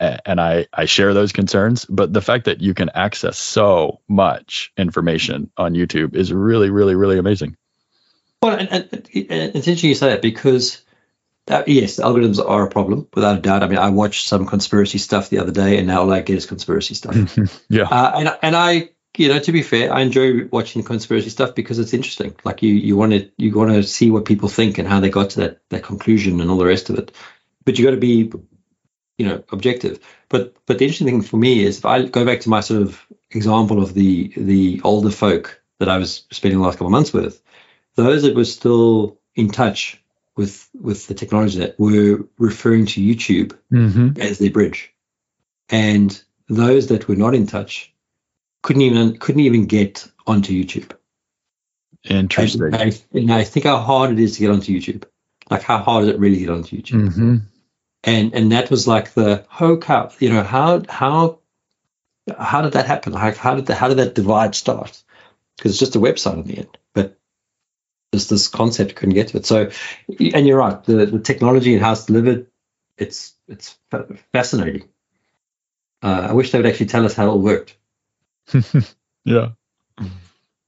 and 0.00 0.40
I 0.40 0.66
I 0.72 0.84
share 0.84 1.14
those 1.14 1.32
concerns. 1.32 1.84
But 1.84 2.12
the 2.12 2.22
fact 2.22 2.46
that 2.46 2.60
you 2.60 2.74
can 2.74 2.90
access 2.90 3.38
so 3.38 4.00
much 4.08 4.72
information 4.76 5.50
on 5.56 5.74
YouTube 5.74 6.14
is 6.14 6.32
really 6.32 6.70
really 6.70 6.94
really 6.94 7.18
amazing. 7.18 7.56
Well, 8.42 8.58
and, 8.58 8.68
and, 8.70 8.84
and 8.92 9.06
it's 9.14 9.68
interesting 9.68 9.88
you 9.88 9.94
say 9.94 10.10
that 10.10 10.22
because 10.22 10.82
that, 11.46 11.68
yes, 11.68 11.96
algorithms 11.96 12.42
are 12.46 12.66
a 12.66 12.70
problem 12.70 13.06
without 13.14 13.38
a 13.38 13.40
doubt. 13.40 13.62
I 13.62 13.68
mean, 13.68 13.78
I 13.78 13.90
watched 13.90 14.26
some 14.26 14.46
conspiracy 14.46 14.98
stuff 14.98 15.28
the 15.28 15.38
other 15.38 15.52
day, 15.52 15.78
and 15.78 15.86
now 15.86 16.02
all 16.02 16.12
I 16.12 16.20
get 16.22 16.36
is 16.36 16.46
conspiracy 16.46 16.94
stuff. 16.94 17.38
yeah, 17.68 17.84
Uh, 17.84 18.12
and 18.16 18.38
and 18.42 18.56
I, 18.56 18.90
you 19.16 19.28
know, 19.28 19.38
to 19.38 19.52
be 19.52 19.62
fair, 19.62 19.92
I 19.92 20.00
enjoy 20.00 20.46
watching 20.46 20.82
conspiracy 20.82 21.28
stuff 21.28 21.54
because 21.54 21.78
it's 21.78 21.92
interesting. 21.92 22.34
Like 22.44 22.62
you, 22.62 22.72
you 22.72 22.96
want 22.96 23.12
to 23.12 23.30
you 23.36 23.54
want 23.54 23.72
to 23.72 23.82
see 23.82 24.10
what 24.10 24.24
people 24.24 24.48
think 24.48 24.78
and 24.78 24.88
how 24.88 25.00
they 25.00 25.10
got 25.10 25.30
to 25.30 25.40
that 25.40 25.60
that 25.68 25.82
conclusion 25.82 26.40
and 26.40 26.50
all 26.50 26.56
the 26.56 26.64
rest 26.64 26.88
of 26.88 26.98
it. 26.98 27.12
But 27.64 27.78
you 27.78 27.84
got 27.84 27.92
to 27.92 27.96
be, 27.98 28.30
you 29.18 29.26
know, 29.26 29.44
objective. 29.52 30.00
But 30.28 30.54
but 30.66 30.78
the 30.78 30.84
interesting 30.84 31.06
thing 31.06 31.22
for 31.22 31.36
me 31.36 31.64
is 31.64 31.78
if 31.78 31.84
I 31.84 32.02
go 32.02 32.24
back 32.24 32.40
to 32.40 32.48
my 32.48 32.60
sort 32.60 32.82
of 32.82 33.04
example 33.30 33.82
of 33.82 33.94
the 33.94 34.32
the 34.36 34.80
older 34.84 35.10
folk 35.10 35.60
that 35.78 35.88
I 35.88 35.98
was 35.98 36.24
spending 36.30 36.58
the 36.58 36.64
last 36.64 36.74
couple 36.74 36.88
of 36.88 36.92
months 36.92 37.12
with, 37.12 37.40
those 37.94 38.22
that 38.22 38.34
were 38.34 38.44
still 38.44 39.18
in 39.34 39.50
touch 39.50 40.00
with 40.36 40.68
with 40.80 41.06
the 41.06 41.14
technology 41.14 41.58
that 41.60 41.78
were 41.78 42.26
referring 42.38 42.86
to 42.86 43.00
YouTube 43.00 43.56
mm-hmm. 43.72 44.20
as 44.20 44.38
their 44.38 44.50
bridge, 44.50 44.92
and 45.68 46.22
those 46.48 46.88
that 46.88 47.08
were 47.08 47.16
not 47.16 47.34
in 47.34 47.46
touch 47.46 47.92
couldn't 48.62 48.82
even 48.82 49.18
couldn't 49.18 49.42
even 49.42 49.66
get 49.66 50.08
onto 50.26 50.52
YouTube. 50.52 50.92
interesting. 52.04 52.62
And 52.62 52.76
I, 52.76 52.92
and 53.12 53.32
I 53.32 53.44
think 53.44 53.66
how 53.66 53.78
hard 53.78 54.10
it 54.10 54.18
is 54.18 54.34
to 54.34 54.40
get 54.40 54.50
onto 54.50 54.76
YouTube. 54.76 55.04
Like 55.50 55.62
how 55.62 55.78
hard 55.78 56.04
is 56.04 56.10
it 56.10 56.18
really 56.18 56.36
to 56.36 56.40
get 56.40 56.50
onto 56.50 56.76
YouTube? 56.76 57.08
Mm-hmm. 57.08 57.36
And 58.06 58.34
and 58.34 58.52
that 58.52 58.70
was 58.70 58.86
like 58.86 59.14
the 59.14 59.46
oh 59.60 59.78
cow, 59.78 60.10
you 60.18 60.28
know 60.28 60.42
how 60.42 60.82
how 60.88 61.38
how 62.38 62.62
did 62.62 62.72
that 62.72 62.86
happen? 62.86 63.12
Like 63.12 63.36
how 63.36 63.54
did 63.54 63.66
the, 63.66 63.74
how 63.74 63.88
did 63.88 63.98
that 63.98 64.14
divide 64.14 64.54
start? 64.54 65.02
Because 65.56 65.72
it's 65.72 65.80
just 65.80 65.96
a 65.96 66.00
website 66.00 66.34
in 66.34 66.42
the 66.44 66.58
end, 66.58 66.78
but 66.92 67.18
just 68.12 68.30
this 68.30 68.48
concept 68.48 68.96
couldn't 68.96 69.14
get 69.14 69.28
to 69.28 69.38
it. 69.38 69.46
So, 69.46 69.70
and 70.18 70.46
you're 70.46 70.58
right, 70.58 70.82
the, 70.84 71.06
the 71.06 71.18
technology 71.18 71.74
and 71.74 71.82
how 71.82 71.92
it's 71.92 72.06
delivered, 72.06 72.46
it's 72.98 73.34
it's 73.48 73.76
fascinating. 74.32 74.88
Uh, 76.02 76.28
I 76.30 76.32
wish 76.32 76.52
they 76.52 76.58
would 76.58 76.66
actually 76.66 76.86
tell 76.86 77.06
us 77.06 77.14
how 77.14 77.24
it 77.24 77.30
all 77.30 77.40
worked. 77.40 77.76
yeah. 79.24 79.52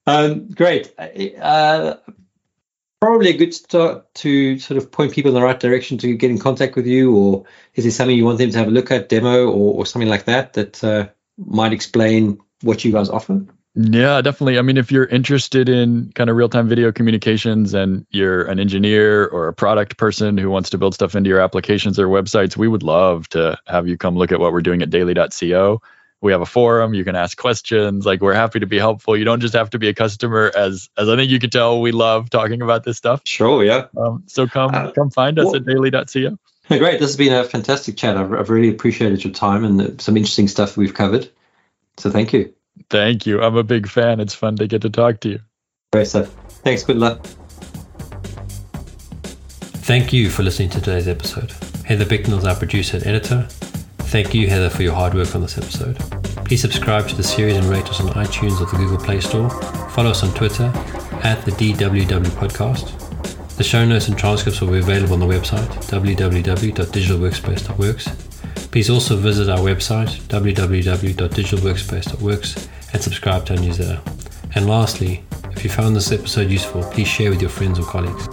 Um, 0.06 0.48
great. 0.48 0.94
Uh, 0.98 1.96
probably 3.00 3.30
a 3.30 3.36
good 3.36 3.54
start 3.54 4.12
to 4.14 4.58
sort 4.58 4.78
of 4.78 4.90
point 4.90 5.12
people 5.12 5.30
in 5.30 5.34
the 5.34 5.42
right 5.42 5.60
direction 5.60 5.98
to 5.98 6.16
get 6.16 6.30
in 6.30 6.38
contact 6.38 6.76
with 6.76 6.86
you, 6.86 7.16
or 7.16 7.44
is 7.74 7.84
there 7.84 7.90
something 7.90 8.16
you 8.16 8.24
want 8.24 8.38
them 8.38 8.50
to 8.50 8.58
have 8.58 8.68
a 8.68 8.70
look 8.70 8.90
at, 8.90 9.08
demo, 9.08 9.46
or, 9.46 9.74
or 9.74 9.86
something 9.86 10.08
like 10.08 10.24
that 10.24 10.54
that 10.54 10.82
uh, 10.82 11.08
might 11.36 11.72
explain 11.72 12.38
what 12.62 12.84
you 12.84 12.92
guys 12.92 13.08
offer? 13.08 13.42
Yeah, 13.78 14.22
definitely. 14.22 14.58
I 14.58 14.62
mean, 14.62 14.78
if 14.78 14.90
you're 14.90 15.04
interested 15.04 15.68
in 15.68 16.10
kind 16.14 16.30
of 16.30 16.36
real 16.36 16.48
time 16.48 16.66
video 16.66 16.92
communications 16.92 17.74
and 17.74 18.06
you're 18.08 18.46
an 18.46 18.58
engineer 18.58 19.26
or 19.26 19.48
a 19.48 19.52
product 19.52 19.98
person 19.98 20.38
who 20.38 20.48
wants 20.48 20.70
to 20.70 20.78
build 20.78 20.94
stuff 20.94 21.14
into 21.14 21.28
your 21.28 21.40
applications 21.40 21.98
or 21.98 22.06
websites, 22.06 22.56
we 22.56 22.68
would 22.68 22.82
love 22.82 23.28
to 23.30 23.58
have 23.66 23.86
you 23.86 23.98
come 23.98 24.16
look 24.16 24.32
at 24.32 24.40
what 24.40 24.52
we're 24.54 24.62
doing 24.62 24.80
at 24.80 24.88
daily.co. 24.88 25.82
We 26.22 26.32
have 26.32 26.40
a 26.40 26.46
forum. 26.46 26.94
You 26.94 27.04
can 27.04 27.14
ask 27.14 27.36
questions. 27.36 28.06
Like 28.06 28.20
we're 28.20 28.34
happy 28.34 28.60
to 28.60 28.66
be 28.66 28.78
helpful. 28.78 29.16
You 29.16 29.24
don't 29.24 29.40
just 29.40 29.54
have 29.54 29.70
to 29.70 29.78
be 29.78 29.88
a 29.88 29.94
customer, 29.94 30.50
as 30.56 30.88
as 30.96 31.08
I 31.08 31.16
think 31.16 31.30
you 31.30 31.38
can 31.38 31.50
tell. 31.50 31.80
We 31.80 31.92
love 31.92 32.30
talking 32.30 32.62
about 32.62 32.84
this 32.84 32.96
stuff. 32.96 33.22
Sure, 33.24 33.62
yeah. 33.62 33.86
Um, 33.96 34.24
so 34.26 34.46
come 34.46 34.74
uh, 34.74 34.92
come 34.92 35.10
find 35.10 35.38
us 35.38 35.46
well, 35.46 35.56
at 35.56 35.66
daily.co. 35.66 36.38
Great. 36.68 36.98
This 36.98 37.10
has 37.10 37.16
been 37.16 37.32
a 37.32 37.44
fantastic 37.44 37.96
chat. 37.96 38.16
I've, 38.16 38.32
I've 38.32 38.50
really 38.50 38.70
appreciated 38.70 39.22
your 39.22 39.32
time 39.32 39.64
and 39.64 40.00
some 40.00 40.16
interesting 40.16 40.48
stuff 40.48 40.76
we've 40.76 40.94
covered. 40.94 41.30
So 41.98 42.10
thank 42.10 42.32
you. 42.32 42.52
Thank 42.90 43.26
you. 43.26 43.40
I'm 43.42 43.56
a 43.56 43.62
big 43.62 43.88
fan. 43.88 44.20
It's 44.20 44.34
fun 44.34 44.56
to 44.56 44.66
get 44.66 44.82
to 44.82 44.90
talk 44.90 45.20
to 45.20 45.28
you. 45.28 45.40
Great 45.92 46.08
stuff. 46.08 46.28
Thanks. 46.62 46.82
Good 46.82 46.96
luck. 46.96 47.24
Thank 49.86 50.12
you 50.12 50.30
for 50.30 50.42
listening 50.42 50.70
to 50.70 50.80
today's 50.80 51.06
episode. 51.06 51.52
Heather 51.84 52.04
Bicknell 52.04 52.38
is 52.38 52.44
our 52.44 52.56
producer 52.56 52.96
and 52.96 53.06
editor. 53.06 53.48
Thank 54.06 54.34
you, 54.34 54.48
Heather, 54.48 54.70
for 54.70 54.82
your 54.82 54.94
hard 54.94 55.14
work 55.14 55.34
on 55.34 55.42
this 55.42 55.58
episode. 55.58 55.98
Please 56.46 56.62
subscribe 56.62 57.08
to 57.08 57.16
the 57.16 57.24
series 57.24 57.56
and 57.56 57.66
rate 57.66 57.88
us 57.88 58.00
on 58.00 58.06
iTunes 58.10 58.60
or 58.60 58.66
the 58.66 58.76
Google 58.76 58.98
Play 58.98 59.20
Store. 59.20 59.50
Follow 59.90 60.10
us 60.10 60.22
on 60.22 60.32
Twitter 60.32 60.70
at 61.24 61.44
the 61.44 61.50
DWW 61.50 62.24
Podcast. 62.38 62.92
The 63.56 63.64
show 63.64 63.84
notes 63.84 64.06
and 64.08 64.16
transcripts 64.16 64.60
will 64.60 64.70
be 64.70 64.78
available 64.78 65.14
on 65.14 65.20
the 65.20 65.26
website 65.26 65.66
www.digitalworkspace.works. 65.90 68.08
Please 68.70 68.90
also 68.90 69.16
visit 69.16 69.48
our 69.48 69.58
website 69.58 70.20
www.digitalworkspace.works 70.28 72.68
and 72.92 73.02
subscribe 73.02 73.44
to 73.46 73.56
our 73.56 73.60
newsletter. 73.60 74.00
And 74.54 74.68
lastly, 74.68 75.24
if 75.50 75.64
you 75.64 75.70
found 75.70 75.96
this 75.96 76.12
episode 76.12 76.48
useful, 76.48 76.84
please 76.84 77.08
share 77.08 77.30
with 77.30 77.40
your 77.40 77.50
friends 77.50 77.80
or 77.80 77.84
colleagues. 77.84 78.28